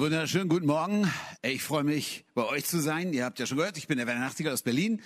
Wunderschönen 0.00 0.48
guten 0.48 0.64
Morgen. 0.64 1.12
Ich 1.42 1.62
freue 1.62 1.84
mich, 1.84 2.24
bei 2.32 2.46
euch 2.46 2.64
zu 2.64 2.80
sein. 2.80 3.12
Ihr 3.12 3.26
habt 3.26 3.38
ja 3.38 3.44
schon 3.44 3.58
gehört, 3.58 3.76
ich 3.76 3.86
bin 3.86 3.98
der 3.98 4.06
Werner 4.06 4.22
Nachtigall 4.22 4.54
aus 4.54 4.62
Berlin. 4.62 5.02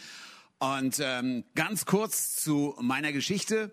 Und 0.60 1.00
ähm, 1.02 1.42
ganz 1.56 1.84
kurz 1.84 2.36
zu 2.36 2.76
meiner 2.80 3.10
Geschichte. 3.10 3.72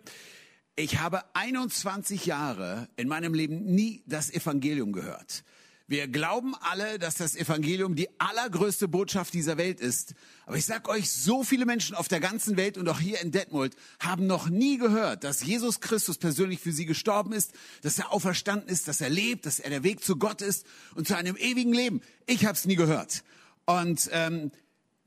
Ich 0.76 0.98
habe 0.98 1.22
21 1.36 2.26
Jahre 2.26 2.90
in 2.96 3.08
meinem 3.08 3.36
Leben 3.36 3.64
nie 3.66 4.02
das 4.08 4.34
Evangelium 4.34 4.94
gehört. 4.94 5.44
Wir 5.92 6.08
glauben 6.08 6.56
alle, 6.62 7.00
dass 7.00 7.16
das 7.16 7.36
Evangelium 7.36 7.98
die 7.98 8.08
allergrößte 8.18 8.88
Botschaft 8.88 9.34
dieser 9.34 9.58
Welt 9.58 9.82
ist. 9.82 10.14
Aber 10.46 10.56
ich 10.56 10.66
sag 10.66 10.88
euch, 10.88 11.12
so 11.12 11.44
viele 11.44 11.66
Menschen 11.66 11.98
auf 11.98 12.08
der 12.08 12.22
ganzen 12.22 12.56
Welt 12.56 12.78
und 12.78 12.88
auch 12.88 13.02
hier 13.02 13.20
in 13.20 13.32
Detmold 13.32 13.76
haben 14.00 14.26
noch 14.26 14.48
nie 14.48 14.78
gehört, 14.78 15.26
dass 15.26 15.44
Jesus 15.44 15.82
Christus 15.82 16.18
persönlich 16.18 16.62
für 16.62 16.72
sie 16.72 16.86
gestorben 16.86 17.34
ist, 17.34 17.52
dass 17.82 18.00
er 18.00 18.14
auferstanden 18.14 18.70
ist, 18.70 18.88
dass 18.88 19.02
er 19.02 19.10
lebt, 19.10 19.46
dass 19.46 19.60
er 19.60 19.70
der 19.70 19.84
Weg 19.84 20.02
zu 20.02 20.16
Gott 20.16 20.42
ist 20.42 20.66
und 20.96 21.10
zu 21.10 21.18
einem 21.18 21.36
ewigen 21.36 21.74
Leben. 21.74 22.00
Ich 22.26 22.46
habe 22.46 22.54
es 22.54 22.64
nie 22.64 22.78
gehört. 22.78 23.26
Und 23.66 24.10
ähm, 24.14 24.54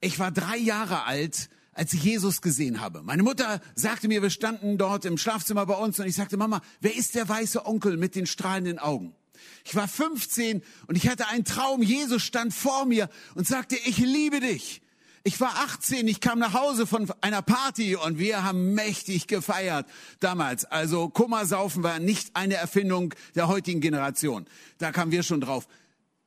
ich 0.03 0.19
war 0.19 0.33
drei 0.33 0.59
Jahre 0.59 1.05
alt, 1.05 1.49
als 1.73 1.95
ich 1.95 2.05
Jesus 2.05 2.43
gesehen 2.43 2.83
habe. 2.83 3.03
Meine 3.03 3.23
Mutter 3.23 3.63
sagte 3.75 4.07
mir, 4.07 4.21
wir 4.21 4.29
standen 4.29 4.77
dort 4.77 5.07
im 5.07 5.17
Schlafzimmer 5.17 5.65
bei 5.65 5.77
uns 5.77 5.99
und 5.99 6.07
ich 6.07 6.15
sagte, 6.15 6.37
Mama, 6.37 6.61
wer 6.83 6.95
ist 6.95 7.15
der 7.15 7.27
weiße 7.27 7.65
Onkel 7.65 7.97
mit 7.97 8.15
den 8.17 8.27
strahlenden 8.27 8.79
Augen? 8.79 9.17
Ich 9.65 9.75
war 9.75 9.89
15 9.89 10.63
und 10.87 10.97
ich 10.97 11.09
hatte 11.09 11.29
einen 11.29 11.45
Traum. 11.45 11.83
Jesus 11.83 12.23
stand 12.23 12.53
vor 12.55 12.85
mir 12.87 13.09
und 13.35 13.47
sagte, 13.47 13.77
ich 13.77 13.99
liebe 13.99 14.41
dich. 14.41 14.83
Ich 15.27 15.41
war 15.41 15.57
18, 15.65 16.07
ich 16.07 16.21
kam 16.21 16.39
nach 16.39 16.53
Hause 16.53 16.87
von 16.87 17.11
einer 17.23 17.41
Party 17.41 17.97
und 17.97 18.19
wir 18.19 18.45
haben 18.45 18.75
mächtig 18.75 19.27
gefeiert 19.27 19.87
damals. 20.21 20.67
Also 20.67 21.09
Kummersaufen 21.09 21.83
war 21.83 21.99
nicht 21.99 22.37
eine 22.37 22.57
Erfindung 22.57 23.15
der 23.35 23.49
heutigen 23.49 23.81
Generation. 23.81 24.45
Da 24.77 24.93
kamen 24.93 25.13
wir 25.13 25.23
schon 25.23 25.41
drauf. 25.41 25.67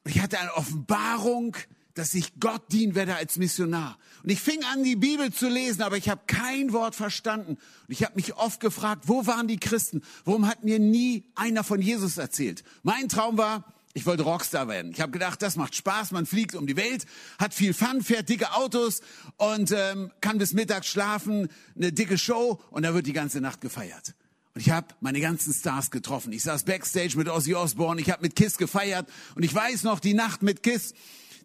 Ich 0.03 0.19
hatte 0.19 0.39
eine 0.39 0.55
Offenbarung, 0.55 1.55
dass 1.97 2.13
ich 2.13 2.39
Gott 2.39 2.71
dienen 2.71 2.95
werde 2.95 3.15
als 3.15 3.37
Missionar. 3.37 3.97
Und 4.23 4.29
ich 4.29 4.39
fing 4.39 4.63
an, 4.65 4.83
die 4.83 4.95
Bibel 4.95 5.31
zu 5.31 5.49
lesen, 5.49 5.81
aber 5.81 5.97
ich 5.97 6.09
habe 6.09 6.21
kein 6.27 6.73
Wort 6.73 6.95
verstanden. 6.95 7.51
Und 7.51 7.59
ich 7.87 8.03
habe 8.03 8.15
mich 8.15 8.35
oft 8.35 8.59
gefragt, 8.59 9.03
wo 9.07 9.25
waren 9.25 9.47
die 9.47 9.59
Christen? 9.59 10.01
Warum 10.25 10.47
hat 10.47 10.63
mir 10.63 10.79
nie 10.79 11.23
einer 11.35 11.63
von 11.63 11.81
Jesus 11.81 12.17
erzählt? 12.17 12.63
Mein 12.83 13.09
Traum 13.09 13.37
war, 13.37 13.73
ich 13.93 14.05
wollte 14.05 14.23
Rockstar 14.23 14.67
werden. 14.67 14.91
Ich 14.91 15.01
habe 15.01 15.11
gedacht, 15.11 15.41
das 15.41 15.55
macht 15.55 15.75
Spaß, 15.75 16.11
man 16.11 16.27
fliegt 16.27 16.53
um 16.53 16.67
die 16.67 16.75
Welt, 16.75 17.05
hat 17.39 17.53
viel 17.53 17.73
Fun, 17.73 18.03
fährt 18.03 18.29
dicke 18.29 18.53
Autos 18.53 19.01
und 19.37 19.71
ähm, 19.71 20.11
kann 20.21 20.37
bis 20.37 20.53
mittags 20.53 20.87
schlafen, 20.87 21.47
eine 21.75 21.91
dicke 21.91 22.17
Show 22.19 22.61
und 22.69 22.83
da 22.83 22.93
wird 22.93 23.07
die 23.07 23.13
ganze 23.13 23.41
Nacht 23.41 23.59
gefeiert. 23.59 24.13
Und 24.53 24.61
ich 24.61 24.69
habe 24.69 24.87
meine 25.01 25.19
ganzen 25.19 25.53
Stars 25.53 25.89
getroffen. 25.89 26.31
Ich 26.31 26.43
saß 26.43 26.63
backstage 26.63 27.17
mit 27.17 27.27
Ozzy 27.27 27.55
Osbourne, 27.55 28.01
ich 28.01 28.11
habe 28.11 28.21
mit 28.21 28.35
Kiss 28.35 28.57
gefeiert 28.57 29.09
und 29.35 29.43
ich 29.43 29.53
weiß 29.53 29.83
noch 29.83 29.99
die 29.99 30.13
Nacht 30.13 30.43
mit 30.43 30.63
Kiss. 30.63 30.93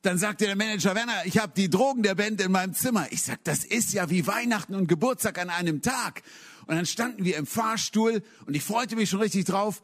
Dann 0.02 0.18
sagte 0.18 0.46
der 0.46 0.56
Manager, 0.56 0.96
Werner, 0.96 1.24
ich 1.26 1.38
habe 1.38 1.52
die 1.56 1.70
Drogen 1.70 2.02
der 2.02 2.16
Band 2.16 2.40
in 2.40 2.50
meinem 2.50 2.74
Zimmer. 2.74 3.06
Ich 3.10 3.22
sag, 3.22 3.42
das 3.44 3.64
ist 3.64 3.92
ja 3.92 4.10
wie 4.10 4.26
Weihnachten 4.26 4.74
und 4.74 4.88
Geburtstag 4.88 5.38
an 5.38 5.48
einem 5.48 5.80
Tag. 5.80 6.22
Und 6.66 6.74
dann 6.74 6.86
standen 6.86 7.24
wir 7.24 7.36
im 7.36 7.46
Fahrstuhl 7.46 8.22
und 8.44 8.54
ich 8.54 8.64
freute 8.64 8.96
mich 8.96 9.10
schon 9.10 9.20
richtig 9.20 9.44
drauf. 9.44 9.80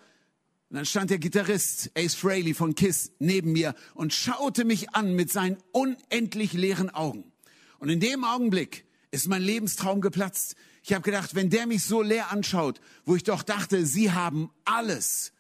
Und 0.71 0.77
dann 0.77 0.85
stand 0.85 1.11
der 1.11 1.19
Gitarrist 1.19 1.93
Ace 1.97 2.17
Frehley 2.17 2.53
von 2.53 2.75
Kiss 2.75 3.13
neben 3.21 3.53
mir 3.53 3.77
und 3.95 4.13
schaute 4.13 4.65
mich 4.65 4.91
an 4.91 5.15
mit 5.15 5.31
seinen 5.31 5.57
unendlich 5.71 6.53
leeren 6.53 6.91
Augen. 6.91 7.33
Und 7.79 7.89
in 7.89 8.01
dem 8.01 8.25
Augenblick 8.25 8.87
ist 9.13 9.29
mein 9.29 9.43
Lebenstraum 9.43 10.01
geplatzt. 10.01 10.57
Ich 10.83 10.93
habe 10.93 11.03
gedacht, 11.03 11.37
wenn 11.37 11.49
der 11.49 11.69
mich 11.69 11.85
so 11.85 12.03
leer 12.03 12.33
anschaut, 12.33 12.81
wo 13.05 13.15
ich 13.15 13.23
doch 13.23 13.45
dachte, 13.45 13.87
sie 13.87 14.11
haben 14.11 14.51
alles, 14.65 15.33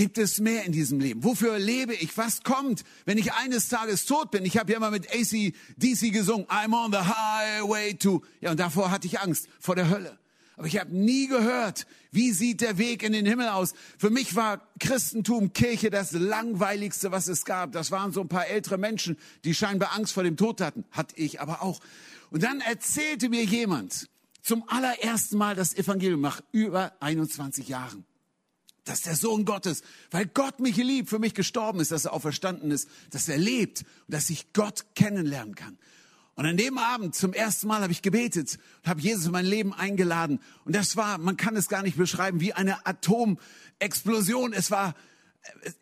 Gibt 0.00 0.16
es 0.16 0.40
mehr 0.40 0.64
in 0.64 0.72
diesem 0.72 0.98
Leben? 0.98 1.24
Wofür 1.24 1.58
lebe 1.58 1.92
ich? 1.92 2.16
Was 2.16 2.42
kommt, 2.42 2.84
wenn 3.04 3.18
ich 3.18 3.34
eines 3.34 3.68
Tages 3.68 4.06
tot 4.06 4.30
bin? 4.30 4.46
Ich 4.46 4.56
habe 4.56 4.72
ja 4.72 4.80
mal 4.80 4.90
mit 4.90 5.14
ACDC 5.14 6.10
gesungen, 6.10 6.46
I'm 6.46 6.72
on 6.72 6.90
the 6.90 7.00
highway 7.00 7.92
to. 7.92 8.22
Ja, 8.40 8.52
und 8.52 8.58
davor 8.58 8.90
hatte 8.90 9.06
ich 9.06 9.20
Angst 9.20 9.46
vor 9.58 9.76
der 9.76 9.90
Hölle. 9.90 10.18
Aber 10.56 10.66
ich 10.66 10.78
habe 10.78 10.96
nie 10.96 11.26
gehört, 11.26 11.86
wie 12.12 12.32
sieht 12.32 12.62
der 12.62 12.78
Weg 12.78 13.02
in 13.02 13.12
den 13.12 13.26
Himmel 13.26 13.48
aus. 13.48 13.74
Für 13.98 14.08
mich 14.08 14.34
war 14.34 14.66
Christentum, 14.78 15.52
Kirche 15.52 15.90
das 15.90 16.12
langweiligste, 16.12 17.12
was 17.12 17.28
es 17.28 17.44
gab. 17.44 17.72
Das 17.72 17.90
waren 17.90 18.10
so 18.10 18.22
ein 18.22 18.28
paar 18.28 18.46
ältere 18.46 18.78
Menschen, 18.78 19.18
die 19.44 19.54
scheinbar 19.54 19.94
Angst 19.94 20.14
vor 20.14 20.22
dem 20.22 20.38
Tod 20.38 20.62
hatten. 20.62 20.86
Hatte 20.92 21.14
ich 21.18 21.42
aber 21.42 21.60
auch. 21.60 21.78
Und 22.30 22.42
dann 22.42 22.62
erzählte 22.62 23.28
mir 23.28 23.44
jemand 23.44 24.08
zum 24.40 24.66
allerersten 24.66 25.36
Mal 25.36 25.54
das 25.54 25.74
Evangelium 25.74 26.22
nach 26.22 26.40
über 26.52 26.94
21 27.00 27.68
Jahren 27.68 28.06
dass 28.90 29.02
der 29.02 29.14
Sohn 29.14 29.44
Gottes, 29.44 29.82
weil 30.10 30.26
Gott 30.26 30.58
mich 30.58 30.76
liebt, 30.76 31.08
für 31.08 31.20
mich 31.20 31.34
gestorben 31.34 31.78
ist, 31.78 31.92
dass 31.92 32.06
er 32.06 32.12
auferstanden 32.12 32.72
ist, 32.72 32.88
dass 33.10 33.28
er 33.28 33.38
lebt 33.38 33.84
und 34.06 34.14
dass 34.14 34.28
ich 34.30 34.52
Gott 34.52 34.84
kennenlernen 34.96 35.54
kann. 35.54 35.78
Und 36.34 36.46
an 36.46 36.56
dem 36.56 36.76
Abend 36.76 37.14
zum 37.14 37.32
ersten 37.32 37.68
Mal 37.68 37.82
habe 37.82 37.92
ich 37.92 38.02
gebetet 38.02 38.58
und 38.82 38.88
habe 38.88 39.00
Jesus 39.00 39.26
in 39.26 39.32
mein 39.32 39.46
Leben 39.46 39.72
eingeladen. 39.72 40.40
Und 40.64 40.74
das 40.74 40.96
war, 40.96 41.18
man 41.18 41.36
kann 41.36 41.54
es 41.54 41.68
gar 41.68 41.84
nicht 41.84 41.96
beschreiben, 41.96 42.40
wie 42.40 42.52
eine 42.52 42.84
Atomexplosion. 42.84 44.52
Es 44.52 44.72
war, 44.72 44.94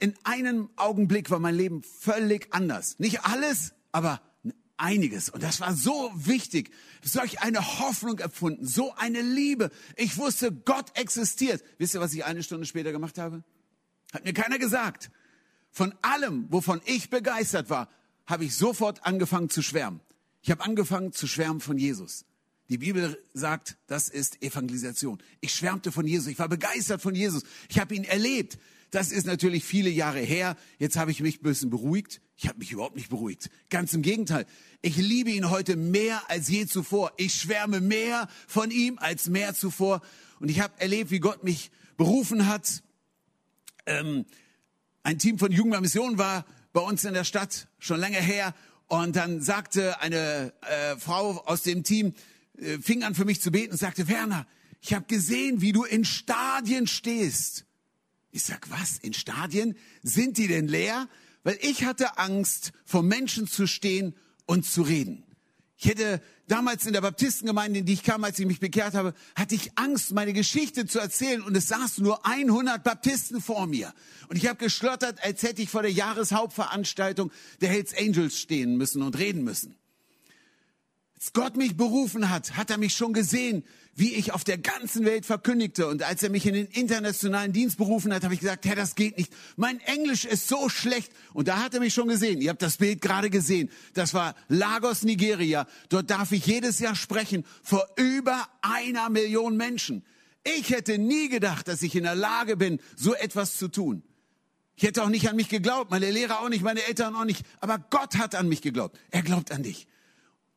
in 0.00 0.14
einem 0.24 0.68
Augenblick 0.76 1.30
war 1.30 1.38
mein 1.38 1.54
Leben 1.54 1.82
völlig 1.82 2.48
anders. 2.50 2.98
Nicht 2.98 3.24
alles, 3.24 3.72
aber 3.90 4.20
einiges. 4.78 5.28
Und 5.28 5.42
das 5.42 5.60
war 5.60 5.74
so 5.74 6.10
wichtig. 6.14 6.70
Solch 7.02 7.40
eine 7.40 7.80
Hoffnung 7.80 8.18
empfunden, 8.18 8.66
so 8.66 8.94
eine 8.94 9.20
Liebe. 9.20 9.70
Ich 9.96 10.16
wusste, 10.16 10.52
Gott 10.52 10.96
existiert. 10.98 11.62
Wisst 11.78 11.94
ihr, 11.94 12.00
was 12.00 12.14
ich 12.14 12.24
eine 12.24 12.42
Stunde 12.42 12.66
später 12.66 12.92
gemacht 12.92 13.18
habe? 13.18 13.44
Hat 14.12 14.24
mir 14.24 14.32
keiner 14.32 14.58
gesagt. 14.58 15.10
Von 15.70 15.94
allem, 16.02 16.46
wovon 16.50 16.80
ich 16.86 17.10
begeistert 17.10 17.70
war, 17.70 17.88
habe 18.26 18.44
ich 18.44 18.56
sofort 18.56 19.04
angefangen 19.04 19.50
zu 19.50 19.62
schwärmen. 19.62 20.00
Ich 20.42 20.50
habe 20.50 20.64
angefangen 20.64 21.12
zu 21.12 21.26
schwärmen 21.26 21.60
von 21.60 21.78
Jesus. 21.78 22.24
Die 22.68 22.78
Bibel 22.78 23.22
sagt, 23.32 23.76
das 23.86 24.08
ist 24.08 24.42
Evangelisation. 24.42 25.18
Ich 25.40 25.54
schwärmte 25.54 25.90
von 25.90 26.06
Jesus. 26.06 26.28
Ich 26.28 26.38
war 26.38 26.48
begeistert 26.48 27.00
von 27.00 27.14
Jesus. 27.14 27.42
Ich 27.68 27.78
habe 27.78 27.94
ihn 27.94 28.04
erlebt. 28.04 28.58
Das 28.90 29.12
ist 29.12 29.26
natürlich 29.26 29.64
viele 29.64 29.90
Jahre 29.90 30.20
her. 30.20 30.56
Jetzt 30.78 30.96
habe 30.96 31.10
ich 31.10 31.20
mich 31.20 31.40
ein 31.40 31.42
bisschen 31.42 31.70
beruhigt. 31.70 32.20
Ich 32.36 32.48
habe 32.48 32.58
mich 32.58 32.72
überhaupt 32.72 32.96
nicht 32.96 33.10
beruhigt. 33.10 33.50
Ganz 33.68 33.92
im 33.92 34.02
Gegenteil. 34.02 34.46
Ich 34.80 34.96
liebe 34.96 35.30
ihn 35.30 35.50
heute 35.50 35.76
mehr 35.76 36.22
als 36.28 36.48
je 36.48 36.66
zuvor. 36.66 37.12
Ich 37.16 37.34
schwärme 37.34 37.80
mehr 37.80 38.28
von 38.46 38.70
ihm 38.70 38.98
als 38.98 39.28
mehr 39.28 39.54
zuvor. 39.54 40.00
Und 40.40 40.50
ich 40.50 40.60
habe 40.60 40.80
erlebt, 40.80 41.10
wie 41.10 41.18
Gott 41.18 41.44
mich 41.44 41.70
berufen 41.96 42.46
hat. 42.46 42.82
Ähm, 43.84 44.24
ein 45.02 45.18
Team 45.18 45.38
von 45.38 45.52
Jugendlicher 45.52 45.82
Mission 45.82 46.18
war 46.18 46.46
bei 46.72 46.80
uns 46.80 47.04
in 47.04 47.14
der 47.14 47.24
Stadt 47.24 47.68
schon 47.78 48.00
länger 48.00 48.20
her. 48.20 48.54
Und 48.86 49.16
dann 49.16 49.42
sagte 49.42 50.00
eine 50.00 50.54
äh, 50.62 50.96
Frau 50.96 51.42
aus 51.44 51.62
dem 51.62 51.84
Team, 51.84 52.14
äh, 52.56 52.78
fing 52.78 53.02
an 53.02 53.14
für 53.14 53.26
mich 53.26 53.42
zu 53.42 53.50
beten 53.50 53.72
und 53.72 53.78
sagte, 53.78 54.08
Werner, 54.08 54.46
ich 54.80 54.94
habe 54.94 55.04
gesehen, 55.06 55.60
wie 55.60 55.72
du 55.72 55.84
in 55.84 56.04
Stadien 56.06 56.86
stehst 56.86 57.66
ich 58.30 58.42
sag, 58.42 58.70
was? 58.70 58.98
In 58.98 59.14
Stadien? 59.14 59.76
Sind 60.02 60.38
die 60.38 60.48
denn 60.48 60.68
leer? 60.68 61.08
Weil 61.44 61.58
ich 61.62 61.84
hatte 61.84 62.18
Angst, 62.18 62.72
vor 62.84 63.02
Menschen 63.02 63.46
zu 63.46 63.66
stehen 63.66 64.14
und 64.46 64.66
zu 64.66 64.82
reden. 64.82 65.24
Ich 65.80 65.86
hätte 65.86 66.20
damals 66.48 66.86
in 66.86 66.92
der 66.92 67.02
Baptistengemeinde, 67.02 67.78
in 67.78 67.86
die 67.86 67.92
ich 67.92 68.02
kam, 68.02 68.24
als 68.24 68.38
ich 68.40 68.46
mich 68.46 68.58
bekehrt 68.58 68.94
habe, 68.94 69.14
hatte 69.36 69.54
ich 69.54 69.70
Angst, 69.78 70.12
meine 70.12 70.32
Geschichte 70.32 70.86
zu 70.86 70.98
erzählen 70.98 71.40
und 71.40 71.56
es 71.56 71.68
saßen 71.68 72.02
nur 72.02 72.26
100 72.26 72.82
Baptisten 72.82 73.40
vor 73.40 73.68
mir. 73.68 73.94
Und 74.28 74.36
ich 74.36 74.48
habe 74.48 74.58
geschlottert, 74.58 75.22
als 75.22 75.44
hätte 75.44 75.62
ich 75.62 75.70
vor 75.70 75.82
der 75.82 75.92
Jahreshauptveranstaltung 75.92 77.30
der 77.60 77.68
Hells 77.68 77.96
Angels 77.96 78.40
stehen 78.40 78.76
müssen 78.76 79.02
und 79.02 79.16
reden 79.18 79.44
müssen. 79.44 79.76
Als 81.14 81.32
Gott 81.32 81.56
mich 81.56 81.76
berufen 81.76 82.28
hat, 82.28 82.56
hat 82.56 82.70
er 82.70 82.78
mich 82.78 82.94
schon 82.94 83.12
gesehen, 83.12 83.64
wie 83.98 84.14
ich 84.14 84.32
auf 84.32 84.44
der 84.44 84.58
ganzen 84.58 85.04
Welt 85.04 85.26
verkündigte. 85.26 85.88
Und 85.88 86.04
als 86.04 86.22
er 86.22 86.30
mich 86.30 86.46
in 86.46 86.54
den 86.54 86.66
internationalen 86.66 87.52
Dienst 87.52 87.78
berufen 87.78 88.14
hat, 88.14 88.22
habe 88.22 88.32
ich 88.32 88.40
gesagt, 88.40 88.64
Herr, 88.64 88.76
das 88.76 88.94
geht 88.94 89.18
nicht. 89.18 89.32
Mein 89.56 89.80
Englisch 89.80 90.24
ist 90.24 90.46
so 90.46 90.68
schlecht. 90.68 91.12
Und 91.32 91.48
da 91.48 91.58
hat 91.58 91.74
er 91.74 91.80
mich 91.80 91.94
schon 91.94 92.06
gesehen. 92.06 92.40
Ihr 92.40 92.50
habt 92.50 92.62
das 92.62 92.76
Bild 92.76 93.00
gerade 93.00 93.28
gesehen. 93.28 93.70
Das 93.94 94.14
war 94.14 94.36
Lagos, 94.46 95.02
Nigeria. 95.02 95.66
Dort 95.88 96.10
darf 96.10 96.30
ich 96.30 96.46
jedes 96.46 96.78
Jahr 96.78 96.94
sprechen 96.94 97.44
vor 97.62 97.84
über 97.96 98.46
einer 98.62 99.10
Million 99.10 99.56
Menschen. 99.56 100.04
Ich 100.44 100.70
hätte 100.70 100.98
nie 100.98 101.28
gedacht, 101.28 101.66
dass 101.66 101.82
ich 101.82 101.96
in 101.96 102.04
der 102.04 102.14
Lage 102.14 102.56
bin, 102.56 102.78
so 102.94 103.14
etwas 103.14 103.56
zu 103.56 103.66
tun. 103.66 104.04
Ich 104.76 104.84
hätte 104.84 105.02
auch 105.02 105.08
nicht 105.08 105.28
an 105.28 105.34
mich 105.34 105.48
geglaubt, 105.48 105.90
meine 105.90 106.08
Lehrer 106.08 106.40
auch 106.40 106.48
nicht, 106.48 106.62
meine 106.62 106.84
Eltern 106.84 107.16
auch 107.16 107.24
nicht. 107.24 107.44
Aber 107.58 107.78
Gott 107.90 108.16
hat 108.16 108.36
an 108.36 108.48
mich 108.48 108.62
geglaubt. 108.62 108.96
Er 109.10 109.22
glaubt 109.22 109.50
an 109.50 109.64
dich. 109.64 109.88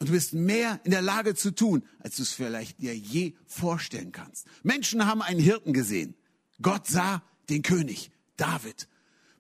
Und 0.02 0.08
du 0.08 0.14
bist 0.14 0.34
mehr 0.34 0.80
in 0.84 0.90
der 0.90 1.04
Lage 1.04 1.36
zu 1.36 1.52
tun, 1.52 1.84
als 2.00 2.16
du 2.16 2.24
es 2.24 2.32
vielleicht 2.32 2.82
dir 2.82 2.98
je 2.98 3.36
vorstellen 3.46 4.12
kannst. 4.12 4.48
Menschen 4.64 5.06
haben 5.06 5.22
einen 5.22 5.40
Hirten 5.40 5.74
gesehen. 5.74 6.16
Gott 6.60 6.88
sah 6.88 7.22
den 7.50 7.62
König, 7.62 8.10
David. 8.36 8.88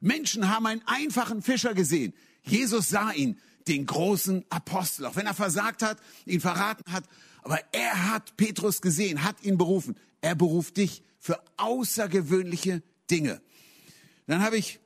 Menschen 0.01 0.49
haben 0.49 0.67
einen 0.67 0.83
einfachen 0.85 1.41
Fischer 1.41 1.73
gesehen. 1.73 2.13
Jesus 2.43 2.89
sah 2.89 3.09
ihn, 3.09 3.39
den 3.67 3.87
großen 3.87 4.45
Apostel. 4.49 5.07
Auch 5.07 5.15
wenn 5.15 5.25
er 5.25 5.33
versagt 5.33 5.81
hat, 5.81 5.97
ihn 6.27 6.41
verraten 6.41 6.93
hat. 6.93 7.05
Aber 7.41 7.59
er 7.71 8.11
hat 8.11 8.37
Petrus 8.37 8.81
gesehen, 8.81 9.23
hat 9.23 9.41
ihn 9.41 9.57
berufen. 9.57 9.95
Er 10.21 10.35
beruft 10.35 10.77
dich 10.77 11.01
für 11.17 11.41
außergewöhnliche 11.57 12.83
Dinge. 13.09 13.41
Dann 14.27 14.43
habe 14.43 14.57
ich 14.57 14.79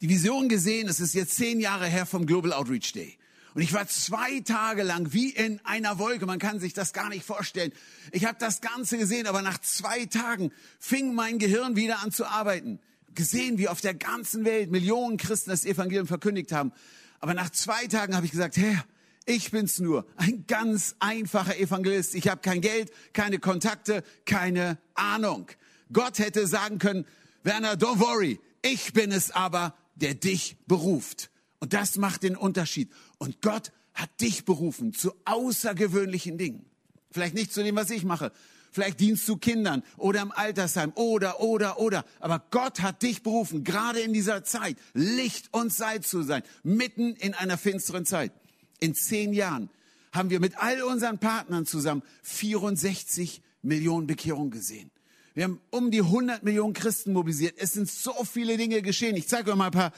die 0.00 0.08
Vision 0.08 0.48
gesehen, 0.48 0.88
es 0.88 0.98
ist 0.98 1.14
jetzt 1.14 1.36
zehn 1.36 1.60
Jahre 1.60 1.86
her 1.86 2.06
vom 2.06 2.26
Global 2.26 2.52
Outreach 2.52 2.92
Day. 2.92 3.16
Und 3.54 3.62
ich 3.62 3.72
war 3.72 3.86
zwei 3.86 4.40
Tage 4.40 4.82
lang 4.82 5.12
wie 5.12 5.30
in 5.30 5.60
einer 5.64 5.98
Wolke. 5.98 6.26
Man 6.26 6.40
kann 6.40 6.58
sich 6.58 6.72
das 6.72 6.92
gar 6.92 7.08
nicht 7.08 7.24
vorstellen. 7.24 7.72
Ich 8.10 8.24
habe 8.24 8.36
das 8.40 8.60
Ganze 8.60 8.98
gesehen, 8.98 9.28
aber 9.28 9.42
nach 9.42 9.58
zwei 9.58 10.06
Tagen 10.06 10.50
fing 10.80 11.14
mein 11.14 11.38
Gehirn 11.38 11.76
wieder 11.76 12.00
an 12.02 12.10
zu 12.10 12.26
arbeiten. 12.26 12.80
Gesehen, 13.14 13.58
wie 13.58 13.68
auf 13.68 13.80
der 13.80 13.94
ganzen 13.94 14.44
Welt 14.44 14.72
Millionen 14.72 15.18
Christen 15.18 15.50
das 15.50 15.64
Evangelium 15.64 16.08
verkündigt 16.08 16.50
haben. 16.50 16.72
Aber 17.20 17.32
nach 17.32 17.50
zwei 17.50 17.86
Tagen 17.86 18.16
habe 18.16 18.26
ich 18.26 18.32
gesagt, 18.32 18.56
Herr, 18.56 18.84
ich 19.24 19.52
bin's 19.52 19.78
nur, 19.78 20.04
ein 20.16 20.46
ganz 20.48 20.96
einfacher 20.98 21.56
Evangelist. 21.56 22.16
Ich 22.16 22.28
habe 22.28 22.40
kein 22.40 22.60
Geld, 22.60 22.90
keine 23.12 23.38
Kontakte, 23.38 24.02
keine 24.26 24.78
Ahnung. 24.94 25.46
Gott 25.92 26.18
hätte 26.18 26.48
sagen 26.48 26.78
können, 26.78 27.06
Werner, 27.44 27.74
don't 27.74 28.00
worry, 28.00 28.40
ich 28.62 28.92
bin 28.92 29.12
es 29.12 29.30
aber, 29.30 29.74
der 29.94 30.14
dich 30.14 30.56
beruft. 30.66 31.30
Und 31.60 31.72
das 31.72 31.96
macht 31.96 32.22
den 32.22 32.36
Unterschied. 32.36 32.90
Und 33.18 33.40
Gott 33.42 33.72
hat 33.94 34.20
dich 34.20 34.44
berufen 34.44 34.92
zu 34.92 35.12
außergewöhnlichen 35.24 36.36
Dingen. 36.36 36.66
Vielleicht 37.10 37.34
nicht 37.34 37.52
zu 37.52 37.62
dem, 37.62 37.76
was 37.76 37.90
ich 37.90 38.04
mache. 38.04 38.32
Vielleicht 38.72 38.98
dienst 38.98 39.28
du 39.28 39.36
Kindern 39.36 39.84
oder 39.96 40.20
im 40.20 40.32
Altersheim 40.32 40.90
oder, 40.96 41.40
oder, 41.40 41.78
oder. 41.78 42.04
Aber 42.18 42.44
Gott 42.50 42.82
hat 42.82 43.02
dich 43.02 43.22
berufen, 43.22 43.62
gerade 43.62 44.00
in 44.00 44.12
dieser 44.12 44.42
Zeit, 44.42 44.76
Licht 44.94 45.54
und 45.54 45.72
Salz 45.72 46.08
zu 46.08 46.24
sein, 46.24 46.42
mitten 46.64 47.14
in 47.14 47.34
einer 47.34 47.56
finsteren 47.56 48.04
Zeit. 48.04 48.32
In 48.80 48.96
zehn 48.96 49.32
Jahren 49.32 49.70
haben 50.10 50.30
wir 50.30 50.40
mit 50.40 50.58
all 50.58 50.82
unseren 50.82 51.20
Partnern 51.20 51.66
zusammen 51.66 52.02
64 52.22 53.42
Millionen 53.62 54.08
Bekehrungen 54.08 54.50
gesehen. 54.50 54.90
Wir 55.34 55.44
haben 55.44 55.60
um 55.70 55.90
die 55.90 56.00
100 56.00 56.44
Millionen 56.44 56.72
Christen 56.74 57.12
mobilisiert. 57.12 57.56
Es 57.58 57.72
sind 57.72 57.90
so 57.90 58.12
viele 58.24 58.56
Dinge 58.56 58.82
geschehen. 58.82 59.16
Ich 59.16 59.28
zeige 59.28 59.50
euch 59.50 59.56
mal 59.56 59.66
ein 59.66 59.72
paar 59.72 59.92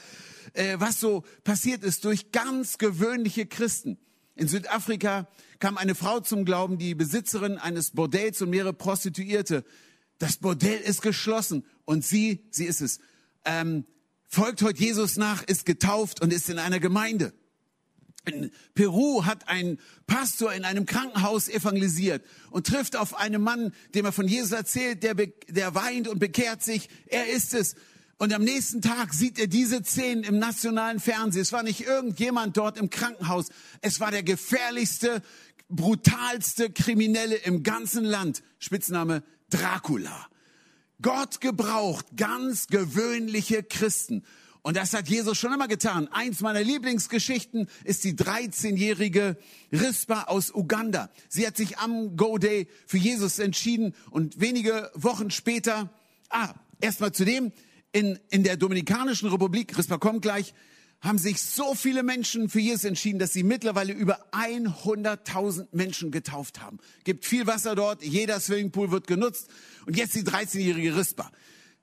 äh, 0.53 0.79
was 0.79 0.99
so 0.99 1.23
passiert 1.43 1.83
ist 1.83 2.05
durch 2.05 2.31
ganz 2.31 2.77
gewöhnliche 2.77 3.45
Christen. 3.45 3.97
In 4.35 4.47
Südafrika 4.47 5.27
kam 5.59 5.77
eine 5.77 5.95
Frau 5.95 6.19
zum 6.19 6.45
Glauben, 6.45 6.77
die 6.77 6.95
Besitzerin 6.95 7.57
eines 7.57 7.91
Bordells 7.91 8.41
und 8.41 8.49
mehrere 8.49 8.73
Prostituierte. 8.73 9.63
Das 10.19 10.37
Bordell 10.37 10.79
ist 10.79 11.01
geschlossen 11.01 11.65
und 11.85 12.05
sie, 12.05 12.45
sie 12.51 12.65
ist 12.65 12.81
es, 12.81 12.99
ähm, 13.45 13.85
folgt 14.27 14.61
heute 14.61 14.79
Jesus 14.79 15.17
nach, 15.17 15.43
ist 15.43 15.65
getauft 15.65 16.21
und 16.21 16.33
ist 16.33 16.49
in 16.49 16.59
einer 16.59 16.79
Gemeinde. 16.79 17.33
In 18.27 18.51
Peru 18.75 19.25
hat 19.25 19.47
ein 19.47 19.79
Pastor 20.05 20.53
in 20.53 20.65
einem 20.65 20.85
Krankenhaus 20.85 21.47
evangelisiert 21.47 22.25
und 22.51 22.67
trifft 22.67 22.97
auf 22.97 23.17
einen 23.17 23.41
Mann, 23.41 23.73
dem 23.95 24.05
er 24.05 24.11
von 24.11 24.27
Jesus 24.27 24.51
erzählt, 24.51 25.01
der, 25.03 25.15
der 25.15 25.75
weint 25.75 26.07
und 26.09 26.19
bekehrt 26.19 26.61
sich. 26.61 26.89
Er 27.07 27.29
ist 27.29 27.53
es. 27.53 27.75
Und 28.17 28.33
am 28.33 28.43
nächsten 28.43 28.81
Tag 28.81 29.13
sieht 29.13 29.39
er 29.39 29.47
diese 29.47 29.83
Szenen 29.83 30.23
im 30.23 30.39
nationalen 30.39 30.99
Fernsehen. 30.99 31.41
Es 31.41 31.53
war 31.53 31.63
nicht 31.63 31.81
irgendjemand 31.81 32.57
dort 32.57 32.77
im 32.77 32.89
Krankenhaus. 32.89 33.47
Es 33.81 33.99
war 33.99 34.11
der 34.11 34.23
gefährlichste, 34.23 35.21
brutalste 35.69 36.69
Kriminelle 36.69 37.35
im 37.35 37.63
ganzen 37.63 38.03
Land. 38.03 38.43
Spitzname 38.59 39.23
Dracula. 39.49 40.27
Gott 41.01 41.41
gebraucht 41.41 42.07
ganz 42.17 42.67
gewöhnliche 42.67 43.63
Christen. 43.63 44.23
Und 44.67 44.75
das 44.75 44.91
hat 44.91 45.07
Jesus 45.07 45.37
schon 45.37 45.53
immer 45.53 45.69
getan. 45.69 46.09
Eins 46.11 46.41
meiner 46.41 46.61
Lieblingsgeschichten 46.61 47.69
ist 47.85 48.03
die 48.03 48.15
13-jährige 48.15 49.37
Rispa 49.71 50.23
aus 50.23 50.53
Uganda. 50.53 51.09
Sie 51.29 51.47
hat 51.47 51.55
sich 51.55 51.77
am 51.77 52.17
Go 52.17 52.37
Day 52.37 52.67
für 52.85 52.97
Jesus 52.97 53.39
entschieden 53.39 53.95
und 54.11 54.41
wenige 54.41 54.91
Wochen 54.93 55.31
später, 55.31 55.89
ah, 56.27 56.53
erstmal 56.81 57.13
zu 57.13 57.23
dem, 57.23 57.53
in, 57.93 58.19
in 58.29 58.43
der 58.43 58.57
Dominikanischen 58.57 59.29
Republik, 59.29 59.77
Rispa 59.77 59.99
kommt 59.99 60.21
gleich, 60.21 60.53
haben 60.99 61.17
sich 61.17 61.41
so 61.41 61.73
viele 61.73 62.03
Menschen 62.03 62.49
für 62.49 62.59
Jesus 62.59 62.83
entschieden, 62.83 63.19
dass 63.19 63.31
sie 63.31 63.43
mittlerweile 63.43 63.93
über 63.93 64.19
100.000 64.33 65.67
Menschen 65.71 66.11
getauft 66.11 66.59
haben. 66.59 66.79
Gibt 67.05 67.23
viel 67.23 67.47
Wasser 67.47 67.73
dort, 67.73 68.03
jeder 68.03 68.37
Swimmingpool 68.41 68.91
wird 68.91 69.07
genutzt. 69.07 69.47
Und 69.85 69.95
jetzt 69.95 70.13
die 70.13 70.23
13-jährige 70.23 70.97
Rispa. 70.97 71.31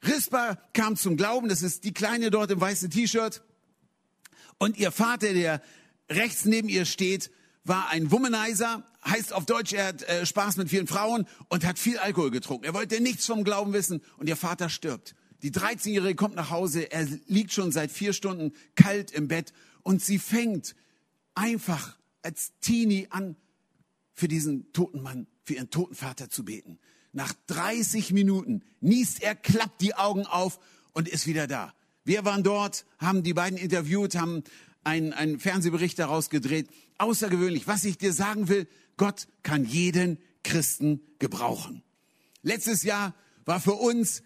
Rispa 0.06 0.58
kam 0.72 0.96
zum 0.96 1.16
Glauben, 1.16 1.48
das 1.48 1.62
ist 1.62 1.84
die 1.84 1.92
Kleine 1.92 2.30
dort 2.30 2.50
im 2.50 2.60
weißen 2.60 2.90
T-Shirt. 2.90 3.42
Und 4.58 4.76
ihr 4.76 4.92
Vater, 4.92 5.32
der 5.32 5.62
rechts 6.10 6.44
neben 6.44 6.68
ihr 6.68 6.84
steht, 6.84 7.30
war 7.64 7.88
ein 7.88 8.10
Womanizer, 8.10 8.84
heißt 9.04 9.32
auf 9.32 9.46
Deutsch, 9.46 9.72
er 9.72 9.86
hat 9.86 10.02
äh, 10.02 10.26
Spaß 10.26 10.58
mit 10.58 10.68
vielen 10.68 10.86
Frauen 10.86 11.26
und 11.48 11.64
hat 11.64 11.78
viel 11.78 11.98
Alkohol 11.98 12.30
getrunken. 12.30 12.64
Er 12.64 12.74
wollte 12.74 13.00
nichts 13.00 13.26
vom 13.26 13.44
Glauben 13.44 13.72
wissen 13.72 14.02
und 14.18 14.28
ihr 14.28 14.36
Vater 14.36 14.68
stirbt. 14.68 15.14
Die 15.42 15.50
13-Jährige 15.50 16.14
kommt 16.14 16.36
nach 16.36 16.50
Hause, 16.50 16.90
er 16.90 17.06
liegt 17.26 17.52
schon 17.52 17.72
seit 17.72 17.90
vier 17.90 18.12
Stunden 18.12 18.52
kalt 18.76 19.10
im 19.10 19.28
Bett 19.28 19.52
und 19.82 20.02
sie 20.02 20.18
fängt 20.18 20.74
einfach 21.34 21.98
als 22.22 22.52
Teenie 22.60 23.08
an, 23.10 23.36
für 24.14 24.28
diesen 24.28 24.72
toten 24.72 25.02
Mann, 25.02 25.26
für 25.42 25.54
ihren 25.54 25.70
toten 25.70 25.94
Vater 25.94 26.30
zu 26.30 26.44
beten. 26.44 26.78
Nach 27.14 27.32
30 27.46 28.12
Minuten 28.12 28.62
niest 28.80 29.22
er, 29.22 29.36
klappt 29.36 29.80
die 29.80 29.94
Augen 29.94 30.26
auf 30.26 30.58
und 30.92 31.08
ist 31.08 31.26
wieder 31.26 31.46
da. 31.46 31.72
Wir 32.04 32.24
waren 32.24 32.42
dort, 32.42 32.84
haben 32.98 33.22
die 33.22 33.32
beiden 33.32 33.56
interviewt, 33.56 34.16
haben 34.16 34.42
einen, 34.82 35.12
einen 35.12 35.38
Fernsehbericht 35.38 35.98
daraus 35.98 36.28
gedreht. 36.28 36.68
Außergewöhnlich. 36.98 37.66
Was 37.66 37.84
ich 37.84 37.98
dir 37.98 38.12
sagen 38.12 38.48
will, 38.48 38.66
Gott 38.96 39.28
kann 39.44 39.64
jeden 39.64 40.18
Christen 40.42 41.00
gebrauchen. 41.20 41.82
Letztes 42.42 42.82
Jahr 42.82 43.14
war 43.44 43.60
für 43.60 43.74
uns 43.74 44.22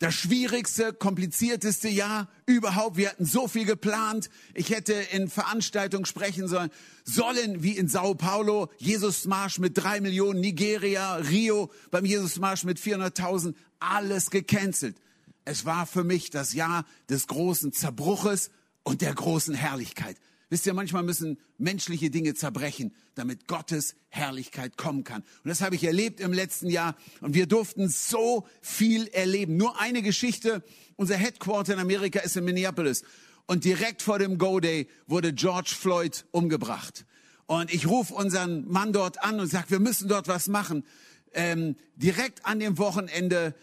das 0.00 0.14
schwierigste, 0.14 0.94
komplizierteste 0.94 1.88
Jahr 1.88 2.28
überhaupt. 2.46 2.96
Wir 2.96 3.10
hatten 3.10 3.26
so 3.26 3.48
viel 3.48 3.66
geplant. 3.66 4.30
Ich 4.54 4.70
hätte 4.70 4.94
in 4.94 5.28
Veranstaltungen 5.28 6.06
sprechen 6.06 6.48
sollen, 6.48 6.70
sollen 7.04 7.62
wie 7.62 7.76
in 7.76 7.86
Sao 7.86 8.14
Paulo, 8.14 8.70
Jesusmarsch 8.78 9.58
mit 9.58 9.76
drei 9.76 10.00
Millionen, 10.00 10.40
Nigeria, 10.40 11.16
Rio 11.16 11.70
beim 11.90 12.06
Jesusmarsch 12.06 12.64
mit 12.64 12.78
400.000, 12.78 13.54
alles 13.78 14.30
gecancelt. 14.30 14.96
Es 15.44 15.66
war 15.66 15.84
für 15.86 16.02
mich 16.02 16.30
das 16.30 16.54
Jahr 16.54 16.86
des 17.10 17.26
großen 17.26 17.74
Zerbruches 17.74 18.50
und 18.82 19.02
der 19.02 19.14
großen 19.14 19.54
Herrlichkeit. 19.54 20.16
Wisst 20.50 20.66
ihr, 20.66 20.74
manchmal 20.74 21.04
müssen 21.04 21.38
menschliche 21.58 22.10
Dinge 22.10 22.34
zerbrechen, 22.34 22.92
damit 23.14 23.46
Gottes 23.46 23.94
Herrlichkeit 24.08 24.76
kommen 24.76 25.04
kann. 25.04 25.22
Und 25.44 25.48
das 25.48 25.60
habe 25.60 25.76
ich 25.76 25.84
erlebt 25.84 26.18
im 26.18 26.32
letzten 26.32 26.68
Jahr. 26.68 26.96
Und 27.20 27.34
wir 27.34 27.46
durften 27.46 27.88
so 27.88 28.46
viel 28.60 29.06
erleben. 29.08 29.56
Nur 29.56 29.80
eine 29.80 30.02
Geschichte. 30.02 30.64
Unser 30.96 31.16
Headquarter 31.16 31.74
in 31.74 31.78
Amerika 31.78 32.18
ist 32.18 32.36
in 32.36 32.44
Minneapolis. 32.44 33.04
Und 33.46 33.64
direkt 33.64 34.02
vor 34.02 34.18
dem 34.18 34.38
Go 34.38 34.58
Day 34.58 34.88
wurde 35.06 35.32
George 35.32 35.72
Floyd 35.78 36.24
umgebracht. 36.32 37.06
Und 37.46 37.72
ich 37.72 37.86
rufe 37.86 38.12
unseren 38.12 38.68
Mann 38.68 38.92
dort 38.92 39.22
an 39.22 39.38
und 39.38 39.46
sage, 39.46 39.70
wir 39.70 39.80
müssen 39.80 40.08
dort 40.08 40.26
was 40.26 40.48
machen. 40.48 40.84
Ähm, 41.32 41.76
direkt 41.94 42.44
an 42.44 42.58
dem 42.58 42.76
Wochenende, 42.78 43.54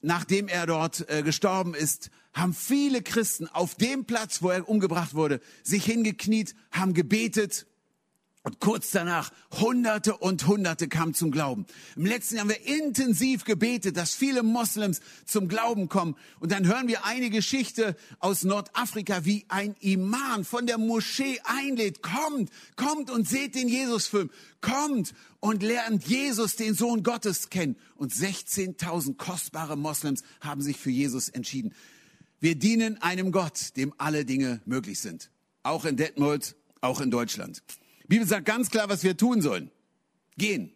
nachdem 0.00 0.48
er 0.48 0.64
dort 0.64 1.08
äh, 1.10 1.22
gestorben 1.22 1.74
ist, 1.74 2.10
haben 2.34 2.54
viele 2.54 3.02
Christen 3.02 3.46
auf 3.48 3.74
dem 3.74 4.04
Platz, 4.04 4.42
wo 4.42 4.50
er 4.50 4.68
umgebracht 4.68 5.14
wurde, 5.14 5.40
sich 5.62 5.84
hingekniet, 5.84 6.54
haben 6.70 6.94
gebetet. 6.94 7.66
Und 8.44 8.58
kurz 8.58 8.90
danach 8.90 9.30
Hunderte 9.52 10.16
und 10.16 10.48
Hunderte 10.48 10.88
kamen 10.88 11.14
zum 11.14 11.30
Glauben. 11.30 11.64
Im 11.94 12.06
letzten 12.06 12.34
Jahr 12.34 12.42
haben 12.42 12.48
wir 12.50 12.66
intensiv 12.66 13.44
gebetet, 13.44 13.96
dass 13.96 14.14
viele 14.14 14.42
Moslems 14.42 15.00
zum 15.26 15.46
Glauben 15.46 15.88
kommen. 15.88 16.16
Und 16.40 16.50
dann 16.50 16.66
hören 16.66 16.88
wir 16.88 17.04
eine 17.04 17.30
Geschichte 17.30 17.96
aus 18.18 18.42
Nordafrika, 18.42 19.24
wie 19.24 19.44
ein 19.46 19.76
Imam 19.78 20.44
von 20.44 20.66
der 20.66 20.78
Moschee 20.78 21.38
einlädt. 21.44 22.02
Kommt, 22.02 22.50
kommt 22.74 23.10
und 23.10 23.28
seht 23.28 23.54
den 23.54 23.68
Jesusfilm. 23.68 24.28
Kommt 24.60 25.14
und 25.38 25.62
lernt 25.62 26.04
Jesus, 26.08 26.56
den 26.56 26.74
Sohn 26.74 27.04
Gottes, 27.04 27.48
kennen. 27.48 27.76
Und 27.94 28.12
16.000 28.12 29.18
kostbare 29.18 29.76
Moslems 29.76 30.24
haben 30.40 30.62
sich 30.62 30.78
für 30.78 30.90
Jesus 30.90 31.28
entschieden. 31.28 31.72
Wir 32.42 32.56
dienen 32.56 33.00
einem 33.00 33.30
Gott, 33.30 33.76
dem 33.76 33.94
alle 33.98 34.24
Dinge 34.24 34.60
möglich 34.64 34.98
sind. 34.98 35.30
Auch 35.62 35.84
in 35.84 35.96
Detmold, 35.96 36.56
auch 36.80 37.00
in 37.00 37.12
Deutschland. 37.12 37.62
Die 38.02 38.08
Bibel 38.08 38.26
sagt 38.26 38.46
ganz 38.46 38.68
klar, 38.68 38.88
was 38.88 39.04
wir 39.04 39.16
tun 39.16 39.40
sollen. 39.40 39.70
Gehen. 40.36 40.72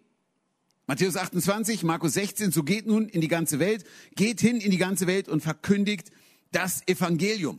Matthäus 0.86 1.16
28, 1.16 1.82
Markus 1.82 2.12
16, 2.12 2.52
so 2.52 2.62
geht 2.62 2.86
nun 2.86 3.08
in 3.08 3.20
die 3.20 3.26
ganze 3.26 3.58
Welt, 3.58 3.84
geht 4.14 4.40
hin 4.40 4.60
in 4.60 4.70
die 4.70 4.76
ganze 4.76 5.08
Welt 5.08 5.28
und 5.28 5.40
verkündigt 5.40 6.12
das 6.52 6.86
Evangelium. 6.86 7.58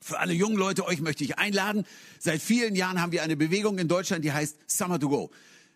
Für 0.00 0.18
alle 0.18 0.32
jungen 0.32 0.56
Leute, 0.56 0.86
euch 0.86 1.02
möchte 1.02 1.22
ich 1.22 1.36
einladen. 1.36 1.84
Seit 2.18 2.40
vielen 2.40 2.74
Jahren 2.74 3.02
haben 3.02 3.12
wir 3.12 3.22
eine 3.22 3.36
Bewegung 3.36 3.76
in 3.76 3.86
Deutschland, 3.86 4.24
die 4.24 4.32
heißt 4.32 4.56
Summer 4.66 4.98
to 4.98 5.10
Go. 5.10 5.30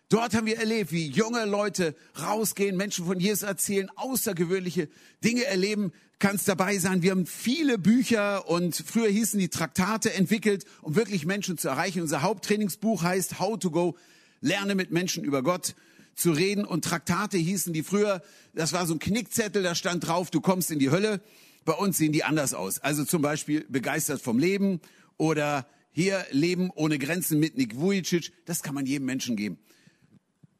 Dort 0.09 0.35
haben 0.35 0.45
wir 0.45 0.59
erlebt, 0.59 0.91
wie 0.91 1.07
junge 1.07 1.45
Leute 1.45 1.95
rausgehen, 2.21 2.77
Menschen 2.77 3.05
von 3.05 3.19
Jesus 3.19 3.41
erzählen, 3.41 3.89
außergewöhnliche 3.95 4.87
Dinge 5.23 5.45
erleben, 5.45 5.91
kannst 6.19 6.47
dabei 6.47 6.77
sein. 6.77 7.01
Wir 7.01 7.11
haben 7.11 7.25
viele 7.25 7.79
Bücher 7.79 8.47
und 8.47 8.75
früher 8.75 9.09
hießen 9.09 9.39
die 9.39 9.49
Traktate 9.49 10.13
entwickelt, 10.13 10.65
um 10.83 10.95
wirklich 10.95 11.25
Menschen 11.25 11.57
zu 11.57 11.69
erreichen. 11.69 12.01
Unser 12.01 12.21
Haupttrainingsbuch 12.21 13.01
heißt 13.01 13.39
How 13.39 13.57
to 13.57 13.71
Go, 13.71 13.97
lerne 14.41 14.75
mit 14.75 14.91
Menschen 14.91 15.23
über 15.23 15.41
Gott 15.41 15.75
zu 16.13 16.31
reden. 16.31 16.65
Und 16.65 16.85
Traktate 16.85 17.37
hießen 17.37 17.73
die 17.73 17.83
früher, 17.83 18.21
das 18.53 18.73
war 18.73 18.85
so 18.85 18.93
ein 18.93 18.99
Knickzettel, 18.99 19.63
da 19.63 19.73
stand 19.73 20.07
drauf, 20.07 20.29
du 20.29 20.39
kommst 20.39 20.69
in 20.69 20.79
die 20.79 20.91
Hölle. 20.91 21.19
bei 21.65 21.73
uns 21.73 21.97
sehen 21.97 22.11
die 22.11 22.23
anders 22.23 22.53
aus. 22.53 22.77
Also 22.79 23.05
zum 23.05 23.23
Beispiel 23.23 23.65
begeistert 23.67 24.21
vom 24.21 24.37
Leben 24.37 24.79
oder 25.17 25.67
hier 25.91 26.23
Leben 26.29 26.69
ohne 26.75 26.99
Grenzen 26.99 27.39
mit 27.39 27.57
Nick 27.57 27.75
Vujicic. 27.75 28.31
Das 28.45 28.61
kann 28.61 28.75
man 28.75 28.85
jedem 28.85 29.05
Menschen 29.05 29.35
geben. 29.35 29.57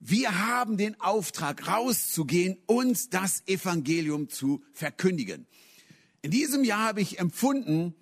Wir 0.07 0.45
haben 0.45 0.77
den 0.77 1.01
Auftrag, 1.01 1.67
rauszugehen 1.67 2.59
und 2.67 3.15
das 3.15 3.41
Evangelium 3.47 4.29
zu 4.29 4.63
verkündigen. 4.71 5.47
In 6.21 6.29
diesem 6.29 6.63
Jahr 6.63 6.89
habe 6.89 7.01
ich 7.01 7.17
empfunden, 7.17 7.95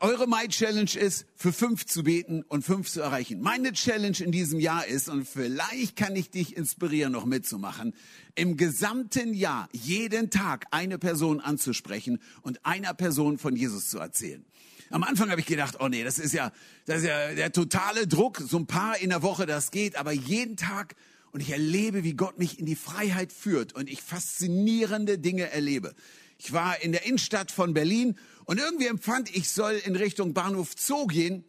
eure 0.00 0.26
My 0.26 0.48
Challenge 0.48 0.96
ist, 0.98 1.26
für 1.36 1.52
fünf 1.52 1.84
zu 1.84 2.04
beten 2.04 2.42
und 2.48 2.64
fünf 2.64 2.88
zu 2.88 3.02
erreichen. 3.02 3.42
Meine 3.42 3.74
Challenge 3.74 4.16
in 4.18 4.32
diesem 4.32 4.60
Jahr 4.60 4.86
ist, 4.86 5.10
und 5.10 5.28
vielleicht 5.28 5.94
kann 5.94 6.16
ich 6.16 6.30
dich 6.30 6.56
inspirieren, 6.56 7.12
noch 7.12 7.26
mitzumachen, 7.26 7.94
im 8.34 8.56
gesamten 8.56 9.34
Jahr 9.34 9.68
jeden 9.72 10.30
Tag 10.30 10.64
eine 10.70 10.98
Person 10.98 11.40
anzusprechen 11.40 12.18
und 12.40 12.64
einer 12.64 12.94
Person 12.94 13.36
von 13.36 13.56
Jesus 13.56 13.90
zu 13.90 13.98
erzählen. 13.98 14.46
Am 14.90 15.02
Anfang 15.02 15.30
habe 15.30 15.40
ich 15.40 15.46
gedacht, 15.46 15.76
oh 15.80 15.88
nee, 15.88 16.04
das 16.04 16.18
ist 16.18 16.32
ja, 16.32 16.52
das 16.86 16.98
ist 16.98 17.06
ja 17.06 17.34
der 17.34 17.52
totale 17.52 18.06
Druck, 18.06 18.42
so 18.46 18.58
ein 18.58 18.66
paar 18.66 18.98
in 18.98 19.10
der 19.10 19.22
Woche, 19.22 19.46
das 19.46 19.70
geht, 19.70 19.96
aber 19.96 20.12
jeden 20.12 20.56
Tag 20.56 20.94
und 21.32 21.40
ich 21.40 21.50
erlebe, 21.50 22.04
wie 22.04 22.14
Gott 22.14 22.38
mich 22.38 22.60
in 22.60 22.66
die 22.66 22.76
Freiheit 22.76 23.32
führt 23.32 23.74
und 23.74 23.90
ich 23.90 24.02
faszinierende 24.02 25.18
Dinge 25.18 25.50
erlebe. 25.50 25.94
Ich 26.38 26.52
war 26.52 26.80
in 26.80 26.92
der 26.92 27.06
Innenstadt 27.06 27.50
von 27.50 27.74
Berlin 27.74 28.16
und 28.44 28.60
irgendwie 28.60 28.86
empfand 28.86 29.34
ich 29.34 29.48
soll 29.48 29.80
in 29.84 29.96
Richtung 29.96 30.34
Bahnhof 30.34 30.72
Zoo 30.76 31.06
gehen. 31.06 31.44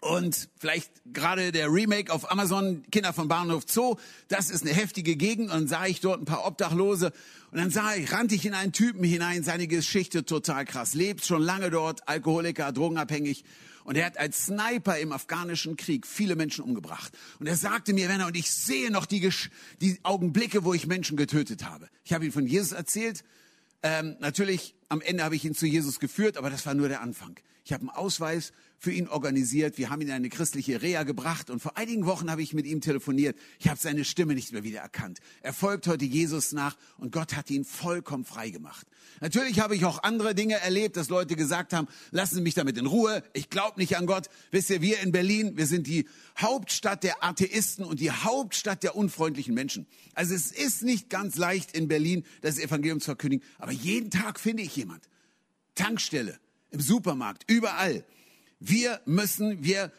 Und 0.00 0.48
vielleicht 0.58 0.90
gerade 1.12 1.52
der 1.52 1.72
Remake 1.72 2.12
auf 2.12 2.30
Amazon, 2.30 2.84
Kinder 2.90 3.12
von 3.12 3.28
Bahnhof 3.28 3.64
Zoo, 3.66 3.96
das 4.28 4.50
ist 4.50 4.62
eine 4.62 4.74
heftige 4.74 5.16
Gegend. 5.16 5.50
Und 5.50 5.54
dann 5.54 5.68
sah 5.68 5.86
ich 5.86 6.00
dort 6.00 6.20
ein 6.20 6.26
paar 6.26 6.46
Obdachlose. 6.46 7.12
Und 7.50 7.58
dann 7.58 7.70
sah 7.70 7.94
ich, 7.94 8.12
rannte 8.12 8.34
ich 8.34 8.44
in 8.44 8.54
einen 8.54 8.72
Typen 8.72 9.02
hinein, 9.04 9.42
seine 9.42 9.66
Geschichte 9.66 10.24
total 10.24 10.64
krass. 10.64 10.94
Lebt 10.94 11.24
schon 11.24 11.42
lange 11.42 11.70
dort, 11.70 12.08
Alkoholiker, 12.08 12.72
drogenabhängig. 12.72 13.44
Und 13.84 13.96
er 13.96 14.06
hat 14.06 14.18
als 14.18 14.46
Sniper 14.46 14.98
im 14.98 15.12
afghanischen 15.12 15.76
Krieg 15.76 16.06
viele 16.06 16.36
Menschen 16.36 16.64
umgebracht. 16.64 17.12
Und 17.38 17.46
er 17.46 17.56
sagte 17.56 17.92
mir, 17.92 18.08
Werner, 18.08 18.26
und 18.26 18.36
ich 18.36 18.50
sehe 18.50 18.90
noch 18.90 19.06
die, 19.06 19.30
die 19.80 19.98
Augenblicke, 20.02 20.64
wo 20.64 20.74
ich 20.74 20.86
Menschen 20.86 21.16
getötet 21.16 21.64
habe. 21.64 21.88
Ich 22.04 22.12
habe 22.12 22.26
ihm 22.26 22.32
von 22.32 22.46
Jesus 22.46 22.72
erzählt 22.72 23.24
ähm, 23.82 24.16
natürlich, 24.18 24.74
am 24.88 25.00
Ende 25.00 25.22
habe 25.22 25.36
ich 25.36 25.44
ihn 25.44 25.54
zu 25.54 25.66
Jesus 25.66 26.00
geführt, 26.00 26.36
aber 26.36 26.50
das 26.50 26.66
war 26.66 26.74
nur 26.74 26.88
der 26.88 27.02
Anfang. 27.02 27.38
Ich 27.64 27.72
habe 27.72 27.82
einen 27.82 27.90
Ausweis 27.90 28.52
für 28.78 28.92
ihn 28.92 29.08
organisiert. 29.08 29.78
Wir 29.78 29.90
haben 29.90 30.00
ihn 30.00 30.08
in 30.08 30.14
eine 30.14 30.28
christliche 30.28 30.82
Reha 30.82 31.02
gebracht 31.02 31.50
und 31.50 31.60
vor 31.60 31.76
einigen 31.76 32.06
Wochen 32.06 32.30
habe 32.30 32.42
ich 32.42 32.54
mit 32.54 32.66
ihm 32.66 32.80
telefoniert. 32.80 33.36
Ich 33.58 33.68
habe 33.68 33.78
seine 33.80 34.04
Stimme 34.04 34.34
nicht 34.34 34.52
mehr 34.52 34.64
wieder 34.64 34.80
erkannt. 34.80 35.20
Er 35.42 35.52
folgt 35.52 35.86
heute 35.86 36.04
Jesus 36.04 36.52
nach 36.52 36.76
und 36.98 37.12
Gott 37.12 37.34
hat 37.34 37.50
ihn 37.50 37.64
vollkommen 37.64 38.24
frei 38.24 38.50
gemacht. 38.50 38.86
Natürlich 39.20 39.60
habe 39.60 39.74
ich 39.74 39.84
auch 39.84 40.02
andere 40.02 40.34
Dinge 40.34 40.54
erlebt, 40.54 40.96
dass 40.96 41.08
Leute 41.08 41.36
gesagt 41.36 41.72
haben, 41.72 41.88
lassen 42.10 42.36
Sie 42.36 42.40
mich 42.42 42.54
damit 42.54 42.76
in 42.76 42.86
Ruhe. 42.86 43.22
Ich 43.32 43.48
glaube 43.48 43.80
nicht 43.80 43.96
an 43.96 44.06
Gott. 44.06 44.28
Wisst 44.50 44.70
ihr, 44.70 44.82
wir 44.82 45.00
in 45.00 45.12
Berlin, 45.12 45.56
wir 45.56 45.66
sind 45.66 45.86
die 45.86 46.06
Hauptstadt 46.38 47.02
der 47.02 47.24
Atheisten 47.24 47.84
und 47.84 48.00
die 48.00 48.10
Hauptstadt 48.10 48.82
der 48.82 48.94
unfreundlichen 48.96 49.54
Menschen. 49.54 49.86
Also 50.14 50.34
es 50.34 50.52
ist 50.52 50.82
nicht 50.82 51.08
ganz 51.08 51.36
leicht 51.36 51.76
in 51.76 51.88
Berlin 51.88 52.24
das 52.42 52.58
Evangelium 52.58 53.00
zu 53.00 53.06
verkündigen, 53.06 53.44
aber 53.58 53.72
jeden 53.72 54.10
Tag 54.10 54.38
finde 54.38 54.62
ich 54.62 54.76
jemand. 54.76 55.08
Tankstelle, 55.74 56.38
im 56.70 56.80
Supermarkt, 56.80 57.44
überall. 57.50 58.04
Wir 58.58 59.00
müssen, 59.04 59.62
wir 59.62 59.92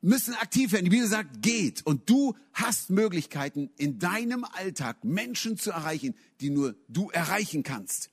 müssen 0.00 0.34
aktiv 0.34 0.72
werden. 0.72 0.84
Die 0.84 0.90
Bibel 0.90 1.06
sagt, 1.06 1.42
geht. 1.42 1.84
Und 1.84 2.08
du 2.08 2.34
hast 2.52 2.90
Möglichkeiten, 2.90 3.70
in 3.76 3.98
deinem 3.98 4.44
Alltag 4.44 5.04
Menschen 5.04 5.56
zu 5.56 5.70
erreichen, 5.70 6.14
die 6.40 6.50
nur 6.50 6.74
du 6.88 7.10
erreichen 7.10 7.62
kannst. 7.62 8.10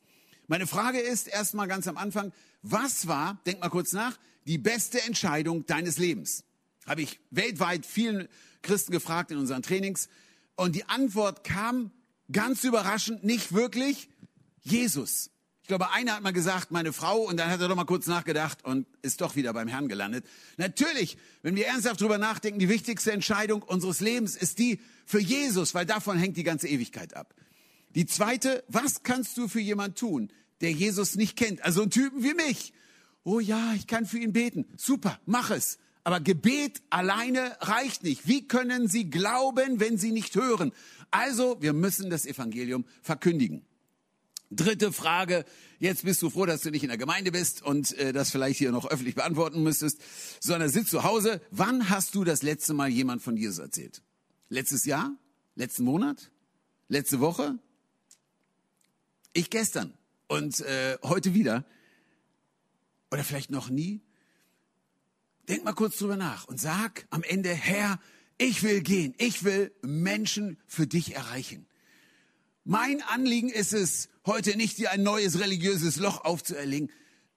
Meine 0.47 0.67
Frage 0.67 0.99
ist 0.99 1.27
erstmal 1.27 1.67
ganz 1.67 1.87
am 1.87 1.97
Anfang, 1.97 2.31
was 2.61 3.07
war, 3.07 3.41
denk 3.45 3.59
mal 3.59 3.69
kurz 3.69 3.93
nach, 3.93 4.17
die 4.45 4.57
beste 4.57 5.01
Entscheidung 5.01 5.65
deines 5.65 5.97
Lebens? 5.97 6.43
Habe 6.85 7.01
ich 7.01 7.19
weltweit 7.31 7.85
vielen 7.85 8.27
Christen 8.61 8.91
gefragt 8.91 9.31
in 9.31 9.37
unseren 9.37 9.61
Trainings. 9.61 10.09
Und 10.55 10.75
die 10.75 10.85
Antwort 10.85 11.43
kam 11.43 11.91
ganz 12.31 12.63
überraschend, 12.63 13.23
nicht 13.23 13.53
wirklich, 13.53 14.09
Jesus. 14.61 15.29
Ich 15.67 15.69
glaube, 15.69 15.91
einer 15.91 16.13
hat 16.13 16.23
mal 16.23 16.31
gesagt, 16.31 16.71
meine 16.71 16.93
Frau, 16.93 17.23
und 17.23 17.35
dann 17.35 17.49
hat 17.49 17.59
er 17.59 17.67
doch 17.67 17.75
mal 17.75 17.83
kurz 17.83 18.07
nachgedacht 18.07 18.63
und 18.63 18.87
ist 19.01 19.19
doch 19.19 19.35
wieder 19.35 19.51
beim 19.51 19.67
Herrn 19.67 19.89
gelandet. 19.89 20.23
Natürlich, 20.55 21.17
wenn 21.41 21.57
wir 21.57 21.67
ernsthaft 21.67 21.99
drüber 21.99 22.17
nachdenken, 22.17 22.57
die 22.57 22.69
wichtigste 22.69 23.11
Entscheidung 23.11 23.63
unseres 23.63 23.99
Lebens 23.99 24.37
ist 24.37 24.59
die 24.59 24.79
für 25.05 25.19
Jesus, 25.19 25.75
weil 25.75 25.85
davon 25.85 26.17
hängt 26.17 26.37
die 26.37 26.45
ganze 26.45 26.69
Ewigkeit 26.69 27.17
ab. 27.17 27.35
Die 27.95 28.05
zweite, 28.05 28.63
was 28.69 29.03
kannst 29.03 29.37
du 29.37 29.49
für 29.49 29.59
jemand 29.59 29.97
tun, 29.97 30.31
der 30.61 30.71
Jesus 30.71 31.15
nicht 31.15 31.35
kennt? 31.35 31.61
Also 31.65 31.81
einen 31.81 31.91
Typen 31.91 32.23
wie 32.23 32.33
mich. 32.33 32.71
Oh 33.25 33.41
ja, 33.41 33.73
ich 33.73 33.87
kann 33.87 34.05
für 34.05 34.19
ihn 34.19 34.31
beten. 34.31 34.63
Super, 34.77 35.19
mach 35.25 35.51
es. 35.51 35.79
Aber 36.05 36.21
Gebet 36.21 36.81
alleine 36.89 37.57
reicht 37.59 38.03
nicht. 38.03 38.25
Wie 38.25 38.47
können 38.47 38.87
sie 38.87 39.09
glauben, 39.09 39.81
wenn 39.81 39.97
sie 39.97 40.13
nicht 40.13 40.33
hören? 40.35 40.71
Also, 41.11 41.61
wir 41.61 41.73
müssen 41.73 42.09
das 42.09 42.25
Evangelium 42.25 42.85
verkündigen. 43.01 43.66
Dritte 44.49 44.93
Frage. 44.93 45.45
Jetzt 45.79 46.03
bist 46.03 46.21
du 46.21 46.29
froh, 46.29 46.45
dass 46.45 46.61
du 46.61 46.71
nicht 46.71 46.83
in 46.83 46.89
der 46.89 46.97
Gemeinde 46.97 47.31
bist 47.31 47.61
und 47.61 47.97
äh, 47.97 48.13
das 48.13 48.31
vielleicht 48.31 48.57
hier 48.57 48.71
noch 48.71 48.85
öffentlich 48.85 49.15
beantworten 49.15 49.61
müsstest, 49.61 50.01
sondern 50.39 50.69
sitzt 50.69 50.89
zu 50.89 51.03
Hause. 51.03 51.41
Wann 51.51 51.89
hast 51.89 52.15
du 52.15 52.23
das 52.23 52.43
letzte 52.43 52.73
Mal 52.73 52.89
jemand 52.89 53.21
von 53.21 53.35
Jesus 53.35 53.59
erzählt? 53.59 54.01
Letztes 54.49 54.85
Jahr? 54.85 55.11
Letzten 55.55 55.83
Monat? 55.83 56.31
Letzte 56.87 57.19
Woche? 57.19 57.59
Ich 59.33 59.49
gestern 59.49 59.93
und 60.27 60.61
äh, 60.61 60.97
heute 61.03 61.33
wieder. 61.33 61.65
Oder 63.11 63.23
vielleicht 63.23 63.51
noch 63.51 63.69
nie? 63.69 64.01
Denk 65.49 65.63
mal 65.63 65.73
kurz 65.73 65.97
drüber 65.97 66.17
nach 66.17 66.47
und 66.47 66.59
sag 66.59 67.05
am 67.09 67.23
Ende, 67.23 67.49
Herr, 67.49 67.99
ich 68.37 68.63
will 68.63 68.81
gehen. 68.81 69.13
Ich 69.17 69.43
will 69.43 69.73
Menschen 69.81 70.57
für 70.67 70.87
dich 70.87 71.15
erreichen. 71.15 71.66
Mein 72.69 73.01
Anliegen 73.01 73.47
ist 73.47 73.71
es, 73.71 74.09
heute 74.25 74.57
nicht 74.57 74.77
dir 74.77 74.91
ein 74.91 75.01
neues 75.01 75.39
religiöses 75.39 75.95
Loch 75.95 76.25
aufzuerlegen, 76.25 76.91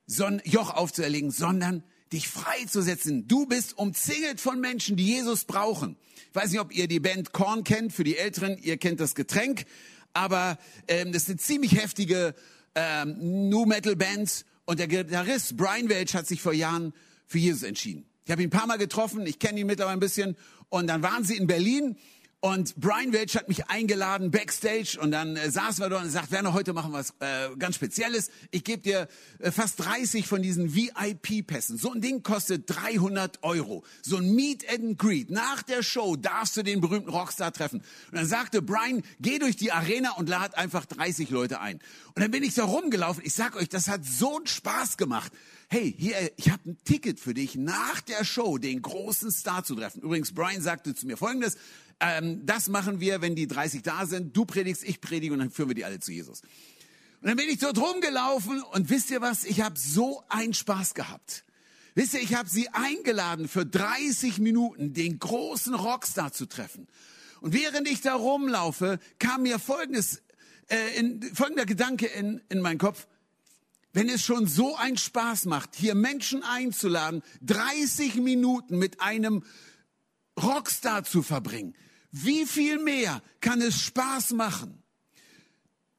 son, 0.04 0.42
Joch 0.44 0.74
aufzuerlegen, 0.74 1.30
sondern 1.30 1.84
dich 2.12 2.26
freizusetzen. 2.26 3.28
Du 3.28 3.46
bist 3.46 3.78
umzingelt 3.78 4.40
von 4.40 4.60
Menschen, 4.60 4.96
die 4.96 5.06
Jesus 5.06 5.44
brauchen. 5.44 5.96
Ich 6.30 6.34
weiß 6.34 6.50
nicht, 6.50 6.58
ob 6.58 6.74
ihr 6.74 6.88
die 6.88 6.98
Band 6.98 7.32
Korn 7.32 7.62
kennt. 7.62 7.92
Für 7.92 8.02
die 8.02 8.16
Älteren, 8.16 8.58
ihr 8.58 8.76
kennt 8.76 8.98
das 8.98 9.14
Getränk. 9.14 9.66
Aber 10.14 10.58
ähm, 10.88 11.12
das 11.12 11.28
eine 11.28 11.36
ziemlich 11.36 11.76
heftige 11.80 12.34
ähm, 12.74 13.48
New 13.48 13.66
Metal 13.66 13.94
Band. 13.94 14.44
Und 14.64 14.80
der 14.80 14.88
Gitarrist 14.88 15.56
Brian 15.56 15.88
Welch 15.88 16.16
hat 16.16 16.26
sich 16.26 16.42
vor 16.42 16.54
Jahren 16.54 16.92
für 17.28 17.38
Jesus 17.38 17.62
entschieden. 17.62 18.04
Ich 18.24 18.32
habe 18.32 18.42
ihn 18.42 18.48
ein 18.48 18.50
paar 18.50 18.66
Mal 18.66 18.78
getroffen. 18.78 19.24
Ich 19.28 19.38
kenne 19.38 19.60
ihn 19.60 19.68
mittlerweile 19.68 19.96
ein 19.96 20.00
bisschen. 20.00 20.36
Und 20.70 20.88
dann 20.88 21.04
waren 21.04 21.22
sie 21.22 21.36
in 21.36 21.46
Berlin 21.46 21.96
und 22.42 22.76
Brian 22.76 23.12
Welch 23.12 23.36
hat 23.36 23.48
mich 23.48 23.66
eingeladen 23.66 24.30
backstage 24.30 24.98
und 24.98 25.10
dann 25.10 25.36
äh, 25.36 25.50
saßen 25.50 25.84
wir 25.84 25.90
dort 25.90 26.04
und 26.04 26.10
sagt, 26.10 26.30
Werner, 26.30 26.54
heute 26.54 26.72
machen 26.72 26.90
wir 26.90 26.98
was 26.98 27.12
äh, 27.20 27.54
ganz 27.58 27.74
Spezielles. 27.74 28.30
Ich 28.50 28.64
gebe 28.64 28.80
dir 28.80 29.08
äh, 29.40 29.50
fast 29.50 29.78
30 29.84 30.26
von 30.26 30.40
diesen 30.40 30.74
VIP-Pässen. 30.74 31.76
So 31.76 31.92
ein 31.92 32.00
Ding 32.00 32.22
kostet 32.22 32.64
300 32.66 33.42
Euro. 33.42 33.84
So 34.00 34.16
ein 34.16 34.34
Meet 34.34 34.64
and 34.72 34.98
Greet. 34.98 35.30
Nach 35.30 35.62
der 35.62 35.82
Show 35.82 36.16
darfst 36.16 36.56
du 36.56 36.62
den 36.62 36.80
berühmten 36.80 37.10
Rockstar 37.10 37.52
treffen. 37.52 37.80
Und 38.10 38.16
dann 38.16 38.26
sagte 38.26 38.62
Brian, 38.62 39.02
geh 39.20 39.38
durch 39.38 39.56
die 39.56 39.72
Arena 39.72 40.12
und 40.12 40.30
lad 40.30 40.56
einfach 40.56 40.86
30 40.86 41.28
Leute 41.28 41.60
ein. 41.60 41.78
Und 42.14 42.22
dann 42.22 42.30
bin 42.30 42.42
ich 42.42 42.54
da 42.54 42.64
rumgelaufen. 42.64 43.22
Ich 43.22 43.34
sag 43.34 43.54
euch, 43.54 43.68
das 43.68 43.88
hat 43.88 44.06
so 44.06 44.38
einen 44.38 44.46
Spaß 44.46 44.96
gemacht 44.96 45.30
hey, 45.72 45.94
hier, 45.96 46.16
ich 46.36 46.50
habe 46.50 46.70
ein 46.70 46.78
Ticket 46.84 47.20
für 47.20 47.32
dich, 47.32 47.54
nach 47.54 48.00
der 48.00 48.24
Show 48.24 48.58
den 48.58 48.82
großen 48.82 49.30
Star 49.30 49.62
zu 49.62 49.76
treffen. 49.76 50.02
Übrigens, 50.02 50.32
Brian 50.32 50.60
sagte 50.60 50.96
zu 50.96 51.06
mir 51.06 51.16
Folgendes, 51.16 51.56
ähm, 52.00 52.44
das 52.44 52.68
machen 52.68 52.98
wir, 52.98 53.22
wenn 53.22 53.36
die 53.36 53.46
30 53.46 53.82
da 53.82 54.04
sind. 54.04 54.36
Du 54.36 54.44
predigst, 54.44 54.82
ich 54.82 55.00
predige 55.00 55.32
und 55.32 55.38
dann 55.38 55.52
führen 55.52 55.68
wir 55.68 55.76
die 55.76 55.84
alle 55.84 56.00
zu 56.00 56.10
Jesus. 56.10 56.42
Und 57.20 57.28
dann 57.28 57.36
bin 57.36 57.48
ich 57.48 57.58
dort 57.58 57.78
rumgelaufen 57.78 58.62
und 58.72 58.90
wisst 58.90 59.10
ihr 59.10 59.20
was? 59.20 59.44
Ich 59.44 59.60
habe 59.60 59.78
so 59.78 60.24
einen 60.28 60.54
Spaß 60.54 60.94
gehabt. 60.94 61.44
Wisst 61.94 62.14
ihr, 62.14 62.20
ich 62.20 62.34
habe 62.34 62.48
sie 62.48 62.68
eingeladen, 62.70 63.46
für 63.46 63.64
30 63.64 64.38
Minuten 64.38 64.92
den 64.92 65.20
großen 65.20 65.74
Rockstar 65.74 66.32
zu 66.32 66.46
treffen. 66.46 66.88
Und 67.40 67.52
während 67.52 67.88
ich 67.88 68.00
da 68.00 68.14
rumlaufe, 68.14 68.98
kam 69.20 69.42
mir 69.42 69.60
folgendes, 69.60 70.22
äh, 70.68 70.98
in, 70.98 71.22
folgender 71.34 71.64
Gedanke 71.64 72.06
in, 72.06 72.40
in 72.48 72.60
meinen 72.60 72.78
Kopf. 72.78 73.06
Wenn 73.92 74.08
es 74.08 74.22
schon 74.24 74.46
so 74.46 74.76
einen 74.76 74.96
Spaß 74.96 75.46
macht, 75.46 75.74
hier 75.74 75.94
Menschen 75.94 76.42
einzuladen, 76.44 77.22
30 77.42 78.16
Minuten 78.16 78.78
mit 78.78 79.00
einem 79.00 79.42
Rockstar 80.40 81.04
zu 81.04 81.22
verbringen, 81.22 81.74
wie 82.12 82.46
viel 82.46 82.78
mehr 82.78 83.22
kann 83.40 83.60
es 83.60 83.82
Spaß 83.82 84.32
machen, 84.32 84.82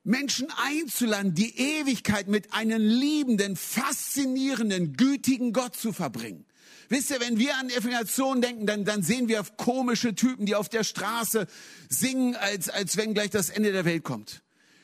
Menschen 0.03 0.47
einzuladen, 0.57 1.35
die 1.35 1.57
Ewigkeit 1.57 2.27
mit 2.27 2.53
einem 2.53 2.81
liebenden, 2.81 3.55
faszinierenden, 3.55 4.93
gütigen 4.93 5.53
Gott 5.53 5.75
zu 5.75 5.93
verbringen? 5.93 6.45
Wisst 6.89 7.11
ihr, 7.11 7.21
wenn 7.21 7.37
wir 7.37 7.55
an 7.57 7.69
Evangelisation 7.69 8.41
denken, 8.41 8.65
dann, 8.65 8.83
dann 8.83 9.03
sehen 9.03 9.29
wir 9.29 9.43
komische 9.57 10.13
Typen, 10.15 10.45
die 10.45 10.55
auf 10.55 10.67
der 10.67 10.83
Straße 10.83 11.47
singen, 11.87 12.35
als, 12.35 12.67
als 12.67 12.97
wenn 12.97 13.13
gleich 13.13 13.29
das 13.29 13.49
Ende 13.49 13.71
der 13.71 13.85
Welt 13.85 14.03
kommt. 14.03 14.41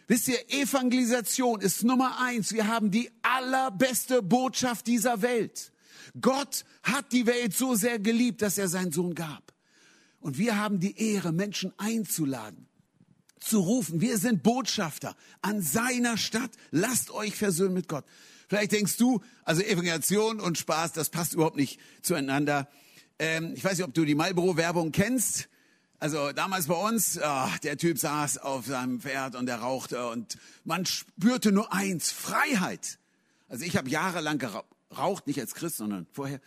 Wisst 0.07 0.29
ihr, 0.29 0.49
Evangelisation 0.49 1.59
ist 1.59 1.83
Nummer 1.83 2.19
eins. 2.21 2.53
Wir 2.53 2.67
haben 2.67 2.91
die 2.91 3.11
allerbeste 3.21 4.23
Botschaft 4.23 4.87
dieser 4.87 5.21
Welt. 5.21 5.73
Gott 6.19 6.63
hat 6.83 7.11
die 7.11 7.25
Welt 7.25 7.53
so 7.53 7.75
sehr 7.75 7.99
geliebt, 7.99 8.41
dass 8.41 8.57
er 8.57 8.69
seinen 8.69 8.93
Sohn 8.93 9.15
gab. 9.15 9.53
Und 10.19 10.37
wir 10.37 10.57
haben 10.57 10.79
die 10.79 10.97
Ehre, 10.97 11.33
Menschen 11.33 11.73
einzuladen, 11.77 12.67
zu 13.39 13.59
rufen. 13.59 13.99
Wir 13.99 14.17
sind 14.17 14.43
Botschafter 14.43 15.15
an 15.41 15.61
seiner 15.61 16.17
Stadt. 16.17 16.51
Lasst 16.71 17.11
euch 17.11 17.35
versöhnen 17.35 17.73
mit 17.73 17.89
Gott. 17.89 18.05
Vielleicht 18.47 18.71
denkst 18.71 18.95
du, 18.95 19.21
also 19.43 19.61
Evangelisation 19.61 20.39
und 20.39 20.57
Spaß, 20.57 20.93
das 20.93 21.09
passt 21.09 21.33
überhaupt 21.33 21.57
nicht 21.57 21.79
zueinander. 22.01 22.69
Ähm, 23.19 23.53
ich 23.55 23.63
weiß 23.63 23.77
nicht, 23.77 23.87
ob 23.87 23.93
du 23.93 24.05
die 24.05 24.15
Marlboro-Werbung 24.15 24.93
kennst. 24.93 25.49
Also 25.99 26.31
damals 26.31 26.67
bei 26.67 26.75
uns, 26.75 27.17
oh, 27.17 27.49
der 27.63 27.77
Typ 27.77 27.97
saß 27.97 28.37
auf 28.37 28.67
seinem 28.67 29.01
Pferd 29.01 29.35
und 29.35 29.49
er 29.49 29.57
rauchte 29.57 30.07
und 30.09 30.37
man 30.63 30.85
spürte 30.85 31.51
nur 31.51 31.73
eins, 31.73 32.11
Freiheit. 32.11 32.99
Also 33.49 33.65
ich 33.65 33.77
habe 33.77 33.89
jahrelang 33.89 34.37
geraucht, 34.37 35.25
nicht 35.25 35.39
als 35.39 35.55
Christ, 35.55 35.77
sondern 35.77 36.05
vorher. 36.11 36.39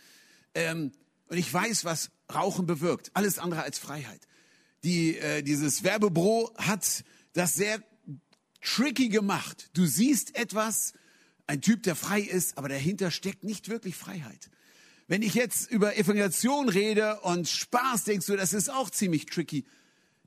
Ähm, 0.55 0.93
und 1.27 1.37
ich 1.37 1.53
weiß, 1.53 1.83
was 1.83 2.11
Rauchen 2.33 2.65
bewirkt. 2.65 3.11
Alles 3.13 3.39
andere 3.39 3.63
als 3.63 3.77
Freiheit. 3.77 4.21
Die, 4.83 5.17
äh, 5.17 5.41
dieses 5.43 5.83
Werbebüro 5.83 6.53
hat 6.57 7.03
das 7.33 7.53
sehr 7.53 7.83
tricky 8.61 9.09
gemacht. 9.09 9.69
Du 9.73 9.85
siehst 9.85 10.35
etwas, 10.35 10.93
ein 11.45 11.61
Typ, 11.61 11.83
der 11.83 11.97
frei 11.97 12.21
ist, 12.21 12.57
aber 12.57 12.69
dahinter 12.69 13.11
steckt 13.11 13.43
nicht 13.43 13.67
wirklich 13.67 13.97
Freiheit. 13.97 14.49
Wenn 15.11 15.23
ich 15.23 15.33
jetzt 15.33 15.69
über 15.69 15.97
Evangelisation 15.97 16.69
rede 16.69 17.19
und 17.19 17.45
Spaß, 17.45 18.05
denkst 18.05 18.27
du, 18.27 18.37
das 18.37 18.53
ist 18.53 18.71
auch 18.71 18.89
ziemlich 18.89 19.25
tricky. 19.25 19.65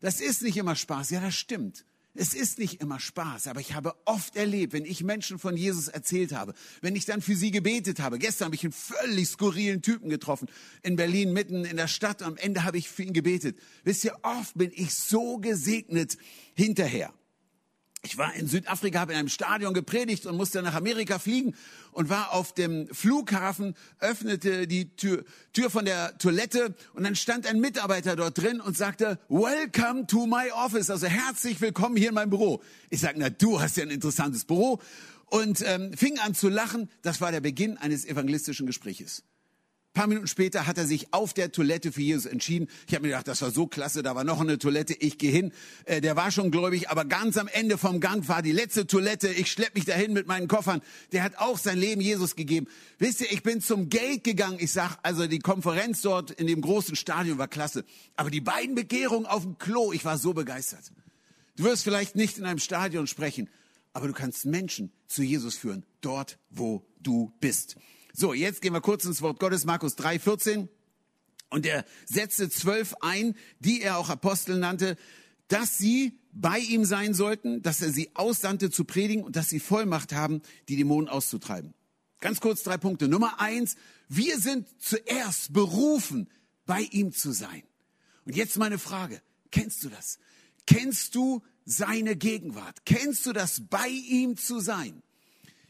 Das 0.01 0.21
ist 0.21 0.43
nicht 0.43 0.59
immer 0.59 0.77
Spaß. 0.77 1.09
Ja, 1.09 1.23
das 1.23 1.35
stimmt. 1.35 1.87
Es 2.13 2.35
ist 2.35 2.59
nicht 2.59 2.83
immer 2.83 3.01
Spaß, 3.01 3.47
aber 3.47 3.61
ich 3.61 3.73
habe 3.73 3.95
oft 4.05 4.37
erlebt, 4.37 4.75
wenn 4.75 4.85
ich 4.85 5.03
Menschen 5.03 5.39
von 5.39 5.57
Jesus 5.57 5.89
erzählt 5.89 6.35
habe, 6.35 6.53
wenn 6.83 6.97
ich 6.97 7.07
dann 7.07 7.23
für 7.23 7.35
sie 7.35 7.51
gebetet 7.51 7.99
habe. 7.99 8.19
Gestern 8.19 8.45
habe 8.45 8.57
ich 8.57 8.65
einen 8.65 8.75
völlig 8.75 9.27
skurrilen 9.27 9.81
Typen 9.81 10.11
getroffen 10.11 10.51
in 10.83 10.97
Berlin, 10.97 11.33
mitten 11.33 11.65
in 11.65 11.79
der 11.79 11.89
Stadt. 11.89 12.23
Am 12.23 12.37
Ende 12.37 12.65
habe 12.65 12.77
ich 12.77 12.91
für 12.91 13.05
ihn 13.05 13.15
gebetet. 13.15 13.59
Wisst 13.85 14.05
ihr, 14.05 14.15
oft 14.21 14.53
bin 14.59 14.71
ich 14.75 14.95
so 14.95 15.39
gesegnet 15.39 16.19
hinterher. 16.55 17.15
Ich 18.07 18.19
war 18.19 18.35
in 18.35 18.47
Südafrika, 18.47 19.01
habe 19.01 19.13
in 19.13 19.19
einem 19.19 19.29
Stadion 19.29 19.73
gepredigt 19.73 20.27
und 20.27 20.37
musste 20.37 20.61
nach 20.61 20.75
Amerika 20.75 21.19
fliegen 21.19 21.55
und 21.91 22.11
war 22.11 22.35
auf 22.35 22.53
dem 22.53 22.87
Flughafen, 22.93 23.75
öffnete 23.99 24.67
die 24.67 24.95
Tür, 24.95 25.25
Tür 25.55 25.71
von 25.71 25.87
der 25.87 26.19
Toilette 26.19 26.75
und 26.93 27.05
dann 27.05 27.17
stand 27.17 27.47
ein 27.47 27.61
Mitarbeiter 27.61 28.15
dort 28.15 28.37
drin 28.37 28.61
und 28.61 28.77
sagte, 28.77 29.19
Welcome 29.29 30.07
to 30.07 30.27
my 30.27 30.51
office, 30.53 30.91
also 30.91 31.07
herzlich 31.07 31.63
willkommen 31.63 31.97
hier 31.97 32.11
in 32.11 32.15
meinem 32.15 32.29
Büro. 32.29 32.63
Ich 32.91 33.01
sage, 33.01 33.15
na 33.19 33.31
du 33.31 33.59
hast 33.63 33.79
ja 33.79 33.85
ein 33.85 33.91
interessantes 33.91 34.45
Büro 34.45 34.83
und 35.27 35.63
ähm, 35.67 35.95
fing 35.95 36.19
an 36.19 36.35
zu 36.35 36.51
lachen. 36.51 36.91
Das 37.01 37.23
war 37.23 37.33
der 37.33 37.41
Beginn 37.41 37.79
eines 37.79 38.05
evangelistischen 38.05 38.67
Gespräches 38.67 39.25
paar 39.95 40.09
Minuten 40.09 40.27
später 40.27 40.67
hat 40.67 40.77
er 40.77 40.87
sich 40.87 41.15
auf 41.15 41.33
der 41.33 41.53
Toilette 41.53 41.93
für 41.93 42.03
Jesus 42.03 42.27
entschieden. 42.27 42.69
Ich 42.87 42.95
habe 42.95 43.03
mir 43.03 43.11
gedacht, 43.11 43.29
das 43.29 43.41
war 43.43 43.53
so 43.53 43.67
klasse, 43.67 44.03
da 44.03 44.15
war 44.15 44.25
noch 44.25 44.41
eine 44.41 44.59
Toilette, 44.59 44.93
ich 44.93 45.19
gehe 45.19 45.31
hin. 45.31 45.53
Äh, 45.85 46.01
der 46.01 46.17
war 46.17 46.31
schon 46.33 46.51
gläubig, 46.51 46.91
aber 46.91 47.05
ganz 47.05 47.39
am 47.39 47.49
Ende 47.49 47.79
vom 47.79 48.01
Gang 48.01 48.29
war 48.29 48.43
die 48.43 48.53
letzte 48.53 48.87
Toilette. 48.87 49.29
Ich 49.29 49.51
schlepp 49.51 49.75
mich 49.75 49.85
dahin 49.85 50.13
mit 50.13 50.27
meinen 50.27 50.49
Koffern. 50.49 50.83
Der 51.13 51.23
hat 51.23 51.39
auch 51.39 51.59
sein 51.59 51.79
Leben 51.79 52.01
Jesus 52.01 52.35
gegeben. 52.35 52.67
Wisst 52.99 53.21
ihr, 53.21 53.31
ich 53.31 53.43
bin 53.43 53.61
zum 53.61 53.89
Gate 53.89 54.25
gegangen. 54.25 54.59
Ich 54.61 54.73
sag, 54.73 54.99
also 55.03 55.27
die 55.29 55.39
Konferenz 55.39 56.03
dort 56.03 56.33
in 56.33 56.49
dem 56.49 56.61
großen 56.61 56.97
Stadion 56.97 57.39
war 57.39 57.49
klasse. 57.49 57.85
Aber 58.17 58.31
die 58.31 58.41
beiden 58.41 58.75
Begehrungen 58.75 59.27
auf 59.27 59.43
dem 59.43 59.59
Klo, 59.59 59.93
ich 59.93 60.05
war 60.05 60.19
so 60.19 60.35
begeistert. 60.35 60.91
Du 61.57 61.65
wirst 61.65 61.85
vielleicht 61.85 62.17
nicht 62.17 62.37
in 62.37 62.45
einem 62.45 62.59
Stadion 62.59 63.07
sprechen, 63.07 63.49
aber 63.93 64.09
du 64.09 64.13
kannst 64.13 64.45
Menschen 64.45 64.91
zu 65.07 65.23
Jesus 65.23 65.55
führen, 65.55 65.87
dort 66.01 66.39
wo 66.51 66.85
du 67.01 67.33
bist. 67.39 67.77
So, 68.17 68.33
jetzt 68.33 68.63
gehen 68.63 68.73
wir 68.73 68.81
kurz 68.81 69.05
ins 69.05 69.23
Wort 69.23 69.41
Gottes, 69.41 69.65
Markus 69.65 69.97
3, 69.97 70.21
14. 70.21 70.69
Und 71.51 71.67
er 71.67 71.85
setzte 72.07 72.49
zwölf 72.49 72.95
ein, 73.01 73.35
die 73.59 73.83
er 73.83 73.99
auch 73.99 74.09
Apostel 74.09 74.57
nannte, 74.57 74.97
dass 75.49 75.79
sie 75.79 76.21
bei 76.33 76.61
ihm 76.61 76.85
sein 76.85 77.13
sollten, 77.13 77.61
dass 77.63 77.83
er 77.83 77.91
sie 77.91 78.15
aussandte 78.15 78.71
zu 78.71 78.85
predigen 78.85 79.25
und 79.25 79.35
dass 79.35 79.49
sie 79.49 79.59
Vollmacht 79.59 80.13
haben, 80.13 80.43
die 80.69 80.77
Dämonen 80.77 81.09
auszutreiben. 81.09 81.75
Ganz 82.21 82.41
kurz 82.41 82.63
drei 82.63 82.77
Punkte. 82.77 83.09
Nummer 83.09 83.41
eins, 83.41 83.75
wir 84.09 84.39
sind 84.39 84.69
zuerst 84.81 85.53
berufen, 85.53 86.31
bei 86.67 86.83
ihm 86.93 87.13
zu 87.13 87.33
sein. 87.33 87.65
Und 88.27 88.37
jetzt 88.37 88.57
meine 88.59 88.79
Frage, 88.79 89.21
kennst 89.51 89.83
du 89.83 89.89
das? 89.89 90.21
Kennst 90.67 91.17
du 91.17 91.43
seine 91.65 92.15
Gegenwart? 92.15 92.87
Kennst 92.87 93.27
du 93.27 93.33
das, 93.33 93.63
bei 93.69 93.89
ihm 93.89 94.37
zu 94.37 94.61
sein? 94.61 95.03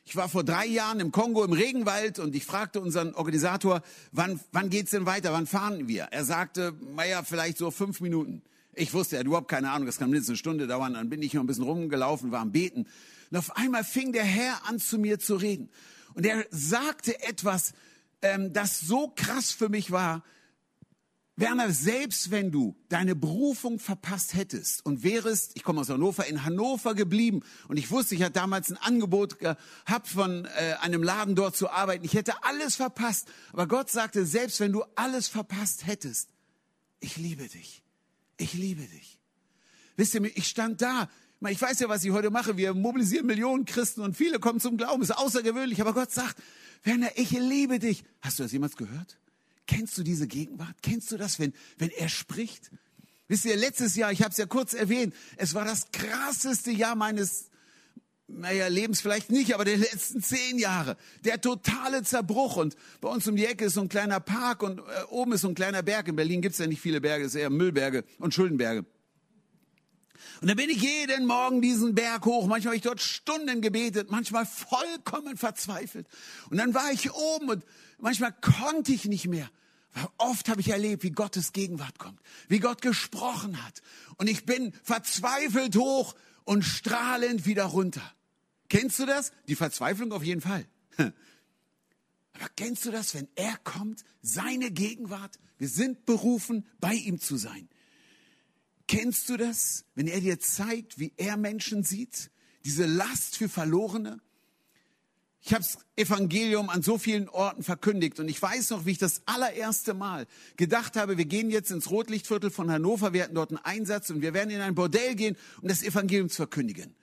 Ich 0.06 0.16
war 0.16 0.28
vor 0.28 0.44
drei 0.44 0.66
Jahren 0.66 1.00
im 1.00 1.12
Kongo 1.12 1.44
im 1.44 1.52
Regenwald 1.52 2.18
und 2.18 2.34
ich 2.36 2.44
fragte 2.44 2.80
unseren 2.80 3.14
Organisator, 3.14 3.82
wann, 4.12 4.38
wann 4.52 4.68
geht's 4.68 4.90
denn 4.90 5.06
weiter? 5.06 5.32
Wann 5.32 5.46
fahren 5.46 5.88
wir? 5.88 6.04
Er 6.10 6.24
sagte, 6.24 6.74
naja, 6.94 7.22
vielleicht 7.22 7.56
so 7.56 7.70
fünf 7.70 8.00
Minuten. 8.00 8.42
Ich 8.74 8.92
wusste, 8.92 9.16
er 9.16 9.20
hat 9.20 9.26
überhaupt 9.26 9.48
keine 9.48 9.70
Ahnung, 9.70 9.86
das 9.86 9.98
kann 9.98 10.10
mindestens 10.10 10.32
eine 10.32 10.36
Stunde 10.36 10.66
dauern. 10.66 10.94
Dann 10.94 11.08
bin 11.08 11.22
ich 11.22 11.32
noch 11.32 11.42
ein 11.42 11.46
bisschen 11.46 11.64
rumgelaufen, 11.64 12.32
war 12.32 12.40
am 12.40 12.52
Beten. 12.52 12.86
Und 13.30 13.38
auf 13.38 13.56
einmal 13.56 13.82
fing 13.82 14.12
der 14.12 14.24
Herr 14.24 14.68
an, 14.68 14.78
zu 14.78 14.98
mir 14.98 15.18
zu 15.18 15.36
reden. 15.36 15.70
Und 16.12 16.26
er 16.26 16.44
sagte 16.50 17.22
etwas, 17.22 17.72
ähm, 18.20 18.52
das 18.52 18.80
so 18.80 19.10
krass 19.14 19.52
für 19.52 19.70
mich 19.70 19.90
war, 19.90 20.22
Werner, 21.36 21.72
selbst 21.72 22.30
wenn 22.30 22.52
du 22.52 22.76
deine 22.88 23.16
Berufung 23.16 23.80
verpasst 23.80 24.34
hättest 24.34 24.86
und 24.86 25.02
wärest, 25.02 25.52
ich 25.54 25.64
komme 25.64 25.80
aus 25.80 25.88
Hannover, 25.88 26.26
in 26.26 26.44
Hannover 26.44 26.94
geblieben 26.94 27.40
und 27.66 27.76
ich 27.76 27.90
wusste, 27.90 28.14
ich 28.14 28.22
hatte 28.22 28.34
damals 28.34 28.70
ein 28.70 28.76
Angebot 28.76 29.40
gehabt 29.40 30.06
von 30.06 30.44
äh, 30.44 30.74
einem 30.80 31.02
Laden 31.02 31.34
dort 31.34 31.56
zu 31.56 31.68
arbeiten, 31.70 32.04
ich 32.04 32.14
hätte 32.14 32.44
alles 32.44 32.76
verpasst, 32.76 33.26
aber 33.52 33.66
Gott 33.66 33.90
sagte, 33.90 34.26
selbst 34.26 34.60
wenn 34.60 34.70
du 34.70 34.84
alles 34.94 35.26
verpasst 35.26 35.86
hättest, 35.86 36.30
ich 37.00 37.16
liebe 37.16 37.48
dich, 37.48 37.82
ich 38.36 38.54
liebe 38.54 38.82
dich. 38.82 39.18
Wisst 39.96 40.14
ihr, 40.14 40.24
ich 40.36 40.46
stand 40.46 40.82
da, 40.82 41.10
ich 41.48 41.60
weiß 41.60 41.80
ja, 41.80 41.88
was 41.88 42.04
ich 42.04 42.12
heute 42.12 42.30
mache, 42.30 42.56
wir 42.56 42.74
mobilisieren 42.74 43.26
Millionen 43.26 43.64
Christen 43.64 44.02
und 44.02 44.16
viele 44.16 44.38
kommen 44.38 44.60
zum 44.60 44.76
Glauben, 44.76 45.02
ist 45.02 45.10
außergewöhnlich, 45.10 45.80
aber 45.80 45.94
Gott 45.94 46.12
sagt, 46.12 46.36
Werner, 46.84 47.10
ich 47.16 47.30
liebe 47.30 47.80
dich. 47.80 48.04
Hast 48.20 48.38
du 48.38 48.44
das 48.44 48.52
jemals 48.52 48.76
gehört? 48.76 49.18
Kennst 49.66 49.96
du 49.96 50.02
diese 50.02 50.26
Gegenwart? 50.26 50.76
Kennst 50.82 51.10
du 51.10 51.16
das, 51.16 51.38
wenn, 51.38 51.52
wenn 51.78 51.90
er 51.90 52.08
spricht? 52.08 52.70
Wisst 53.28 53.46
ihr, 53.46 53.56
letztes 53.56 53.96
Jahr, 53.96 54.12
ich 54.12 54.20
habe 54.20 54.30
es 54.30 54.36
ja 54.36 54.46
kurz 54.46 54.74
erwähnt, 54.74 55.14
es 55.36 55.54
war 55.54 55.64
das 55.64 55.90
krasseste 55.92 56.70
Jahr 56.70 56.94
meines 56.94 57.50
naja, 58.26 58.68
Lebens 58.68 59.00
vielleicht 59.00 59.30
nicht, 59.30 59.54
aber 59.54 59.64
der 59.64 59.76
letzten 59.76 60.22
zehn 60.22 60.58
Jahre. 60.58 60.96
Der 61.24 61.40
totale 61.40 62.02
Zerbruch. 62.02 62.56
Und 62.56 62.74
bei 63.00 63.08
uns 63.08 63.26
um 63.28 63.36
die 63.36 63.44
Ecke 63.44 63.66
ist 63.66 63.74
so 63.74 63.82
ein 63.82 63.88
kleiner 63.88 64.20
Park 64.20 64.62
und 64.62 64.78
äh, 64.78 64.82
oben 65.10 65.32
ist 65.32 65.42
so 65.42 65.48
ein 65.48 65.54
kleiner 65.54 65.82
Berg. 65.82 66.08
In 66.08 66.16
Berlin 66.16 66.40
gibt's 66.40 66.58
ja 66.58 66.66
nicht 66.66 66.80
viele 66.80 67.00
Berge, 67.00 67.24
es 67.24 67.34
ist 67.34 67.40
eher 67.40 67.50
Müllberge 67.50 68.04
und 68.18 68.32
Schuldenberge. 68.32 68.86
Und 70.40 70.48
dann 70.48 70.56
bin 70.56 70.70
ich 70.70 70.82
jeden 70.82 71.26
Morgen 71.26 71.60
diesen 71.60 71.94
Berg 71.94 72.24
hoch. 72.24 72.46
Manchmal 72.46 72.72
habe 72.72 72.76
ich 72.76 72.82
dort 72.82 73.00
Stunden 73.00 73.60
gebetet, 73.60 74.10
manchmal 74.10 74.46
vollkommen 74.46 75.36
verzweifelt. 75.36 76.06
Und 76.50 76.56
dann 76.56 76.74
war 76.74 76.90
ich 76.92 77.12
oben 77.12 77.50
und 77.50 77.64
manchmal 78.04 78.32
konnte 78.32 78.92
ich 78.92 79.06
nicht 79.06 79.26
mehr. 79.26 79.50
Oft 80.18 80.48
habe 80.48 80.60
ich 80.60 80.68
erlebt, 80.68 81.02
wie 81.02 81.10
Gottes 81.10 81.52
Gegenwart 81.52 81.98
kommt, 81.98 82.20
wie 82.48 82.58
Gott 82.58 82.82
gesprochen 82.82 83.64
hat. 83.64 83.80
Und 84.16 84.28
ich 84.28 84.44
bin 84.44 84.72
verzweifelt 84.82 85.76
hoch 85.76 86.14
und 86.44 86.62
strahlend 86.62 87.46
wieder 87.46 87.64
runter. 87.64 88.14
Kennst 88.68 88.98
du 88.98 89.06
das? 89.06 89.32
Die 89.48 89.54
Verzweiflung 89.54 90.12
auf 90.12 90.22
jeden 90.22 90.40
Fall. 90.40 90.66
Aber 90.98 92.48
kennst 92.56 92.84
du 92.84 92.90
das, 92.90 93.14
wenn 93.14 93.28
er 93.36 93.56
kommt, 93.58 94.04
seine 94.20 94.70
Gegenwart? 94.70 95.38
Wir 95.58 95.68
sind 95.68 96.04
berufen, 96.06 96.66
bei 96.80 96.94
ihm 96.94 97.20
zu 97.20 97.36
sein. 97.36 97.68
Kennst 98.88 99.28
du 99.28 99.36
das, 99.36 99.84
wenn 99.94 100.08
er 100.08 100.20
dir 100.20 100.40
zeigt, 100.40 100.98
wie 100.98 101.12
er 101.16 101.36
Menschen 101.36 101.84
sieht? 101.84 102.30
Diese 102.64 102.84
Last 102.84 103.36
für 103.36 103.48
Verlorene? 103.48 104.20
Ich 105.46 105.52
habe 105.52 105.62
das 105.62 105.76
Evangelium 105.96 106.70
an 106.70 106.80
so 106.80 106.96
vielen 106.96 107.28
Orten 107.28 107.62
verkündigt 107.62 108.18
und 108.18 108.28
ich 108.28 108.40
weiß 108.40 108.70
noch, 108.70 108.86
wie 108.86 108.92
ich 108.92 108.98
das 108.98 109.20
allererste 109.26 109.92
Mal 109.92 110.26
gedacht 110.56 110.96
habe, 110.96 111.18
wir 111.18 111.26
gehen 111.26 111.50
jetzt 111.50 111.70
ins 111.70 111.90
Rotlichtviertel 111.90 112.50
von 112.50 112.70
Hannover, 112.70 113.12
wir 113.12 113.24
hatten 113.24 113.34
dort 113.34 113.50
einen 113.50 113.58
Einsatz 113.58 114.08
und 114.08 114.22
wir 114.22 114.32
werden 114.32 114.48
in 114.48 114.62
ein 114.62 114.74
Bordell 114.74 115.14
gehen 115.14 115.36
und 115.60 115.70
das 115.70 115.82
Evangelium 115.82 116.30
zu 116.30 116.36
verkündigen. 116.36 116.94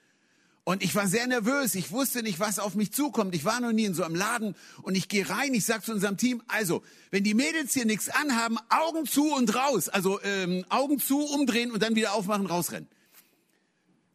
Und 0.64 0.82
ich 0.82 0.92
war 0.96 1.06
sehr 1.06 1.28
nervös, 1.28 1.76
ich 1.76 1.92
wusste 1.92 2.24
nicht, 2.24 2.40
was 2.40 2.58
auf 2.58 2.74
mich 2.74 2.92
zukommt. 2.92 3.32
Ich 3.36 3.44
war 3.44 3.60
noch 3.60 3.70
nie 3.70 3.84
in 3.84 3.94
so 3.94 4.02
einem 4.02 4.16
Laden 4.16 4.56
und 4.82 4.96
ich 4.96 5.08
gehe 5.08 5.28
rein, 5.28 5.54
ich 5.54 5.64
sage 5.64 5.84
zu 5.84 5.92
unserem 5.92 6.16
Team, 6.16 6.42
also, 6.48 6.82
wenn 7.12 7.22
die 7.22 7.34
Mädels 7.34 7.72
hier 7.74 7.86
nichts 7.86 8.08
anhaben, 8.08 8.58
Augen 8.70 9.06
zu 9.06 9.32
und 9.32 9.54
raus. 9.54 9.88
Also 9.88 10.20
ähm, 10.22 10.64
Augen 10.68 10.98
zu, 10.98 11.20
umdrehen 11.20 11.70
und 11.70 11.80
dann 11.80 11.94
wieder 11.94 12.12
aufmachen, 12.14 12.46
rausrennen. 12.46 12.88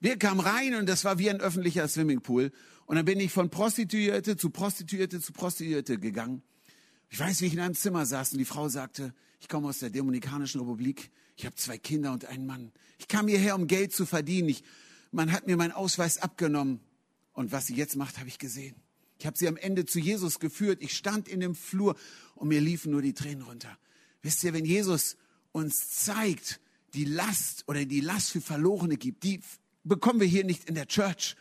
Wir 0.01 0.17
kamen 0.17 0.41
rein 0.41 0.75
und 0.75 0.87
das 0.87 1.05
war 1.05 1.17
wie 1.17 1.29
ein 1.29 1.39
öffentlicher 1.39 1.87
Swimmingpool. 1.87 2.51
Und 2.87 2.95
dann 2.95 3.05
bin 3.05 3.19
ich 3.19 3.31
von 3.31 3.51
Prostituierte 3.51 4.35
zu 4.35 4.49
Prostituierte 4.49 5.21
zu 5.21 5.31
Prostituierte 5.31 5.99
gegangen. 5.99 6.41
Ich 7.09 7.19
weiß, 7.19 7.41
wie 7.41 7.45
ich 7.45 7.53
in 7.53 7.59
einem 7.59 7.75
Zimmer 7.75 8.05
saß 8.05 8.31
und 8.31 8.39
die 8.39 8.45
Frau 8.45 8.67
sagte, 8.67 9.13
ich 9.39 9.47
komme 9.47 9.69
aus 9.69 9.79
der 9.79 9.91
Dominikanischen 9.91 10.59
Republik, 10.59 11.11
ich 11.35 11.45
habe 11.45 11.55
zwei 11.55 11.77
Kinder 11.77 12.11
und 12.11 12.25
einen 12.25 12.47
Mann. 12.47 12.71
Ich 12.97 13.07
kam 13.07 13.27
hierher, 13.27 13.53
um 13.53 13.67
Geld 13.67 13.93
zu 13.93 14.07
verdienen. 14.07 14.49
Ich 14.49 14.63
man 15.11 15.31
hat 15.31 15.47
mir 15.47 15.57
meinen 15.57 15.71
Ausweis 15.71 16.17
abgenommen. 16.17 16.79
Und 17.33 17.51
was 17.51 17.67
sie 17.67 17.75
jetzt 17.75 17.95
macht, 17.95 18.17
habe 18.17 18.27
ich 18.27 18.39
gesehen. 18.39 18.75
Ich 19.19 19.25
habe 19.25 19.37
sie 19.37 19.47
am 19.47 19.57
Ende 19.57 19.85
zu 19.85 19.99
Jesus 19.99 20.39
geführt. 20.39 20.81
Ich 20.81 20.95
stand 20.95 21.27
in 21.27 21.39
dem 21.39 21.55
Flur 21.55 21.95
und 22.35 22.47
mir 22.47 22.61
liefen 22.61 22.91
nur 22.91 23.01
die 23.01 23.13
Tränen 23.13 23.43
runter. 23.43 23.77
Wisst 24.21 24.43
ihr, 24.43 24.53
wenn 24.53 24.65
Jesus 24.65 25.17
uns 25.51 25.89
zeigt, 25.89 26.59
die 26.93 27.05
Last 27.05 27.63
oder 27.67 27.85
die 27.85 27.99
Last 27.99 28.31
für 28.31 28.41
Verlorene 28.41 28.97
gibt, 28.97 29.23
die 29.23 29.41
bekommen 29.83 30.19
wir 30.19 30.27
hier 30.27 30.43
nicht 30.43 30.65
in 30.65 30.75
der 30.75 30.87
Church. 30.87 31.35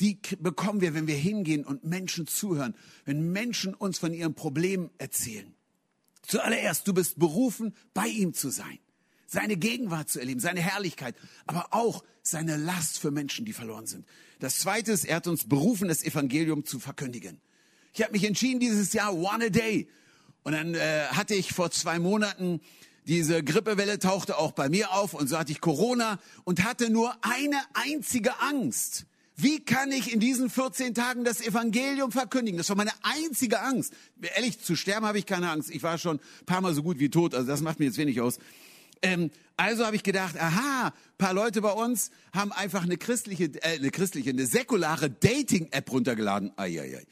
Die 0.00 0.18
bekommen 0.38 0.80
wir, 0.80 0.94
wenn 0.94 1.06
wir 1.06 1.16
hingehen 1.16 1.64
und 1.64 1.84
Menschen 1.84 2.26
zuhören, 2.26 2.74
wenn 3.04 3.32
Menschen 3.32 3.74
uns 3.74 3.98
von 3.98 4.12
ihrem 4.12 4.34
Problem 4.34 4.90
erzählen. 4.98 5.54
Zuallererst, 6.22 6.86
du 6.86 6.94
bist 6.94 7.18
berufen, 7.18 7.74
bei 7.94 8.06
ihm 8.06 8.34
zu 8.34 8.50
sein, 8.50 8.78
seine 9.26 9.56
Gegenwart 9.56 10.08
zu 10.08 10.20
erleben, 10.20 10.40
seine 10.40 10.60
Herrlichkeit, 10.60 11.16
aber 11.46 11.68
auch 11.70 12.04
seine 12.22 12.56
Last 12.56 12.98
für 12.98 13.10
Menschen, 13.10 13.44
die 13.44 13.52
verloren 13.52 13.86
sind. 13.86 14.06
Das 14.38 14.58
Zweite 14.58 14.92
ist, 14.92 15.04
er 15.04 15.16
hat 15.16 15.26
uns 15.26 15.48
berufen, 15.48 15.88
das 15.88 16.02
Evangelium 16.02 16.64
zu 16.64 16.78
verkündigen. 16.78 17.40
Ich 17.92 18.02
habe 18.02 18.12
mich 18.12 18.24
entschieden, 18.24 18.60
dieses 18.60 18.92
Jahr 18.92 19.14
One 19.14 19.46
a 19.46 19.48
Day. 19.48 19.88
Und 20.44 20.52
dann 20.52 20.74
äh, 20.74 21.06
hatte 21.10 21.34
ich 21.34 21.52
vor 21.52 21.70
zwei 21.70 21.98
Monaten 21.98 22.60
diese 23.04 23.42
Grippewelle 23.42 23.98
tauchte 23.98 24.38
auch 24.38 24.52
bei 24.52 24.68
mir 24.68 24.92
auf 24.92 25.12
und 25.14 25.26
so 25.26 25.36
hatte 25.36 25.50
ich 25.50 25.60
Corona 25.60 26.20
und 26.44 26.62
hatte 26.64 26.88
nur 26.88 27.12
eine 27.22 27.60
einzige 27.74 28.40
Angst. 28.40 29.06
Wie 29.36 29.64
kann 29.64 29.90
ich 29.92 30.12
in 30.12 30.20
diesen 30.20 30.50
14 30.50 30.94
Tagen 30.94 31.24
das 31.24 31.40
Evangelium 31.40 32.12
verkündigen? 32.12 32.58
Das 32.58 32.68
war 32.68 32.76
meine 32.76 32.92
einzige 33.02 33.60
Angst. 33.60 33.94
Ehrlich, 34.36 34.60
zu 34.60 34.76
sterben 34.76 35.06
habe 35.06 35.18
ich 35.18 35.26
keine 35.26 35.50
Angst. 35.50 35.70
Ich 35.70 35.82
war 35.82 35.98
schon 35.98 36.18
ein 36.18 36.46
paar 36.46 36.60
Mal 36.60 36.74
so 36.74 36.82
gut 36.82 36.98
wie 36.98 37.08
tot, 37.08 37.34
also 37.34 37.46
das 37.46 37.62
macht 37.62 37.78
mir 37.78 37.86
jetzt 37.86 37.98
wenig 37.98 38.20
aus. 38.20 38.38
Ähm, 39.00 39.30
also 39.56 39.84
habe 39.84 39.96
ich 39.96 40.02
gedacht, 40.02 40.36
aha, 40.38 40.92
paar 41.18 41.34
Leute 41.34 41.60
bei 41.60 41.72
uns 41.72 42.10
haben 42.32 42.52
einfach 42.52 42.82
eine 42.82 42.98
christliche, 42.98 43.44
äh, 43.62 43.76
eine 43.76 43.90
christliche, 43.90 44.30
eine 44.30 44.46
säkulare 44.46 45.10
Dating-App 45.10 45.90
runtergeladen. 45.90 46.52
Ai. 46.56 47.04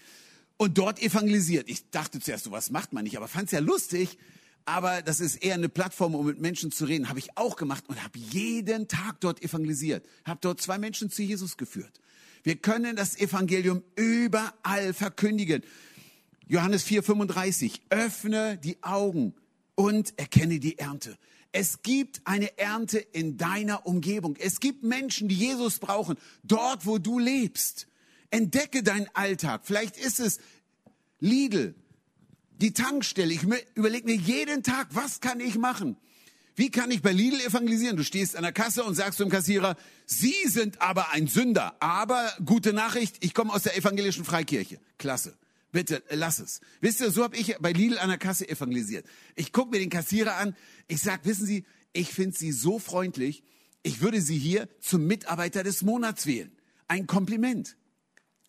Und 0.56 0.76
dort 0.76 1.02
evangelisiert. 1.02 1.68
Ich 1.68 1.90
dachte 1.90 2.20
zuerst, 2.20 2.44
so 2.44 2.50
was 2.50 2.70
macht 2.70 2.92
man 2.92 3.04
nicht, 3.04 3.16
aber 3.16 3.28
fand 3.28 3.46
es 3.46 3.52
ja 3.52 3.60
lustig 3.60 4.18
aber 4.64 5.02
das 5.02 5.20
ist 5.20 5.36
eher 5.36 5.54
eine 5.54 5.68
Plattform, 5.68 6.14
um 6.14 6.26
mit 6.26 6.40
Menschen 6.40 6.70
zu 6.70 6.84
reden. 6.84 7.08
Habe 7.08 7.18
ich 7.18 7.36
auch 7.36 7.56
gemacht 7.56 7.84
und 7.88 8.02
habe 8.04 8.18
jeden 8.18 8.88
Tag 8.88 9.20
dort 9.20 9.42
evangelisiert. 9.42 10.06
Habe 10.24 10.38
dort 10.42 10.60
zwei 10.60 10.78
Menschen 10.78 11.10
zu 11.10 11.22
Jesus 11.22 11.56
geführt. 11.56 12.00
Wir 12.42 12.56
können 12.56 12.96
das 12.96 13.18
Evangelium 13.18 13.82
überall 13.96 14.94
verkündigen. 14.94 15.62
Johannes 16.46 16.84
4:35. 16.84 17.80
Öffne 17.90 18.58
die 18.58 18.82
Augen 18.82 19.34
und 19.74 20.18
erkenne 20.18 20.58
die 20.58 20.78
Ernte. 20.78 21.16
Es 21.52 21.82
gibt 21.82 22.20
eine 22.24 22.56
Ernte 22.58 22.98
in 22.98 23.36
deiner 23.36 23.86
Umgebung. 23.86 24.36
Es 24.38 24.60
gibt 24.60 24.84
Menschen, 24.84 25.28
die 25.28 25.34
Jesus 25.34 25.78
brauchen, 25.78 26.16
dort, 26.44 26.86
wo 26.86 26.98
du 26.98 27.18
lebst. 27.18 27.88
Entdecke 28.30 28.82
deinen 28.82 29.08
Alltag. 29.14 29.62
Vielleicht 29.64 29.96
ist 29.96 30.20
es 30.20 30.38
Lidl, 31.18 31.74
die 32.52 32.72
Tankstelle. 32.72 33.34
Ich 33.34 33.42
überlege 33.74 34.06
mir 34.06 34.16
jeden 34.16 34.62
Tag, 34.62 34.88
was 34.92 35.20
kann 35.20 35.40
ich 35.40 35.58
machen? 35.58 35.96
Wie 36.60 36.70
kann 36.70 36.90
ich 36.90 37.00
bei 37.00 37.12
Lidl 37.12 37.40
evangelisieren? 37.40 37.96
Du 37.96 38.04
stehst 38.04 38.36
an 38.36 38.42
der 38.42 38.52
Kasse 38.52 38.84
und 38.84 38.94
sagst 38.94 39.16
zum 39.16 39.30
Kassierer, 39.30 39.76
Sie 40.04 40.34
sind 40.44 40.82
aber 40.82 41.10
ein 41.10 41.26
Sünder. 41.26 41.74
Aber 41.80 42.30
gute 42.44 42.74
Nachricht, 42.74 43.24
ich 43.24 43.32
komme 43.32 43.50
aus 43.50 43.62
der 43.62 43.78
evangelischen 43.78 44.26
Freikirche. 44.26 44.78
Klasse. 44.98 45.38
Bitte, 45.72 46.02
lass 46.10 46.38
es. 46.38 46.60
Wisst 46.82 47.00
ihr, 47.00 47.10
so 47.12 47.24
habe 47.24 47.34
ich 47.38 47.56
bei 47.60 47.72
Lidl 47.72 47.96
an 47.96 48.10
der 48.10 48.18
Kasse 48.18 48.46
evangelisiert. 48.46 49.06
Ich 49.36 49.54
gucke 49.54 49.70
mir 49.70 49.78
den 49.78 49.88
Kassierer 49.88 50.36
an. 50.36 50.54
Ich 50.86 51.00
sag, 51.00 51.24
wissen 51.24 51.46
Sie, 51.46 51.64
ich 51.94 52.12
finde 52.12 52.36
Sie 52.36 52.52
so 52.52 52.78
freundlich. 52.78 53.42
Ich 53.82 54.02
würde 54.02 54.20
Sie 54.20 54.36
hier 54.36 54.68
zum 54.80 55.06
Mitarbeiter 55.06 55.62
des 55.62 55.80
Monats 55.80 56.26
wählen. 56.26 56.52
Ein 56.88 57.06
Kompliment. 57.06 57.78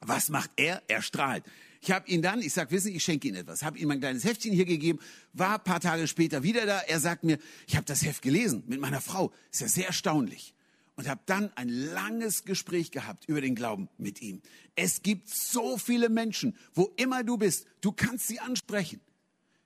Was 0.01 0.27
macht 0.27 0.51
er? 0.57 0.83
Er 0.89 1.01
strahlt. 1.01 1.45
Ich 1.83 1.89
habe 1.89 2.07
ihn 2.07 2.21
dann, 2.21 2.41
ich 2.41 2.53
sag, 2.53 2.69
wissen 2.69 2.87
Sie, 2.87 2.97
ich 2.97 3.03
schenke 3.03 3.27
Ihnen 3.27 3.37
etwas, 3.37 3.63
habe 3.63 3.79
ihm 3.79 3.87
mein 3.87 3.99
kleines 3.99 4.23
Heftchen 4.23 4.53
hier 4.53 4.65
gegeben, 4.65 4.99
war 5.33 5.57
paar 5.57 5.79
Tage 5.79 6.07
später 6.07 6.43
wieder 6.43 6.67
da. 6.67 6.79
Er 6.79 6.99
sagt 6.99 7.23
mir, 7.23 7.39
ich 7.65 7.75
habe 7.75 7.85
das 7.85 8.05
Heft 8.05 8.21
gelesen 8.21 8.63
mit 8.67 8.79
meiner 8.79 9.01
Frau, 9.01 9.33
ist 9.51 9.61
ja 9.61 9.67
sehr 9.67 9.87
erstaunlich. 9.87 10.53
Und 10.95 11.09
habe 11.09 11.21
dann 11.25 11.51
ein 11.55 11.69
langes 11.69 12.43
Gespräch 12.43 12.91
gehabt 12.91 13.25
über 13.27 13.41
den 13.41 13.55
Glauben 13.55 13.89
mit 13.97 14.21
ihm. 14.21 14.43
Es 14.75 15.01
gibt 15.01 15.29
so 15.29 15.79
viele 15.79 16.09
Menschen, 16.09 16.55
wo 16.75 16.93
immer 16.97 17.23
du 17.23 17.37
bist, 17.37 17.65
du 17.81 17.91
kannst 17.91 18.27
sie 18.27 18.39
ansprechen. 18.39 19.01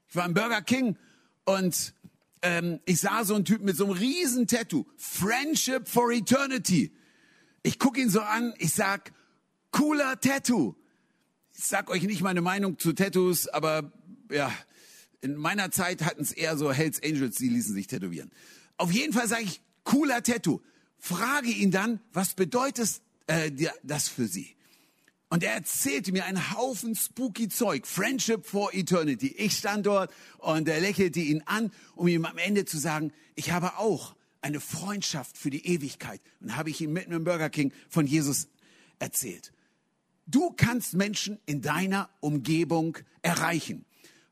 Ich 0.08 0.16
war 0.16 0.26
im 0.26 0.34
Burger 0.34 0.62
King 0.62 0.98
und 1.44 1.94
ähm, 2.44 2.80
ich 2.86 3.02
sah 3.02 3.26
so 3.26 3.36
einen 3.36 3.44
Typ 3.44 3.62
mit 3.62 3.76
so 3.76 3.86
einem 3.86 3.94
riesen 3.94 4.48
Tattoo, 4.48 4.86
Friendship 4.96 5.90
for 5.90 6.12
Eternity. 6.12 6.96
Ich 7.64 7.78
gucke 7.78 8.00
ihn 8.00 8.10
so 8.10 8.22
an, 8.22 8.54
ich 8.58 8.72
sag, 8.72 9.12
cooler 9.72 10.18
Tattoo 10.22 10.76
ich 11.58 11.66
sag 11.66 11.90
euch 11.90 12.04
nicht 12.04 12.22
meine 12.22 12.42
Meinung 12.42 12.78
zu 12.80 12.94
Tattoos, 12.94 13.48
aber 13.48 13.92
ja, 14.30 14.52
in 15.22 15.36
meiner 15.36 15.72
Zeit 15.72 16.04
hatten 16.04 16.22
es 16.22 16.32
eher 16.32 16.58
so 16.58 16.72
Hells 16.72 17.02
Angels, 17.02 17.38
die 17.38 17.50
ließen 17.50 17.74
sich 17.74 17.88
tätowieren. 17.88 18.32
Auf 18.78 18.92
jeden 18.92 19.14
Fall 19.14 19.28
sage 19.28 19.44
ich, 19.44 19.62
cooler 19.84 20.22
Tattoo. 20.22 20.62
Frage 20.98 21.50
ihn 21.50 21.72
dann, 21.72 22.00
was 22.14 22.34
bedeutet 22.34 23.02
äh, 23.28 23.52
das 23.84 24.08
für 24.08 24.28
sie? 24.28 24.56
Und 25.30 25.44
er 25.44 25.54
erzählte 25.54 26.12
mir 26.12 26.26
einen 26.26 26.56
Haufen 26.56 26.96
spooky 26.96 27.50
Zeug. 27.50 27.88
Friendship 27.88 28.46
for 28.46 28.74
Eternity. 28.74 29.28
Ich 29.38 29.58
stand 29.58 29.86
dort 29.86 30.14
und 30.38 30.68
er 30.68 30.80
lächelte 30.80 31.20
ihn 31.20 31.42
an, 31.46 31.72
um 31.96 32.08
ihm 32.08 32.26
am 32.26 32.38
Ende 32.38 32.66
zu 32.66 32.78
sagen, 32.78 33.12
ich 33.36 33.52
habe 33.52 33.78
auch 33.78 34.16
eine 34.42 34.60
Freundschaft 34.60 35.38
für 35.38 35.50
die 35.50 35.66
Ewigkeit. 35.66 36.22
Und 36.42 36.56
habe 36.56 36.70
ich 36.70 36.80
ihm 36.82 36.94
mitten 36.94 37.12
im 37.12 37.24
Burger 37.24 37.50
King 37.50 37.74
von 37.90 38.06
Jesus 38.06 38.48
erzählt. 39.00 39.52
Du 40.28 40.52
kannst 40.52 40.96
Menschen 40.96 41.40
in 41.46 41.62
deiner 41.62 42.10
Umgebung 42.20 42.98
erreichen. 43.22 43.86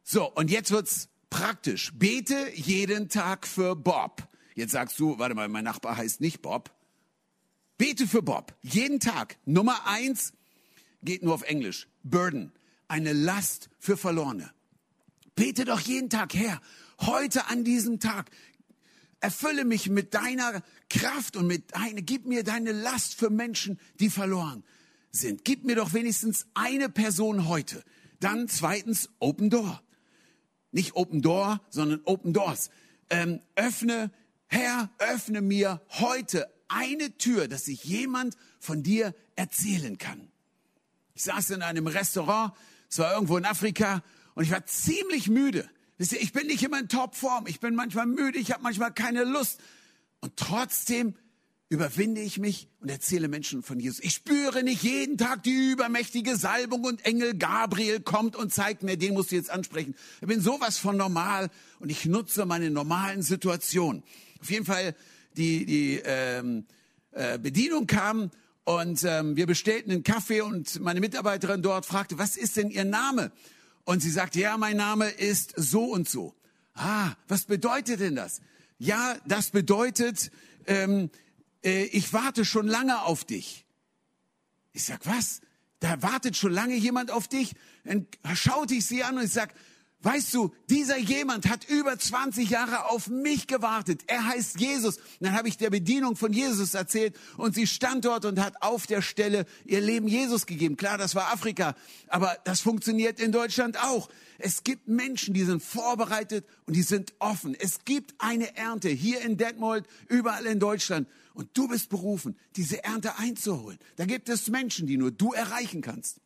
So, 0.03 0.31
und 0.31 0.49
jetzt 0.49 0.71
wird's 0.71 1.09
praktisch. 1.29 1.91
Bete 1.93 2.51
jeden 2.55 3.09
Tag 3.09 3.47
für 3.47 3.75
Bob. 3.75 4.27
Jetzt 4.55 4.71
sagst 4.71 4.99
du, 4.99 5.17
warte 5.19 5.35
mal, 5.35 5.47
mein 5.47 5.63
Nachbar 5.63 5.97
heißt 5.97 6.19
nicht 6.19 6.41
Bob. 6.41 6.71
Bete 7.77 8.07
für 8.07 8.23
Bob. 8.23 8.55
Jeden 8.61 8.99
Tag. 8.99 9.37
Nummer 9.45 9.87
eins 9.87 10.33
geht 11.03 11.23
nur 11.23 11.35
auf 11.35 11.43
Englisch. 11.43 11.87
Burden. 12.03 12.51
Eine 12.87 13.13
Last 13.13 13.69
für 13.79 13.97
Verlorene. 13.97 14.51
Bete 15.35 15.65
doch 15.65 15.79
jeden 15.79 16.09
Tag, 16.09 16.33
Herr, 16.35 16.61
heute 17.01 17.47
an 17.47 17.63
diesem 17.63 17.99
Tag, 17.99 18.29
erfülle 19.19 19.65
mich 19.65 19.89
mit 19.89 20.13
deiner 20.13 20.61
Kraft 20.89 21.35
und 21.37 21.47
mit 21.47 21.75
deiner, 21.75 22.01
gib 22.01 22.25
mir 22.25 22.43
deine 22.43 22.71
Last 22.71 23.15
für 23.15 23.31
Menschen, 23.31 23.79
die 23.99 24.11
verloren 24.11 24.63
sind. 25.13 25.45
Gib 25.45 25.63
mir 25.63 25.75
doch 25.75 25.93
wenigstens 25.93 26.47
eine 26.53 26.89
Person 26.89 27.47
heute. 27.47 27.83
Dann 28.19 28.49
zweitens 28.49 29.09
Open 29.19 29.49
Door. 29.49 29.81
Nicht 30.71 30.95
Open 30.95 31.21
Door, 31.21 31.61
sondern 31.69 32.01
Open 32.05 32.33
Doors. 32.33 32.69
Ähm, 33.09 33.39
öffne, 33.55 34.11
Herr, 34.47 34.89
öffne 34.97 35.41
mir 35.41 35.81
heute 35.89 36.51
eine 36.67 37.15
Tür, 37.17 37.47
dass 37.47 37.65
sich 37.65 37.83
jemand 37.83 38.35
von 38.59 38.81
dir 38.81 39.13
erzählen 39.35 39.97
kann. 39.97 40.31
Ich 41.13 41.23
saß 41.23 41.51
in 41.51 41.61
einem 41.61 41.85
Restaurant, 41.85 42.53
es 42.89 42.97
war 42.97 43.13
irgendwo 43.13 43.37
in 43.37 43.45
Afrika, 43.45 44.03
und 44.33 44.43
ich 44.43 44.51
war 44.51 44.65
ziemlich 44.65 45.29
müde. 45.29 45.69
Ich 45.99 46.33
bin 46.33 46.47
nicht 46.47 46.63
immer 46.63 46.79
in 46.79 46.87
Topform, 46.87 47.45
ich 47.45 47.59
bin 47.59 47.75
manchmal 47.75 48.07
müde, 48.07 48.39
ich 48.39 48.51
habe 48.51 48.63
manchmal 48.63 48.91
keine 48.91 49.23
Lust. 49.23 49.59
Und 50.21 50.37
trotzdem 50.37 51.13
überwinde 51.73 52.21
ich 52.21 52.37
mich 52.37 52.67
und 52.81 52.89
erzähle 52.89 53.27
Menschen 53.27 53.63
von 53.63 53.79
Jesus. 53.79 53.99
Ich 54.03 54.13
spüre 54.13 54.61
nicht 54.61 54.83
jeden 54.83 55.17
Tag 55.17 55.41
die 55.41 55.71
übermächtige 55.71 56.35
Salbung 56.35 56.83
und 56.83 57.03
Engel 57.03 57.33
Gabriel 57.33 57.99
kommt 57.99 58.35
und 58.35 58.53
zeigt 58.53 58.83
mir, 58.83 58.95
den 58.95 59.15
musst 59.15 59.31
du 59.31 59.35
jetzt 59.35 59.49
ansprechen. 59.49 59.95
Ich 60.21 60.27
bin 60.27 60.39
sowas 60.39 60.77
von 60.77 60.97
normal 60.97 61.49
und 61.79 61.89
ich 61.89 62.05
nutze 62.05 62.45
meine 62.45 62.69
normalen 62.69 63.23
Situationen. 63.23 64.03
Auf 64.39 64.51
jeden 64.51 64.65
Fall, 64.65 64.95
die, 65.35 65.65
die 65.65 66.01
ähm, 66.05 66.65
äh, 67.11 67.39
Bedienung 67.39 67.87
kam 67.87 68.29
und 68.65 69.03
ähm, 69.03 69.35
wir 69.35 69.47
bestellten 69.47 69.89
einen 69.89 70.03
Kaffee 70.03 70.41
und 70.41 70.79
meine 70.79 70.99
Mitarbeiterin 70.99 71.63
dort 71.63 71.87
fragte, 71.87 72.19
was 72.19 72.37
ist 72.37 72.55
denn 72.55 72.69
Ihr 72.69 72.85
Name? 72.85 73.31
Und 73.83 74.03
sie 74.03 74.11
sagte, 74.11 74.39
ja, 74.39 74.57
mein 74.57 74.77
Name 74.77 75.09
ist 75.09 75.55
so 75.57 75.85
und 75.85 76.07
so. 76.07 76.35
Ah, 76.75 77.13
was 77.27 77.45
bedeutet 77.45 77.99
denn 77.99 78.15
das? 78.15 78.41
Ja, 78.77 79.15
das 79.25 79.49
bedeutet, 79.49 80.29
ähm, 80.67 81.09
äh, 81.63 81.85
ich 81.85 82.13
warte 82.13 82.45
schon 82.45 82.67
lange 82.67 83.03
auf 83.03 83.23
dich. 83.23 83.65
Ich 84.71 84.83
sag, 84.83 85.05
was? 85.05 85.41
Da 85.79 86.01
wartet 86.01 86.37
schon 86.37 86.51
lange 86.51 86.75
jemand 86.75 87.11
auf 87.11 87.27
dich? 87.27 87.53
Dann 87.83 88.07
schaute 88.33 88.73
ich 88.75 88.85
sie 88.85 89.03
an 89.03 89.17
und 89.17 89.25
ich 89.25 89.33
sag, 89.33 89.53
Weißt 90.03 90.33
du, 90.33 90.53
dieser 90.69 90.97
jemand 90.97 91.47
hat 91.47 91.63
über 91.63 91.97
20 91.97 92.49
Jahre 92.49 92.89
auf 92.89 93.07
mich 93.07 93.47
gewartet. 93.47 94.01
Er 94.07 94.27
heißt 94.27 94.59
Jesus. 94.59 94.97
Und 94.97 95.21
dann 95.21 95.33
habe 95.33 95.47
ich 95.47 95.55
der 95.55 95.69
Bedienung 95.69 96.17
von 96.17 96.33
Jesus 96.33 96.73
erzählt 96.73 97.15
und 97.37 97.55
sie 97.55 97.67
stand 97.67 98.03
dort 98.03 98.25
und 98.25 98.37
hat 98.37 98.61
auf 98.61 98.85
der 98.85 99.01
Stelle 99.01 99.45
ihr 99.63 99.79
Leben 99.79 100.09
Jesus 100.09 100.45
gegeben. 100.45 100.75
Klar, 100.75 100.97
das 100.97 101.15
war 101.15 101.31
Afrika, 101.31 101.73
aber 102.09 102.35
das 102.43 102.59
funktioniert 102.59 103.21
in 103.21 103.31
Deutschland 103.31 103.81
auch. 103.81 104.09
Es 104.39 104.65
gibt 104.65 104.89
Menschen, 104.89 105.33
die 105.33 105.45
sind 105.45 105.63
vorbereitet 105.63 106.45
und 106.65 106.75
die 106.75 106.83
sind 106.83 107.13
offen. 107.19 107.55
Es 107.57 107.85
gibt 107.85 108.13
eine 108.17 108.57
Ernte 108.57 108.89
hier 108.89 109.21
in 109.21 109.37
Detmold, 109.37 109.85
überall 110.09 110.45
in 110.47 110.59
Deutschland. 110.59 111.07
Und 111.33 111.49
du 111.57 111.67
bist 111.67 111.89
berufen, 111.89 112.37
diese 112.55 112.83
Ernte 112.83 113.17
einzuholen. 113.17 113.79
Da 113.95 114.05
gibt 114.05 114.29
es 114.29 114.49
Menschen, 114.49 114.87
die 114.87 114.97
nur 114.97 115.11
du 115.11 115.33
erreichen 115.33 115.81
kannst. 115.81 116.19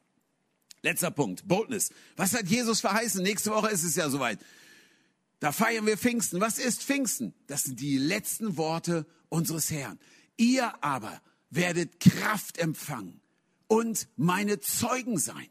Letzter 0.81 1.11
Punkt, 1.11 1.47
Boldness. 1.47 1.91
Was 2.15 2.33
hat 2.33 2.47
Jesus 2.47 2.81
verheißen? 2.81 3.23
Nächste 3.23 3.51
Woche 3.51 3.69
ist 3.69 3.83
es 3.83 3.95
ja 3.95 4.09
soweit. 4.09 4.39
Da 5.39 5.51
feiern 5.51 5.85
wir 5.85 5.97
Pfingsten. 5.97 6.41
Was 6.41 6.59
ist 6.59 6.83
Pfingsten? 6.83 7.33
Das 7.47 7.63
sind 7.63 7.79
die 7.79 7.97
letzten 7.97 8.57
Worte 8.57 9.05
unseres 9.29 9.71
Herrn. 9.71 9.99
Ihr 10.35 10.83
aber 10.83 11.21
werdet 11.49 11.99
Kraft 11.99 12.57
empfangen 12.57 13.21
und 13.67 14.07
meine 14.15 14.59
Zeugen 14.59 15.17
sein. 15.17 15.47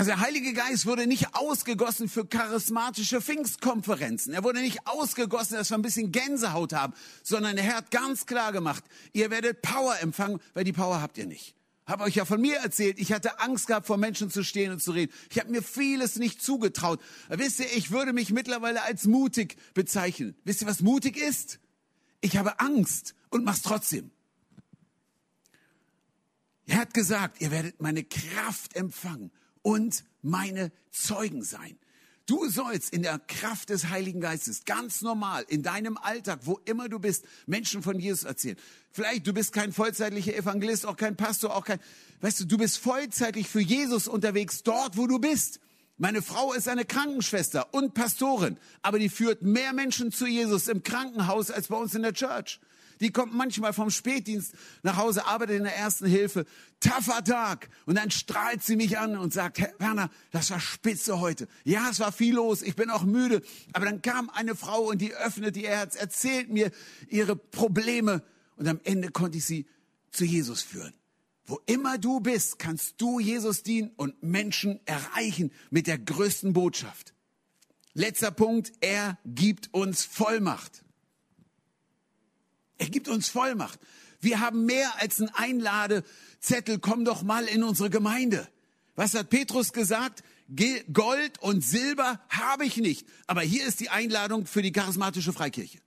Also 0.00 0.12
der 0.12 0.20
Heilige 0.20 0.54
Geist 0.54 0.86
wurde 0.86 1.06
nicht 1.06 1.34
ausgegossen 1.34 2.08
für 2.08 2.24
charismatische 2.24 3.20
Pfingstkonferenzen. 3.20 4.32
Er 4.32 4.42
wurde 4.42 4.60
nicht 4.60 4.86
ausgegossen, 4.86 5.58
dass 5.58 5.68
wir 5.68 5.76
ein 5.76 5.82
bisschen 5.82 6.10
Gänsehaut 6.10 6.72
haben, 6.72 6.94
sondern 7.22 7.56
der 7.56 7.66
Herr 7.66 7.76
hat 7.76 7.90
ganz 7.90 8.24
klar 8.24 8.50
gemacht, 8.50 8.82
ihr 9.12 9.30
werdet 9.30 9.60
Power 9.60 10.00
empfangen, 10.00 10.40
weil 10.54 10.64
die 10.64 10.72
Power 10.72 11.02
habt 11.02 11.18
ihr 11.18 11.26
nicht. 11.26 11.54
Habe 11.84 12.04
euch 12.04 12.14
ja 12.14 12.24
von 12.24 12.40
mir 12.40 12.56
erzählt, 12.60 12.98
ich 12.98 13.12
hatte 13.12 13.40
Angst 13.40 13.66
gehabt, 13.66 13.86
vor 13.86 13.98
Menschen 13.98 14.30
zu 14.30 14.42
stehen 14.42 14.72
und 14.72 14.82
zu 14.82 14.92
reden. 14.92 15.12
Ich 15.28 15.38
habe 15.38 15.50
mir 15.50 15.62
vieles 15.62 16.16
nicht 16.16 16.42
zugetraut. 16.42 16.98
Wisst 17.28 17.60
ihr, 17.60 17.70
ich 17.76 17.90
würde 17.90 18.14
mich 18.14 18.30
mittlerweile 18.30 18.80
als 18.80 19.04
mutig 19.04 19.58
bezeichnen. 19.74 20.34
Wisst 20.44 20.62
ihr, 20.62 20.66
was 20.66 20.80
mutig 20.80 21.18
ist? 21.18 21.60
Ich 22.22 22.38
habe 22.38 22.58
Angst 22.58 23.14
und 23.28 23.44
mach's 23.44 23.60
trotzdem. 23.60 24.12
Er 26.64 26.78
hat 26.78 26.94
gesagt, 26.94 27.42
ihr 27.42 27.50
werdet 27.50 27.82
meine 27.82 28.02
Kraft 28.02 28.76
empfangen 28.76 29.30
und 29.62 30.04
meine 30.22 30.72
Zeugen 30.90 31.42
sein. 31.42 31.78
Du 32.26 32.48
sollst 32.48 32.92
in 32.92 33.02
der 33.02 33.18
Kraft 33.18 33.70
des 33.70 33.88
Heiligen 33.88 34.20
Geistes 34.20 34.64
ganz 34.64 35.02
normal 35.02 35.44
in 35.48 35.64
deinem 35.64 35.96
Alltag, 35.96 36.40
wo 36.44 36.60
immer 36.64 36.88
du 36.88 37.00
bist, 37.00 37.24
Menschen 37.46 37.82
von 37.82 37.98
Jesus 37.98 38.22
erzählen. 38.22 38.56
Vielleicht 38.92 39.26
du 39.26 39.32
bist 39.32 39.52
kein 39.52 39.72
vollzeitlicher 39.72 40.36
Evangelist, 40.36 40.86
auch 40.86 40.96
kein 40.96 41.16
Pastor, 41.16 41.56
auch 41.56 41.64
kein, 41.64 41.80
weißt 42.20 42.40
du, 42.40 42.44
du 42.44 42.56
bist 42.56 42.78
vollzeitig 42.78 43.48
für 43.48 43.60
Jesus 43.60 44.06
unterwegs 44.06 44.62
dort, 44.62 44.96
wo 44.96 45.08
du 45.08 45.18
bist. 45.18 45.58
Meine 45.96 46.22
Frau 46.22 46.52
ist 46.52 46.68
eine 46.68 46.84
Krankenschwester 46.84 47.74
und 47.74 47.94
Pastorin, 47.94 48.58
aber 48.80 48.98
die 48.98 49.08
führt 49.08 49.42
mehr 49.42 49.72
Menschen 49.72 50.12
zu 50.12 50.26
Jesus 50.26 50.68
im 50.68 50.82
Krankenhaus 50.82 51.50
als 51.50 51.66
bei 51.66 51.76
uns 51.76 51.94
in 51.94 52.02
der 52.02 52.14
Church. 52.14 52.60
Die 53.00 53.12
kommt 53.12 53.34
manchmal 53.34 53.72
vom 53.72 53.90
Spätdienst 53.90 54.54
nach 54.82 54.96
Hause, 54.96 55.26
arbeitet 55.26 55.56
in 55.56 55.64
der 55.64 55.76
ersten 55.76 56.06
Hilfe. 56.06 56.44
Taffer 56.80 57.24
Tag. 57.24 57.70
Und 57.86 57.96
dann 57.96 58.10
strahlt 58.10 58.62
sie 58.62 58.76
mich 58.76 58.98
an 58.98 59.16
und 59.16 59.32
sagt, 59.32 59.58
Herr 59.58 59.72
Werner, 59.78 60.10
das 60.30 60.50
war 60.50 60.60
spitze 60.60 61.20
heute. 61.20 61.48
Ja, 61.64 61.88
es 61.90 61.98
war 62.00 62.12
viel 62.12 62.34
los. 62.34 62.62
Ich 62.62 62.76
bin 62.76 62.90
auch 62.90 63.04
müde. 63.04 63.42
Aber 63.72 63.86
dann 63.86 64.02
kam 64.02 64.28
eine 64.30 64.54
Frau 64.54 64.82
und 64.82 65.00
die 65.00 65.14
öffnet 65.14 65.56
ihr 65.56 65.70
Herz, 65.70 65.96
erzählt 65.96 66.50
mir 66.50 66.70
ihre 67.08 67.36
Probleme. 67.36 68.22
Und 68.56 68.68
am 68.68 68.80
Ende 68.84 69.10
konnte 69.10 69.38
ich 69.38 69.46
sie 69.46 69.66
zu 70.10 70.24
Jesus 70.24 70.60
führen. 70.62 70.92
Wo 71.46 71.58
immer 71.66 71.98
du 71.98 72.20
bist, 72.20 72.58
kannst 72.58 73.00
du 73.00 73.18
Jesus 73.18 73.62
dienen 73.62 73.90
und 73.96 74.22
Menschen 74.22 74.78
erreichen 74.84 75.50
mit 75.70 75.86
der 75.86 75.98
größten 75.98 76.52
Botschaft. 76.52 77.14
Letzter 77.92 78.30
Punkt, 78.30 78.72
er 78.80 79.18
gibt 79.24 79.72
uns 79.74 80.04
Vollmacht. 80.04 80.84
Er 82.80 82.88
gibt 82.88 83.08
uns 83.08 83.28
Vollmacht. 83.28 83.78
Wir 84.20 84.40
haben 84.40 84.64
mehr 84.64 84.90
als 85.00 85.20
einen 85.20 85.28
Einladezettel. 85.34 86.78
Komm 86.78 87.04
doch 87.04 87.22
mal 87.22 87.44
in 87.44 87.62
unsere 87.62 87.90
Gemeinde. 87.90 88.48
Was 88.96 89.12
hat 89.14 89.28
Petrus 89.28 89.74
gesagt? 89.74 90.24
Gold 90.92 91.38
und 91.42 91.62
Silber 91.62 92.20
habe 92.30 92.64
ich 92.64 92.78
nicht. 92.78 93.06
Aber 93.26 93.42
hier 93.42 93.66
ist 93.66 93.80
die 93.80 93.90
Einladung 93.90 94.46
für 94.46 94.62
die 94.62 94.72
charismatische 94.72 95.34
Freikirche. 95.34 95.78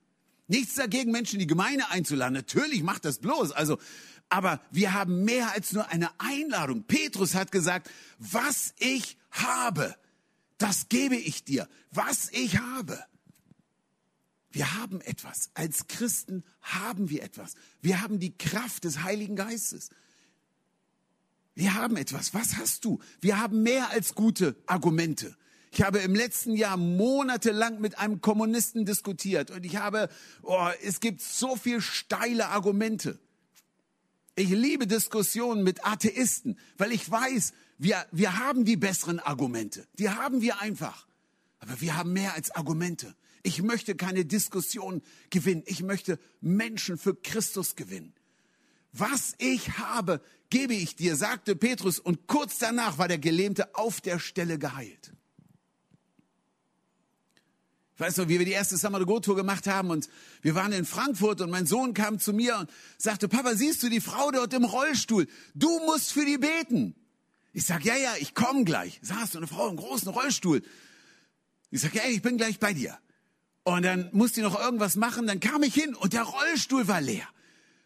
Nichts 0.47 0.75
dagegen, 0.75 1.11
Menschen 1.11 1.37
in 1.37 1.39
die 1.39 1.47
Gemeinde 1.47 1.89
einzuladen. 1.89 2.35
Natürlich 2.35 2.83
macht 2.83 3.05
das 3.05 3.17
bloß. 3.17 3.53
Also, 3.53 3.79
aber 4.29 4.61
wir 4.69 4.93
haben 4.93 5.23
mehr 5.23 5.51
als 5.51 5.73
nur 5.73 5.89
eine 5.89 6.11
Einladung. 6.19 6.83
Petrus 6.83 7.33
hat 7.33 7.51
gesagt, 7.51 7.89
was 8.19 8.75
ich 8.77 9.17
habe, 9.31 9.95
das 10.59 10.89
gebe 10.89 11.15
ich 11.15 11.43
dir. 11.43 11.67
Was 11.89 12.29
ich 12.31 12.59
habe. 12.59 13.03
Wir 14.53 14.79
haben 14.79 15.01
etwas. 15.01 15.49
Als 15.55 15.87
Christen 15.87 16.43
haben 16.61 17.09
wir 17.09 17.23
etwas. 17.23 17.55
Wir 17.81 18.01
haben 18.01 18.19
die 18.19 18.37
Kraft 18.37 18.83
des 18.83 19.01
Heiligen 19.01 19.35
Geistes. 19.35 19.89
Wir 21.55 21.73
haben 21.73 21.97
etwas. 21.97 22.35
Was 22.35 22.55
hast 22.57 22.85
du? 22.85 22.99
Wir 23.19 23.39
haben 23.39 23.63
mehr 23.63 23.89
als 23.89 24.13
gute 24.13 24.55
Argumente. 24.67 25.35
Ich 25.71 25.81
habe 25.81 25.99
im 25.99 26.13
letzten 26.13 26.55
Jahr 26.55 26.77
monatelang 26.77 27.81
mit 27.81 27.97
einem 27.97 28.21
Kommunisten 28.21 28.85
diskutiert 28.85 29.49
und 29.49 29.65
ich 29.65 29.77
habe, 29.77 30.07
oh, 30.43 30.69
es 30.83 30.99
gibt 30.99 31.21
so 31.21 31.55
viel 31.55 31.81
steile 31.81 32.49
Argumente. 32.49 33.19
Ich 34.35 34.49
liebe 34.49 34.85
Diskussionen 34.85 35.63
mit 35.63 35.83
Atheisten, 35.83 36.59
weil 36.77 36.91
ich 36.91 37.09
weiß, 37.09 37.53
wir, 37.79 38.05
wir 38.11 38.37
haben 38.37 38.65
die 38.65 38.77
besseren 38.77 39.19
Argumente. 39.19 39.87
Die 39.97 40.09
haben 40.09 40.41
wir 40.41 40.61
einfach. 40.61 41.07
Aber 41.57 41.81
wir 41.81 41.97
haben 41.97 42.13
mehr 42.13 42.35
als 42.35 42.51
Argumente. 42.51 43.15
Ich 43.43 43.61
möchte 43.61 43.95
keine 43.95 44.25
Diskussion 44.25 45.01
gewinnen. 45.29 45.63
Ich 45.65 45.83
möchte 45.83 46.17
Menschen 46.39 46.97
für 46.97 47.13
Christus 47.13 47.75
gewinnen. 47.75 48.13
Was 48.93 49.33
ich 49.37 49.77
habe, 49.77 50.21
gebe 50.49 50.73
ich 50.73 50.95
dir, 50.95 51.15
sagte 51.17 51.55
Petrus. 51.55 51.99
Und 51.99 52.27
kurz 52.27 52.57
danach 52.57 52.97
war 52.97 53.07
der 53.07 53.17
Gelähmte 53.17 53.75
auf 53.75 53.99
der 53.99 54.17
Stelle 54.19 54.57
geheilt. 54.57 55.11
Ich 57.95 57.99
weiß 57.99 58.17
noch, 58.17 58.27
wie 58.27 58.39
wir 58.39 58.45
die 58.45 58.53
erste 58.53 58.77
Summer 58.77 58.99
to 58.99 59.05
Go 59.05 59.19
Tour 59.19 59.35
gemacht 59.35 59.67
haben 59.67 59.91
und 59.91 60.09
wir 60.41 60.55
waren 60.55 60.71
in 60.71 60.83
Frankfurt 60.83 61.41
und 61.41 61.51
mein 61.51 61.67
Sohn 61.67 61.93
kam 61.93 62.17
zu 62.19 62.33
mir 62.33 62.57
und 62.57 62.69
sagte, 62.97 63.27
Papa, 63.27 63.55
siehst 63.55 63.83
du 63.83 63.89
die 63.89 64.01
Frau 64.01 64.31
dort 64.31 64.53
im 64.53 64.63
Rollstuhl? 64.63 65.27
Du 65.53 65.79
musst 65.85 66.11
für 66.11 66.25
die 66.25 66.39
beten. 66.39 66.95
Ich 67.51 67.65
sag, 67.65 67.85
ja, 67.85 67.95
ja, 67.95 68.15
ich 68.19 68.33
komme 68.33 68.63
gleich. 68.63 68.99
Saß 69.03 69.33
so 69.33 69.37
eine 69.37 69.45
Frau 69.47 69.69
im 69.69 69.77
großen 69.77 70.09
Rollstuhl. 70.09 70.63
Ich 71.69 71.81
sag, 71.81 71.93
ja, 71.93 72.03
ich 72.09 72.23
bin 72.23 72.37
gleich 72.37 72.59
bei 72.59 72.73
dir. 72.73 72.97
Und 73.63 73.83
dann 73.83 74.09
musste 74.11 74.41
ich 74.41 74.45
noch 74.45 74.59
irgendwas 74.59 74.95
machen, 74.95 75.25
dann 75.25 75.39
kam 75.39 75.63
ich 75.63 75.73
hin 75.73 75.95
und 75.95 76.13
der 76.13 76.23
Rollstuhl 76.23 76.87
war 76.87 77.01
leer. 77.01 77.27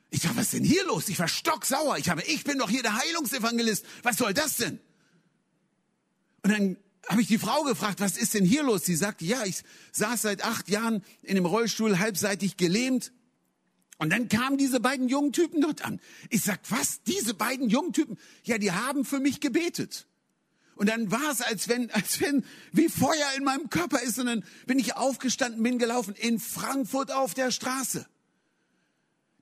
Ich 0.09 0.21
dachte, 0.21 0.37
was 0.37 0.45
ist 0.45 0.53
denn 0.53 0.63
hier 0.63 0.85
los? 0.85 1.09
Ich 1.09 1.19
war 1.19 1.27
stocksauer. 1.27 1.97
Ich 1.97 2.09
habe, 2.09 2.23
ich 2.23 2.43
bin 2.43 2.57
doch 2.57 2.69
hier 2.69 2.81
der 2.81 2.95
Heilungsevangelist. 2.95 3.85
Was 4.03 4.17
soll 4.17 4.33
das 4.33 4.55
denn? 4.57 4.79
Und 6.43 6.51
dann 6.51 6.77
habe 7.09 7.21
ich 7.21 7.27
die 7.27 7.37
Frau 7.37 7.63
gefragt, 7.63 7.99
was 7.99 8.17
ist 8.17 8.33
denn 8.33 8.45
hier 8.45 8.63
los? 8.63 8.85
Sie 8.85 8.95
sagte, 8.95 9.25
ja, 9.25 9.45
ich 9.45 9.63
saß 9.91 10.21
seit 10.21 10.43
acht 10.43 10.69
Jahren 10.69 11.03
in 11.21 11.35
dem 11.35 11.45
Rollstuhl, 11.45 11.99
halbseitig 11.99 12.57
gelähmt. 12.57 13.11
Und 13.97 14.11
dann 14.11 14.29
kamen 14.29 14.57
diese 14.57 14.79
beiden 14.79 15.09
jungen 15.09 15.33
Typen 15.33 15.61
dort 15.61 15.83
an. 15.83 15.99
Ich 16.29 16.41
sag, 16.41 16.59
was? 16.69 17.01
Diese 17.03 17.33
beiden 17.33 17.69
jungen 17.69 17.93
Typen? 17.93 18.17
Ja, 18.43 18.57
die 18.57 18.71
haben 18.71 19.05
für 19.05 19.19
mich 19.19 19.39
gebetet. 19.39 20.07
Und 20.77 20.87
dann 20.89 21.11
war 21.11 21.31
es, 21.31 21.41
als 21.41 21.67
wenn, 21.67 21.91
als 21.91 22.21
wenn 22.21 22.45
wie 22.71 22.89
Feuer 22.89 23.27
in 23.35 23.43
meinem 23.43 23.69
Körper 23.69 24.01
ist. 24.01 24.19
Und 24.19 24.27
dann 24.27 24.43
bin 24.65 24.79
ich 24.79 24.95
aufgestanden, 24.95 25.61
bin 25.63 25.79
gelaufen 25.79 26.15
in 26.15 26.39
Frankfurt 26.39 27.11
auf 27.11 27.33
der 27.33 27.51
Straße. 27.51 28.07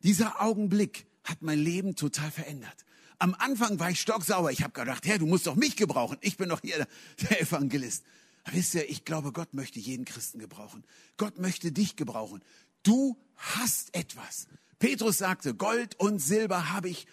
Dieser 0.04 0.42
Augenblick 0.42 1.06
hat 1.24 1.42
mein 1.42 1.60
Leben 1.60 1.96
total 1.96 2.32
verändert. 2.32 2.86
Am 3.18 3.34
Anfang 3.34 3.80
war 3.80 3.90
ich 3.90 4.02
stocksauer. 4.02 4.52
Ich 4.52 4.62
habe 4.62 4.74
gedacht, 4.74 5.06
Herr, 5.06 5.20
du 5.20 5.26
musst 5.26 5.48
doch 5.48 5.56
mich 5.56 5.76
gebrauchen. 5.76 6.18
Ich 6.22 6.38
bin 6.38 6.50
doch 6.50 6.62
hier 6.62 6.88
der 7.30 7.42
Evangelist. 7.42 8.04
Aber 8.44 8.56
wisst 8.58 8.76
ihr, 8.76 8.90
ich 8.90 9.06
glaube, 9.06 9.32
Gott 9.32 9.54
möchte 9.54 9.80
jeden 9.80 10.06
Christen 10.06 10.40
gebrauchen. 10.40 10.84
Gott 11.18 11.40
möchte 11.40 11.72
dich 11.72 11.96
gebrauchen. 11.96 12.44
Du 12.84 13.18
hast 13.36 13.96
etwas. 13.96 14.48
Petrus 14.78 15.18
sagte, 15.18 15.56
Gold 15.56 16.00
und 16.00 16.20
Silber 16.20 16.70
habe 16.72 16.90
ich 16.90 17.08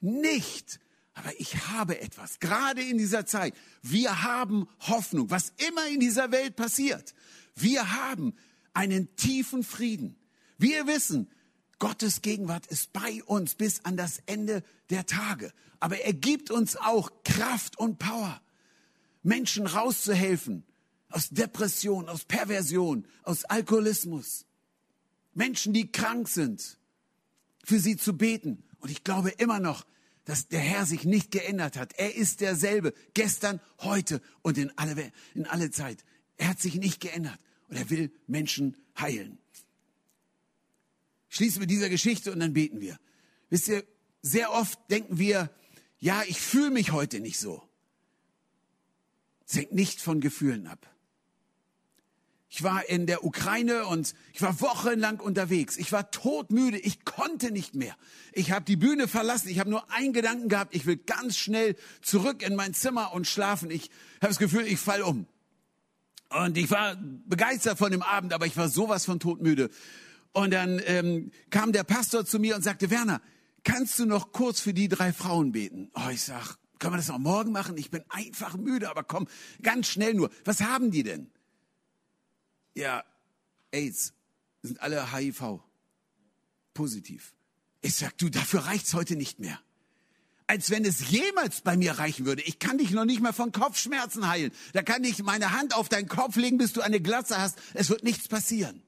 nicht 0.00 0.80
aber 1.14 1.38
ich 1.38 1.68
habe 1.68 2.00
etwas, 2.00 2.38
gerade 2.38 2.82
in 2.82 2.98
dieser 2.98 3.26
Zeit. 3.26 3.54
Wir 3.82 4.22
haben 4.22 4.68
Hoffnung, 4.80 5.30
was 5.30 5.52
immer 5.68 5.86
in 5.88 6.00
dieser 6.00 6.30
Welt 6.30 6.56
passiert. 6.56 7.14
Wir 7.56 7.92
haben 7.92 8.34
einen 8.72 9.14
tiefen 9.16 9.64
Frieden. 9.64 10.16
Wir 10.56 10.86
wissen, 10.86 11.30
Gottes 11.78 12.22
Gegenwart 12.22 12.66
ist 12.66 12.92
bei 12.92 13.22
uns 13.24 13.54
bis 13.54 13.84
an 13.84 13.96
das 13.96 14.22
Ende 14.26 14.62
der 14.90 15.06
Tage. 15.06 15.52
Aber 15.80 15.98
er 15.98 16.12
gibt 16.12 16.50
uns 16.50 16.76
auch 16.76 17.10
Kraft 17.24 17.78
und 17.78 17.98
Power, 17.98 18.40
Menschen 19.22 19.66
rauszuhelfen 19.66 20.64
aus 21.08 21.30
Depression, 21.30 22.08
aus 22.08 22.24
Perversion, 22.24 23.06
aus 23.24 23.44
Alkoholismus. 23.44 24.46
Menschen, 25.34 25.72
die 25.72 25.90
krank 25.90 26.28
sind, 26.28 26.78
für 27.64 27.80
sie 27.80 27.96
zu 27.96 28.16
beten. 28.16 28.62
Und 28.78 28.90
ich 28.90 29.04
glaube 29.04 29.30
immer 29.30 29.58
noch, 29.58 29.84
dass 30.30 30.46
der 30.46 30.60
Herr 30.60 30.86
sich 30.86 31.04
nicht 31.04 31.32
geändert 31.32 31.76
hat. 31.76 31.92
Er 31.94 32.14
ist 32.14 32.40
derselbe, 32.40 32.94
gestern, 33.14 33.60
heute 33.80 34.22
und 34.42 34.58
in 34.58 34.70
alle, 34.78 35.10
in 35.34 35.44
alle 35.44 35.72
Zeit. 35.72 36.04
Er 36.36 36.50
hat 36.50 36.60
sich 36.60 36.76
nicht 36.76 37.00
geändert 37.00 37.40
und 37.66 37.74
er 37.74 37.90
will 37.90 38.12
Menschen 38.28 38.76
heilen. 38.96 39.38
Schließen 41.30 41.58
wir 41.58 41.66
dieser 41.66 41.88
Geschichte 41.88 42.30
und 42.30 42.38
dann 42.38 42.52
beten 42.52 42.80
wir. 42.80 43.00
Wisst 43.48 43.66
ihr, 43.66 43.84
sehr 44.22 44.52
oft 44.52 44.78
denken 44.88 45.18
wir, 45.18 45.50
ja, 45.98 46.22
ich 46.28 46.40
fühle 46.40 46.70
mich 46.70 46.92
heute 46.92 47.18
nicht 47.18 47.40
so. 47.40 47.68
Es 49.48 49.56
hängt 49.56 49.72
nicht 49.72 50.00
von 50.00 50.20
Gefühlen 50.20 50.68
ab. 50.68 50.94
Ich 52.52 52.64
war 52.64 52.88
in 52.88 53.06
der 53.06 53.24
Ukraine 53.24 53.86
und 53.86 54.12
ich 54.32 54.42
war 54.42 54.60
wochenlang 54.60 55.20
unterwegs. 55.20 55.76
Ich 55.76 55.92
war 55.92 56.10
todmüde. 56.10 56.78
Ich 56.78 57.04
konnte 57.04 57.52
nicht 57.52 57.76
mehr. 57.76 57.94
Ich 58.32 58.50
habe 58.50 58.64
die 58.64 58.76
Bühne 58.76 59.06
verlassen. 59.06 59.48
Ich 59.48 59.60
habe 59.60 59.70
nur 59.70 59.88
einen 59.92 60.12
Gedanken 60.12 60.48
gehabt. 60.48 60.74
Ich 60.74 60.84
will 60.84 60.96
ganz 60.96 61.38
schnell 61.38 61.76
zurück 62.02 62.42
in 62.42 62.56
mein 62.56 62.74
Zimmer 62.74 63.14
und 63.14 63.28
schlafen. 63.28 63.70
Ich 63.70 63.84
habe 64.16 64.28
das 64.28 64.38
Gefühl, 64.38 64.66
ich 64.66 64.80
fall 64.80 65.02
um. 65.02 65.28
Und 66.28 66.58
ich 66.58 66.68
war 66.72 66.96
begeistert 66.96 67.78
von 67.78 67.92
dem 67.92 68.02
Abend, 68.02 68.32
aber 68.32 68.46
ich 68.46 68.56
war 68.56 68.68
sowas 68.68 69.04
von 69.04 69.20
todmüde. 69.20 69.70
Und 70.32 70.52
dann 70.52 70.80
ähm, 70.86 71.30
kam 71.50 71.70
der 71.70 71.84
Pastor 71.84 72.26
zu 72.26 72.40
mir 72.40 72.56
und 72.56 72.62
sagte, 72.62 72.90
Werner, 72.90 73.22
kannst 73.62 73.96
du 74.00 74.06
noch 74.06 74.32
kurz 74.32 74.58
für 74.58 74.74
die 74.74 74.88
drei 74.88 75.12
Frauen 75.12 75.52
beten? 75.52 75.92
Oh, 75.94 76.10
ich 76.10 76.22
sag, 76.22 76.56
können 76.80 76.94
wir 76.94 76.98
das 76.98 77.08
noch 77.08 77.18
morgen 77.18 77.52
machen? 77.52 77.76
Ich 77.76 77.90
bin 77.90 78.02
einfach 78.08 78.56
müde, 78.56 78.90
aber 78.90 79.04
komm, 79.04 79.28
ganz 79.62 79.86
schnell 79.86 80.14
nur. 80.14 80.30
Was 80.44 80.62
haben 80.62 80.90
die 80.90 81.04
denn? 81.04 81.30
Ja, 82.74 83.04
AIDS. 83.72 84.12
Sind 84.62 84.80
alle 84.80 85.12
HIV. 85.12 85.60
Positiv. 86.74 87.34
Ich 87.80 87.96
sag, 87.96 88.16
du, 88.18 88.28
dafür 88.28 88.60
reicht's 88.60 88.94
heute 88.94 89.16
nicht 89.16 89.38
mehr. 89.38 89.58
Als 90.46 90.70
wenn 90.70 90.84
es 90.84 91.10
jemals 91.10 91.60
bei 91.60 91.76
mir 91.76 91.92
reichen 91.92 92.26
würde. 92.26 92.42
Ich 92.42 92.58
kann 92.58 92.78
dich 92.78 92.90
noch 92.90 93.04
nicht 93.04 93.20
mal 93.20 93.32
von 93.32 93.52
Kopfschmerzen 93.52 94.28
heilen. 94.28 94.52
Da 94.72 94.82
kann 94.82 95.04
ich 95.04 95.22
meine 95.22 95.52
Hand 95.52 95.74
auf 95.74 95.88
deinen 95.88 96.08
Kopf 96.08 96.36
legen, 96.36 96.58
bis 96.58 96.72
du 96.72 96.80
eine 96.80 97.00
Glatze 97.00 97.38
hast. 97.40 97.58
Es 97.72 97.88
wird 97.88 98.04
nichts 98.04 98.28
passieren. 98.28 98.82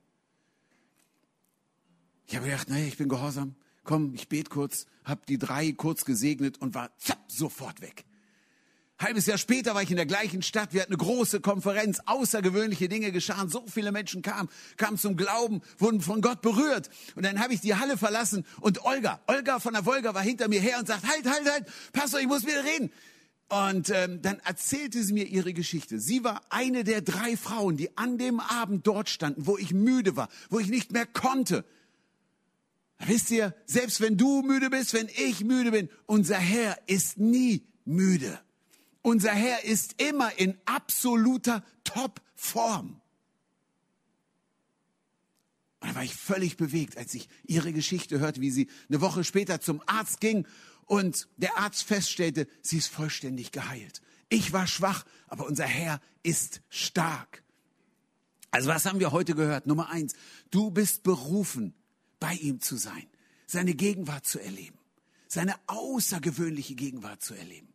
Ich 2.27 2.37
habe 2.37 2.47
gedacht, 2.47 2.69
naja, 2.69 2.87
ich 2.87 2.97
bin 2.97 3.09
gehorsam. 3.09 3.55
Komm, 3.85 4.15
ich 4.15 4.29
bete 4.29 4.51
kurz, 4.51 4.87
hab 5.05 5.27
die 5.27 5.39
drei 5.39 5.73
kurz 5.73 6.05
gesegnet 6.05 6.59
und 6.59 6.75
war 6.75 6.97
zapp, 6.99 7.31
sofort 7.31 7.81
weg. 7.81 8.05
Halbes 9.03 9.27
Jahr 9.27 9.39
später 9.39 9.75
war 9.75 9.83
ich 9.83 9.91
in 9.91 9.97
der 9.97 10.07
gleichen 10.07 10.43
Stadt. 10.43 10.73
Wir 10.73 10.83
hatten 10.83 10.93
eine 10.93 10.99
große 10.99 11.41
Konferenz. 11.41 12.01
Außergewöhnliche 12.07 12.89
Dinge 12.89 13.13
geschahen. 13.13 13.49
So 13.49 13.65
viele 13.67 13.93
Menschen 13.93 14.23
kamen, 14.23 14.49
kamen 14.77 14.99
zum 14.99 15.17
Glauben, 15.17 15.61
wurden 15.79 16.01
von 16.01 16.21
Gott 16.21 16.43
berührt. 16.43 16.89
Und 17.17 17.25
dann 17.25 17.41
habe 17.41 17.55
ich 17.55 17.61
die 17.61 17.75
Halle 17.75 17.97
verlassen 17.97 18.47
und 18.61 18.85
Olga, 18.85 19.21
Olga 19.27 19.59
von 19.59 19.75
der 19.75 19.85
Wolga 19.87 20.15
war 20.15 20.23
hinter 20.23 20.49
mir 20.49 20.61
her 20.61 20.79
und 20.79 20.87
sagt, 20.87 21.07
halt, 21.07 21.27
halt, 21.27 21.51
halt, 21.51 21.67
Pastor, 21.93 22.21
ich 22.21 22.27
muss 22.27 22.47
wieder 22.47 22.65
reden. 22.65 22.91
Und 23.49 23.91
ähm, 23.91 24.23
dann 24.23 24.39
erzählte 24.47 25.03
sie 25.03 25.13
mir 25.13 25.27
ihre 25.27 25.53
Geschichte. 25.53 26.01
Sie 26.01 26.25
war 26.25 26.41
eine 26.49 26.85
der 26.85 27.03
drei 27.03 27.37
Frauen, 27.37 27.77
die 27.77 27.97
an 27.99 28.17
dem 28.17 28.41
Abend 28.41 28.87
dort 28.87 29.11
standen, 29.11 29.47
wo 29.47 29.59
ich 29.59 29.75
müde 29.75 30.17
war, 30.17 30.29
wo 30.49 30.59
ich 30.59 30.69
nicht 30.69 30.93
mehr 30.93 31.05
konnte. 31.05 31.65
Wisst 32.99 33.31
ihr, 33.31 33.55
selbst 33.67 34.01
wenn 34.01 34.17
du 34.17 34.43
müde 34.43 34.71
bist, 34.71 34.95
wenn 34.95 35.09
ich 35.09 35.45
müde 35.45 35.73
bin, 35.73 35.91
unser 36.07 36.39
Herr 36.39 36.79
ist 36.87 37.19
nie 37.19 37.67
müde. 37.85 38.41
Unser 39.03 39.33
Herr 39.33 39.65
ist 39.65 40.01
immer 40.01 40.39
in 40.39 40.57
absoluter 40.65 41.65
Topform. 41.85 43.01
Und 45.81 45.89
da 45.89 45.95
war 45.97 46.05
ich 46.05 46.15
völlig 46.15 46.57
bewegt, 46.57 46.97
als 46.97 47.13
ich 47.15 47.29
ihre 47.45 47.73
Geschichte 47.73 48.21
hörte, 48.21 48.41
wie 48.41 48.53
sie 48.53 48.69
eine 48.89 49.01
Woche 49.01 49.25
später 49.25 49.61
zum 49.61 49.83
Arzt 49.87 50.21
ging 50.21 50.47
und 50.87 51.29
der 51.37 51.59
Arzt 51.59 51.83
feststellte, 51.83 52.47
sie 52.63 52.79
ist 52.79 52.87
vollständig 52.87 53.51
geheilt. 53.51 54.01
Ich 54.29 54.53
war 54.53 54.69
schwach, 54.69 55.05
aber 55.27 55.47
unser 55.47 55.67
Herr 55.67 56.01
ist 56.23 56.63
stark. 56.69 57.43
Also 58.53 58.69
was 58.69 58.87
haben 58.87 59.01
wir 59.01 59.11
heute 59.11 59.35
gehört? 59.35 59.67
Nummer 59.67 59.91
eins, 59.91 60.15
du 60.51 60.71
bist 60.71 61.03
berufen, 61.03 61.75
bei 62.21 62.35
ihm 62.35 62.61
zu 62.61 62.77
sein, 62.77 63.07
seine 63.47 63.75
Gegenwart 63.75 64.27
zu 64.27 64.39
erleben, 64.39 64.79
seine 65.27 65.57
außergewöhnliche 65.67 66.77
Gegenwart 66.77 67.23
zu 67.23 67.35
erleben. 67.35 67.72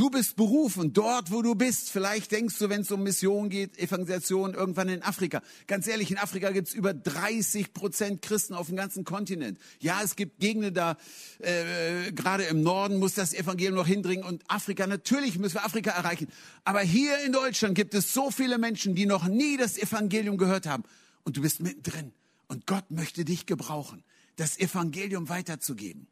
Du 0.00 0.08
bist 0.08 0.36
berufen, 0.36 0.94
dort 0.94 1.30
wo 1.30 1.42
du 1.42 1.54
bist. 1.54 1.90
Vielleicht 1.90 2.32
denkst 2.32 2.56
du, 2.58 2.70
wenn 2.70 2.80
es 2.80 2.90
um 2.90 3.02
Mission 3.02 3.50
geht, 3.50 3.78
Evangelisation, 3.78 4.54
irgendwann 4.54 4.88
in 4.88 5.02
Afrika. 5.02 5.42
Ganz 5.66 5.86
ehrlich, 5.86 6.10
in 6.10 6.16
Afrika 6.16 6.52
gibt 6.52 6.68
es 6.68 6.74
über 6.74 6.94
30 6.94 7.74
Prozent 7.74 8.22
Christen 8.22 8.54
auf 8.54 8.68
dem 8.68 8.76
ganzen 8.76 9.04
Kontinent. 9.04 9.58
Ja, 9.78 10.00
es 10.02 10.16
gibt 10.16 10.40
Gegenden 10.40 10.72
da, 10.72 10.96
äh, 11.40 12.12
gerade 12.12 12.44
im 12.44 12.62
Norden 12.62 12.98
muss 12.98 13.12
das 13.12 13.34
Evangelium 13.34 13.74
noch 13.74 13.86
hindringen 13.86 14.24
und 14.24 14.42
Afrika, 14.48 14.86
natürlich 14.86 15.38
müssen 15.38 15.56
wir 15.56 15.66
Afrika 15.66 15.90
erreichen. 15.90 16.28
Aber 16.64 16.80
hier 16.80 17.22
in 17.26 17.32
Deutschland 17.32 17.74
gibt 17.74 17.92
es 17.92 18.14
so 18.14 18.30
viele 18.30 18.56
Menschen, 18.56 18.94
die 18.94 19.04
noch 19.04 19.28
nie 19.28 19.58
das 19.58 19.76
Evangelium 19.76 20.38
gehört 20.38 20.64
haben. 20.66 20.84
Und 21.24 21.36
du 21.36 21.42
bist 21.42 21.60
mittendrin. 21.60 22.14
Und 22.48 22.66
Gott 22.66 22.90
möchte 22.90 23.26
dich 23.26 23.44
gebrauchen, 23.44 24.02
das 24.36 24.58
Evangelium 24.58 25.28
weiterzugeben. 25.28 26.06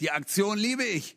Die 0.00 0.10
Aktion 0.10 0.58
liebe 0.58 0.82
ich. 0.82 1.16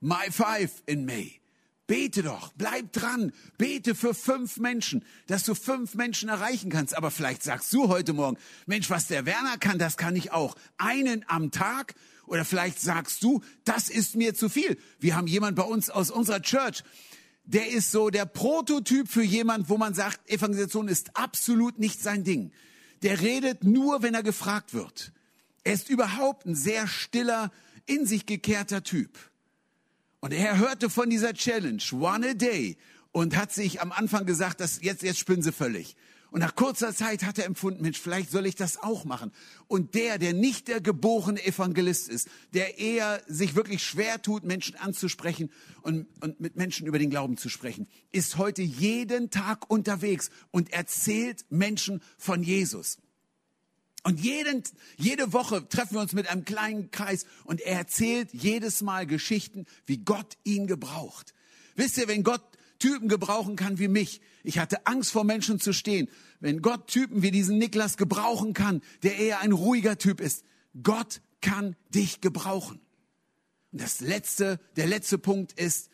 My 0.00 0.30
Five 0.30 0.82
in 0.86 1.04
May. 1.04 1.40
Bete 1.86 2.24
doch, 2.24 2.52
bleib 2.56 2.92
dran, 2.92 3.32
bete 3.58 3.94
für 3.94 4.12
fünf 4.12 4.56
Menschen, 4.56 5.04
dass 5.28 5.44
du 5.44 5.54
fünf 5.54 5.94
Menschen 5.94 6.28
erreichen 6.28 6.68
kannst. 6.68 6.96
Aber 6.96 7.12
vielleicht 7.12 7.44
sagst 7.44 7.72
du 7.72 7.88
heute 7.88 8.12
Morgen, 8.12 8.38
Mensch, 8.66 8.90
was 8.90 9.06
der 9.06 9.24
Werner 9.24 9.56
kann, 9.56 9.78
das 9.78 9.96
kann 9.96 10.16
ich 10.16 10.32
auch. 10.32 10.56
Einen 10.78 11.24
am 11.28 11.52
Tag. 11.52 11.94
Oder 12.26 12.44
vielleicht 12.44 12.80
sagst 12.80 13.22
du, 13.22 13.40
das 13.64 13.88
ist 13.88 14.16
mir 14.16 14.34
zu 14.34 14.48
viel. 14.48 14.76
Wir 14.98 15.14
haben 15.14 15.28
jemand 15.28 15.56
bei 15.56 15.62
uns 15.62 15.88
aus 15.88 16.10
unserer 16.10 16.42
Church, 16.42 16.82
der 17.44 17.68
ist 17.70 17.92
so 17.92 18.10
der 18.10 18.26
Prototyp 18.26 19.08
für 19.08 19.22
jemand, 19.22 19.68
wo 19.68 19.78
man 19.78 19.94
sagt, 19.94 20.28
Evangelisation 20.28 20.88
ist 20.88 21.16
absolut 21.16 21.78
nicht 21.78 22.02
sein 22.02 22.24
Ding 22.24 22.50
der 23.02 23.20
redet 23.20 23.64
nur, 23.64 24.02
wenn 24.02 24.14
er 24.14 24.22
gefragt 24.22 24.74
wird. 24.74 25.12
Er 25.64 25.74
ist 25.74 25.88
überhaupt 25.88 26.46
ein 26.46 26.54
sehr 26.54 26.86
stiller, 26.86 27.50
in 27.86 28.06
sich 28.06 28.26
gekehrter 28.26 28.82
Typ. 28.82 29.16
Und 30.26 30.32
er 30.32 30.58
hörte 30.58 30.90
von 30.90 31.08
dieser 31.08 31.34
Challenge, 31.34 31.80
one 31.92 32.30
a 32.30 32.34
day, 32.34 32.76
und 33.12 33.36
hat 33.36 33.52
sich 33.52 33.80
am 33.80 33.92
Anfang 33.92 34.26
gesagt, 34.26 34.58
dass 34.58 34.82
jetzt, 34.82 35.04
jetzt 35.04 35.20
spinnen 35.20 35.42
sie 35.42 35.52
völlig. 35.52 35.94
Und 36.32 36.40
nach 36.40 36.56
kurzer 36.56 36.92
Zeit 36.92 37.22
hat 37.22 37.38
er 37.38 37.44
empfunden, 37.44 37.80
Mensch, 37.80 38.00
vielleicht 38.00 38.32
soll 38.32 38.44
ich 38.44 38.56
das 38.56 38.82
auch 38.82 39.04
machen. 39.04 39.30
Und 39.68 39.94
der, 39.94 40.18
der 40.18 40.32
nicht 40.32 40.66
der 40.66 40.80
geborene 40.80 41.46
Evangelist 41.46 42.08
ist, 42.08 42.26
der 42.54 42.80
eher 42.80 43.22
sich 43.28 43.54
wirklich 43.54 43.84
schwer 43.84 44.20
tut, 44.20 44.42
Menschen 44.42 44.74
anzusprechen 44.74 45.52
und, 45.82 46.08
und 46.20 46.40
mit 46.40 46.56
Menschen 46.56 46.88
über 46.88 46.98
den 46.98 47.10
Glauben 47.10 47.36
zu 47.36 47.48
sprechen, 47.48 47.86
ist 48.10 48.36
heute 48.36 48.62
jeden 48.62 49.30
Tag 49.30 49.70
unterwegs 49.70 50.30
und 50.50 50.72
erzählt 50.72 51.44
Menschen 51.50 52.02
von 52.18 52.42
Jesus. 52.42 52.98
Und 54.06 54.20
jeden, 54.20 54.62
jede 54.96 55.32
Woche 55.32 55.68
treffen 55.68 55.94
wir 55.94 56.00
uns 56.00 56.12
mit 56.12 56.28
einem 56.28 56.44
kleinen 56.44 56.92
Kreis 56.92 57.26
und 57.42 57.60
er 57.60 57.76
erzählt 57.76 58.28
jedes 58.32 58.80
Mal 58.80 59.04
Geschichten, 59.04 59.66
wie 59.84 59.98
Gott 59.98 60.38
ihn 60.44 60.68
gebraucht. 60.68 61.34
Wisst 61.74 61.98
ihr, 61.98 62.06
wenn 62.06 62.22
Gott 62.22 62.40
Typen 62.78 63.08
gebrauchen 63.08 63.56
kann 63.56 63.80
wie 63.80 63.88
mich. 63.88 64.20
Ich 64.44 64.60
hatte 64.60 64.86
Angst 64.86 65.10
vor 65.10 65.24
Menschen 65.24 65.58
zu 65.58 65.72
stehen. 65.72 66.08
Wenn 66.38 66.62
Gott 66.62 66.86
Typen 66.86 67.22
wie 67.22 67.32
diesen 67.32 67.58
Niklas 67.58 67.96
gebrauchen 67.96 68.54
kann, 68.54 68.80
der 69.02 69.16
eher 69.16 69.40
ein 69.40 69.50
ruhiger 69.50 69.98
Typ 69.98 70.20
ist, 70.20 70.44
Gott 70.84 71.20
kann 71.40 71.74
dich 71.88 72.20
gebrauchen. 72.20 72.80
Und 73.72 73.80
das 73.80 73.98
letzte, 73.98 74.60
der 74.76 74.86
letzte 74.86 75.18
Punkt 75.18 75.52
ist, 75.54 75.90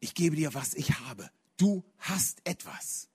ich 0.00 0.14
gebe 0.14 0.36
dir, 0.36 0.54
was 0.54 0.72
ich 0.72 1.00
habe. 1.00 1.28
Du 1.58 1.84
hast 1.98 2.40
etwas. 2.44 3.10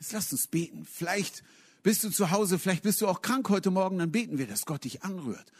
Jetzt 0.00 0.10
lasst 0.10 0.32
uns 0.32 0.48
beten. 0.48 0.84
Vielleicht 0.84 1.44
bist 1.82 2.04
du 2.04 2.10
zu 2.10 2.30
Hause, 2.30 2.58
vielleicht 2.58 2.82
bist 2.82 3.00
du 3.00 3.08
auch 3.08 3.22
krank 3.22 3.48
heute 3.48 3.70
Morgen, 3.70 3.98
dann 3.98 4.12
beten 4.12 4.38
wir, 4.38 4.46
dass 4.46 4.66
Gott 4.66 4.84
dich 4.84 5.02
anrührt, 5.02 5.52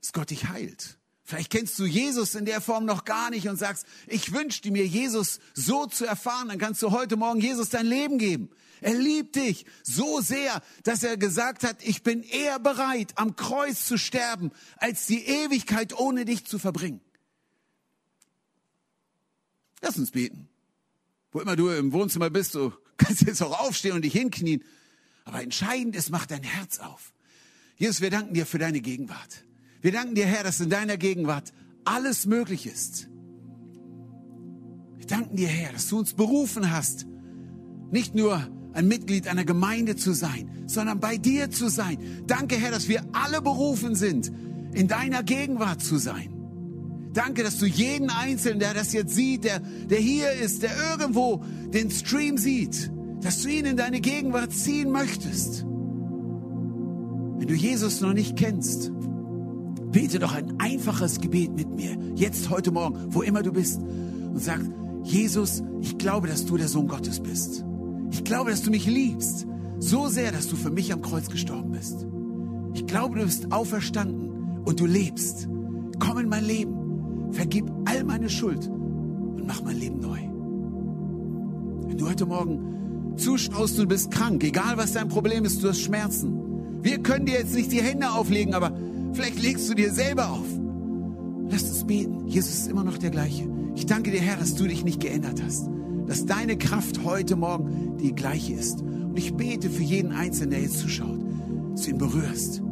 dass 0.00 0.12
Gott 0.12 0.30
dich 0.30 0.48
heilt. 0.48 0.98
Vielleicht 1.26 1.50
kennst 1.50 1.76
du 1.80 1.84
Jesus 1.84 2.36
in 2.36 2.44
der 2.44 2.60
Form 2.60 2.84
noch 2.84 3.04
gar 3.04 3.30
nicht 3.30 3.48
und 3.48 3.56
sagst, 3.56 3.84
ich 4.06 4.32
wünschte 4.32 4.70
mir, 4.70 4.86
Jesus 4.86 5.40
so 5.54 5.86
zu 5.86 6.06
erfahren. 6.06 6.48
Dann 6.48 6.58
kannst 6.58 6.80
du 6.82 6.92
heute 6.92 7.16
Morgen 7.16 7.40
Jesus 7.40 7.68
dein 7.68 7.86
Leben 7.86 8.18
geben. 8.18 8.48
Er 8.80 8.94
liebt 8.94 9.34
dich 9.34 9.66
so 9.82 10.20
sehr, 10.20 10.62
dass 10.84 11.02
er 11.02 11.16
gesagt 11.16 11.64
hat, 11.64 11.78
ich 11.82 12.04
bin 12.04 12.22
eher 12.22 12.60
bereit, 12.60 13.12
am 13.16 13.34
Kreuz 13.34 13.86
zu 13.86 13.98
sterben, 13.98 14.52
als 14.76 15.06
die 15.06 15.26
Ewigkeit 15.26 15.98
ohne 15.98 16.24
dich 16.24 16.46
zu 16.46 16.60
verbringen. 16.60 17.00
Lass 19.80 19.98
uns 19.98 20.12
beten. 20.12 20.48
Wo 21.32 21.40
immer 21.40 21.56
du 21.56 21.70
im 21.70 21.92
Wohnzimmer 21.92 22.30
bist, 22.30 22.54
du 22.54 22.72
kannst 22.96 23.22
jetzt 23.22 23.42
auch 23.42 23.58
aufstehen 23.66 23.94
und 23.94 24.02
dich 24.02 24.12
hinknien. 24.12 24.62
Aber 25.26 25.42
entscheidend 25.42 25.94
ist, 25.96 26.10
mach 26.10 26.24
dein 26.24 26.44
Herz 26.44 26.78
auf. 26.78 27.12
Jesus, 27.76 28.00
wir 28.00 28.10
danken 28.10 28.32
dir 28.32 28.46
für 28.46 28.58
deine 28.58 28.80
Gegenwart. 28.80 29.44
Wir 29.82 29.92
danken 29.92 30.14
dir, 30.14 30.24
Herr, 30.24 30.44
dass 30.44 30.60
in 30.60 30.70
deiner 30.70 30.96
Gegenwart 30.96 31.52
alles 31.84 32.24
möglich 32.24 32.66
ist. 32.66 33.08
Wir 34.96 35.06
danken 35.06 35.36
dir, 35.36 35.48
Herr, 35.48 35.72
dass 35.72 35.88
du 35.88 35.98
uns 35.98 36.14
berufen 36.14 36.70
hast, 36.70 37.06
nicht 37.90 38.14
nur 38.14 38.48
ein 38.72 38.88
Mitglied 38.88 39.26
einer 39.26 39.44
Gemeinde 39.44 39.96
zu 39.96 40.12
sein, 40.12 40.64
sondern 40.66 41.00
bei 41.00 41.18
dir 41.18 41.50
zu 41.50 41.68
sein. 41.68 41.98
Danke, 42.26 42.56
Herr, 42.56 42.70
dass 42.70 42.88
wir 42.88 43.04
alle 43.12 43.42
berufen 43.42 43.94
sind, 43.94 44.30
in 44.72 44.86
deiner 44.86 45.22
Gegenwart 45.22 45.82
zu 45.82 45.98
sein. 45.98 46.32
Danke, 47.12 47.42
dass 47.42 47.58
du 47.58 47.66
jeden 47.66 48.10
Einzelnen, 48.10 48.60
der 48.60 48.74
das 48.74 48.92
jetzt 48.92 49.14
sieht, 49.14 49.44
der, 49.44 49.60
der 49.60 49.98
hier 49.98 50.30
ist, 50.32 50.62
der 50.62 50.70
irgendwo 50.90 51.42
den 51.72 51.90
Stream 51.90 52.36
sieht, 52.38 52.90
dass 53.26 53.42
du 53.42 53.48
ihn 53.48 53.66
in 53.66 53.76
deine 53.76 54.00
Gegenwart 54.00 54.52
ziehen 54.52 54.92
möchtest. 54.92 55.64
Wenn 55.64 57.48
du 57.48 57.54
Jesus 57.54 58.00
noch 58.00 58.12
nicht 58.12 58.36
kennst, 58.36 58.92
bete 59.90 60.20
doch 60.20 60.32
ein 60.32 60.60
einfaches 60.60 61.20
Gebet 61.20 61.52
mit 61.56 61.68
mir, 61.74 61.98
jetzt, 62.14 62.50
heute 62.50 62.70
Morgen, 62.70 63.12
wo 63.12 63.22
immer 63.22 63.42
du 63.42 63.50
bist, 63.50 63.80
und 63.80 64.38
sag, 64.40 64.60
Jesus, 65.02 65.64
ich 65.80 65.98
glaube, 65.98 66.28
dass 66.28 66.46
du 66.46 66.56
der 66.56 66.68
Sohn 66.68 66.86
Gottes 66.86 67.18
bist. 67.18 67.64
Ich 68.12 68.22
glaube, 68.22 68.52
dass 68.52 68.62
du 68.62 68.70
mich 68.70 68.86
liebst, 68.86 69.44
so 69.80 70.06
sehr, 70.06 70.30
dass 70.30 70.46
du 70.46 70.54
für 70.54 70.70
mich 70.70 70.92
am 70.92 71.02
Kreuz 71.02 71.28
gestorben 71.28 71.72
bist. 71.72 72.06
Ich 72.74 72.86
glaube, 72.86 73.18
du 73.18 73.24
bist 73.24 73.50
auferstanden 73.50 74.60
und 74.64 74.78
du 74.78 74.86
lebst. 74.86 75.48
Komm 75.98 76.18
in 76.18 76.28
mein 76.28 76.44
Leben, 76.44 77.32
vergib 77.32 77.68
all 77.86 78.04
meine 78.04 78.30
Schuld 78.30 78.68
und 78.68 79.48
mach 79.48 79.64
mein 79.64 79.80
Leben 79.80 79.98
neu. 79.98 80.20
Wenn 81.88 81.98
du 81.98 82.08
heute 82.08 82.24
Morgen 82.24 82.75
zuschaust 83.16 83.78
du 83.78 83.86
bist 83.86 84.10
krank, 84.10 84.42
egal 84.44 84.76
was 84.76 84.92
dein 84.92 85.08
Problem 85.08 85.44
ist, 85.44 85.62
du 85.62 85.68
hast 85.68 85.80
Schmerzen, 85.80 86.82
wir 86.82 86.98
können 86.98 87.26
dir 87.26 87.38
jetzt 87.38 87.54
nicht 87.54 87.72
die 87.72 87.82
Hände 87.82 88.10
auflegen, 88.10 88.54
aber 88.54 88.72
vielleicht 89.12 89.42
legst 89.42 89.68
du 89.68 89.74
dir 89.74 89.92
selber 89.92 90.30
auf. 90.30 90.46
Lass 91.50 91.62
uns 91.64 91.84
beten. 91.84 92.26
Jesus 92.26 92.54
ist 92.54 92.68
immer 92.68 92.84
noch 92.84 92.98
der 92.98 93.10
gleiche. 93.10 93.48
Ich 93.74 93.86
danke 93.86 94.10
dir, 94.10 94.20
Herr, 94.20 94.36
dass 94.36 94.54
du 94.54 94.66
dich 94.66 94.84
nicht 94.84 95.00
geändert 95.00 95.42
hast. 95.44 95.68
Dass 96.06 96.26
deine 96.26 96.56
Kraft 96.56 97.04
heute 97.04 97.36
Morgen 97.36 97.96
die 97.98 98.14
gleiche 98.14 98.54
ist. 98.54 98.82
Und 98.82 99.16
ich 99.16 99.34
bete 99.34 99.70
für 99.70 99.82
jeden 99.82 100.12
Einzelnen, 100.12 100.50
der 100.50 100.60
jetzt 100.60 100.78
zuschaut, 100.78 101.20
dass 101.72 101.82
du 101.82 101.90
ihn 101.90 101.98
berührst. 101.98 102.62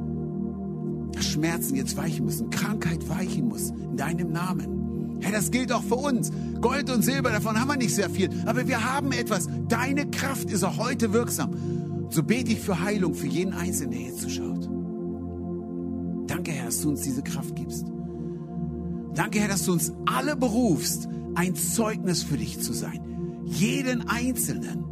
Dass 1.12 1.26
Schmerzen 1.26 1.76
jetzt 1.76 1.96
weichen 1.96 2.24
müssen, 2.24 2.50
Krankheit 2.50 3.08
weichen 3.08 3.48
muss 3.48 3.70
in 3.70 3.96
deinem 3.96 4.32
Namen. 4.32 4.83
Herr, 5.24 5.32
das 5.32 5.50
gilt 5.50 5.72
auch 5.72 5.82
für 5.82 5.94
uns. 5.94 6.30
Gold 6.60 6.90
und 6.90 7.02
Silber, 7.02 7.30
davon 7.30 7.58
haben 7.58 7.68
wir 7.68 7.78
nicht 7.78 7.94
sehr 7.94 8.10
viel. 8.10 8.28
Aber 8.44 8.68
wir 8.68 8.84
haben 8.92 9.10
etwas. 9.12 9.48
Deine 9.68 10.10
Kraft 10.10 10.50
ist 10.50 10.62
auch 10.62 10.76
heute 10.76 11.14
wirksam. 11.14 12.08
So 12.10 12.22
bete 12.22 12.52
ich 12.52 12.60
für 12.60 12.80
Heilung 12.80 13.14
für 13.14 13.26
jeden 13.26 13.54
Einzelnen, 13.54 13.92
der 13.92 14.00
jetzt 14.02 14.20
zuschaut. 14.20 14.68
Danke, 16.26 16.52
Herr, 16.52 16.66
dass 16.66 16.82
du 16.82 16.90
uns 16.90 17.00
diese 17.00 17.22
Kraft 17.22 17.56
gibst. 17.56 17.86
Danke, 19.14 19.40
Herr, 19.40 19.48
dass 19.48 19.64
du 19.64 19.72
uns 19.72 19.92
alle 20.04 20.36
berufst, 20.36 21.08
ein 21.34 21.54
Zeugnis 21.54 22.22
für 22.22 22.36
dich 22.36 22.60
zu 22.60 22.74
sein. 22.74 23.00
Jeden 23.46 24.06
Einzelnen. 24.06 24.84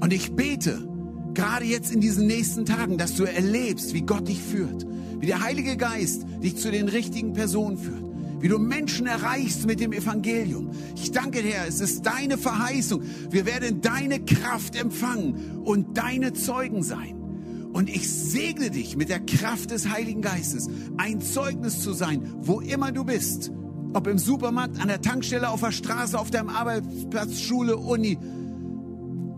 Und 0.00 0.12
ich 0.12 0.34
bete, 0.34 0.88
gerade 1.34 1.66
jetzt 1.66 1.92
in 1.92 2.00
diesen 2.00 2.26
nächsten 2.26 2.64
Tagen, 2.64 2.98
dass 2.98 3.14
du 3.14 3.22
erlebst, 3.22 3.94
wie 3.94 4.02
Gott 4.02 4.26
dich 4.26 4.42
führt, 4.42 4.86
wie 5.20 5.26
der 5.26 5.40
Heilige 5.40 5.76
Geist 5.76 6.26
dich 6.42 6.56
zu 6.56 6.72
den 6.72 6.88
richtigen 6.88 7.32
Personen 7.32 7.78
führt 7.78 8.11
wie 8.42 8.48
du 8.48 8.58
Menschen 8.58 9.06
erreichst 9.06 9.66
mit 9.66 9.78
dem 9.78 9.92
Evangelium. 9.92 10.72
Ich 10.96 11.12
danke 11.12 11.42
dir, 11.42 11.54
es 11.68 11.80
ist 11.80 12.04
deine 12.04 12.36
Verheißung. 12.36 13.02
Wir 13.30 13.46
werden 13.46 13.80
deine 13.80 14.18
Kraft 14.24 14.74
empfangen 14.74 15.62
und 15.64 15.96
deine 15.96 16.32
Zeugen 16.32 16.82
sein. 16.82 17.16
Und 17.72 17.88
ich 17.88 18.10
segne 18.10 18.70
dich 18.70 18.96
mit 18.96 19.08
der 19.08 19.20
Kraft 19.20 19.70
des 19.70 19.88
Heiligen 19.88 20.22
Geistes, 20.22 20.68
ein 20.98 21.20
Zeugnis 21.20 21.80
zu 21.80 21.92
sein, 21.92 22.34
wo 22.40 22.60
immer 22.60 22.90
du 22.90 23.04
bist. 23.04 23.52
Ob 23.94 24.08
im 24.08 24.18
Supermarkt, 24.18 24.80
an 24.80 24.88
der 24.88 25.00
Tankstelle, 25.00 25.48
auf 25.48 25.60
der 25.60 25.70
Straße, 25.70 26.18
auf 26.18 26.32
deinem 26.32 26.48
Arbeitsplatz, 26.48 27.38
Schule, 27.40 27.76
Uni. 27.76 28.18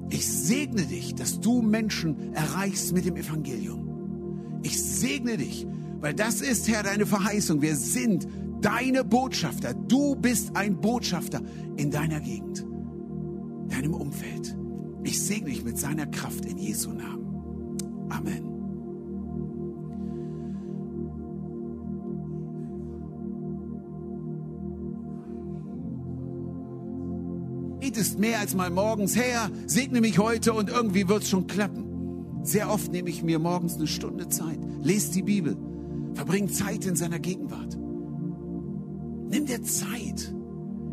Ich 0.09 0.27
segne 0.27 0.83
dich, 0.83 1.15
dass 1.15 1.41
du 1.41 1.61
Menschen 1.61 2.33
erreichst 2.33 2.95
mit 2.95 3.05
dem 3.05 3.17
Evangelium. 3.17 4.61
Ich 4.63 4.83
segne 4.83 5.37
dich, 5.37 5.67
weil 6.01 6.15
das 6.15 6.41
ist, 6.41 6.69
Herr, 6.69 6.83
deine 6.83 7.05
Verheißung. 7.05 7.61
Wir 7.61 7.77
sind 7.77 8.27
deine 8.65 9.05
Botschafter. 9.05 9.75
Du 9.75 10.17
bist 10.17 10.57
ein 10.57 10.81
Botschafter 10.81 11.43
in 11.77 11.91
deiner 11.91 12.21
Gegend, 12.21 12.65
deinem 13.69 13.95
Umfeld. 13.95 14.57
Ich 15.03 15.23
segne 15.23 15.51
dich 15.51 15.65
mit 15.65 15.79
seiner 15.79 16.07
Kraft 16.07 16.47
in 16.47 16.57
Jesu 16.57 16.91
Namen. 16.91 18.09
Amen. 18.09 18.55
ist 27.97 28.19
mehr 28.19 28.41
als 28.41 28.57
mal 28.57 28.71
morgens, 28.71 29.15
Herr, 29.15 29.51
segne 29.67 30.01
mich 30.01 30.19
heute 30.19 30.53
und 30.53 30.69
irgendwie 30.69 31.09
wird 31.09 31.23
es 31.23 31.31
schon 31.31 31.47
klappen. 31.47 32.43
Sehr 32.43 32.69
oft 32.69 32.91
nehme 32.91 33.09
ich 33.09 33.23
mir 33.23 33.39
morgens 33.39 33.77
eine 33.77 33.87
Stunde 33.87 34.29
Zeit, 34.29 34.59
lese 34.83 35.13
die 35.13 35.23
Bibel, 35.23 35.57
verbringe 36.13 36.51
Zeit 36.51 36.85
in 36.87 36.97
seiner 36.97 37.21
Gegenwart. 37.21 37.79
Nimm 39.29 39.47
dir 39.47 39.63
Zeit 39.63 40.35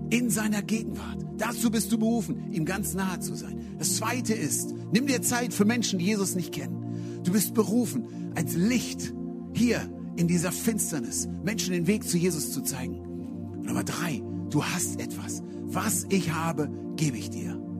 in 0.09 0.29
seiner 0.29 0.61
Gegenwart. 0.61 1.25
Dazu 1.37 1.71
bist 1.71 1.91
du 1.91 1.97
berufen, 1.97 2.51
ihm 2.51 2.65
ganz 2.65 2.93
nahe 2.93 3.19
zu 3.19 3.35
sein. 3.35 3.59
Das 3.79 3.95
zweite 3.95 4.33
ist, 4.33 4.73
nimm 4.91 5.07
dir 5.07 5.21
Zeit 5.21 5.53
für 5.53 5.65
Menschen, 5.65 5.99
die 5.99 6.05
Jesus 6.05 6.35
nicht 6.35 6.53
kennen. 6.53 7.21
Du 7.23 7.31
bist 7.31 7.53
berufen, 7.53 8.31
als 8.35 8.55
Licht 8.55 9.13
hier 9.53 9.81
in 10.17 10.27
dieser 10.27 10.51
Finsternis 10.51 11.27
Menschen 11.43 11.73
den 11.73 11.87
Weg 11.87 12.03
zu 12.03 12.17
Jesus 12.17 12.51
zu 12.51 12.61
zeigen. 12.61 13.61
Nummer 13.63 13.83
drei, 13.83 14.21
du 14.49 14.63
hast 14.63 14.99
etwas. 14.99 15.41
Was 15.63 16.05
ich 16.09 16.33
habe, 16.33 16.69
gebe 16.95 17.17
ich 17.17 17.29
dir. 17.29 17.70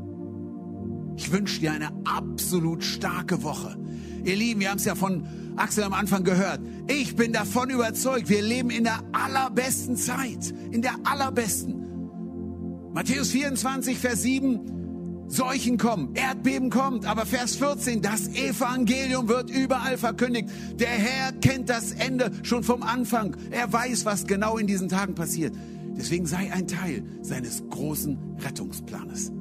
Ich 1.32 1.38
wünsche 1.38 1.62
dir 1.62 1.72
eine 1.72 1.94
absolut 2.04 2.84
starke 2.84 3.42
Woche. 3.42 3.78
Ihr 4.26 4.36
Lieben, 4.36 4.60
wir 4.60 4.70
haben 4.70 4.80
es 4.80 4.84
ja 4.84 4.96
von 4.96 5.26
Axel 5.56 5.86
am 5.86 5.94
Anfang 5.94 6.26
gehört. 6.26 6.60
Ich 6.90 7.16
bin 7.16 7.32
davon 7.32 7.70
überzeugt, 7.70 8.28
wir 8.28 8.42
leben 8.42 8.70
in 8.70 8.84
der 8.84 9.00
allerbesten 9.14 9.96
Zeit. 9.96 10.54
In 10.72 10.82
der 10.82 10.96
allerbesten. 11.06 12.92
Matthäus 12.94 13.32
24, 13.32 13.98
Vers 13.98 14.24
7. 14.24 15.30
Seuchen 15.30 15.78
kommen, 15.78 16.14
Erdbeben 16.16 16.70
kommt, 16.70 17.06
aber 17.06 17.26
Vers 17.26 17.56
14, 17.56 18.02
das 18.02 18.28
Evangelium 18.28 19.30
wird 19.30 19.50
überall 19.50 19.98
verkündigt. 19.98 20.50
Der 20.82 20.90
Herr 20.90 21.32
kennt 21.32 21.70
das 21.70 21.94
Ende 21.94 22.32
schon 22.44 22.66
vom 22.66 22.84
Anfang. 22.84 23.38
Er 23.52 23.72
weiß, 23.72 24.04
was 24.04 24.28
genau 24.28 24.58
in 24.58 24.68
diesen 24.68 24.90
Tagen 24.90 25.16
passiert. 25.16 25.56
Deswegen 25.98 26.26
sei 26.26 26.52
ein 26.52 26.68
Teil 26.68 27.06
seines 27.22 27.64
großen 27.70 28.18
Rettungsplanes. 28.44 29.32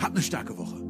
Hab 0.00 0.10
eine 0.10 0.22
starke 0.22 0.58
Woche. 0.58 0.83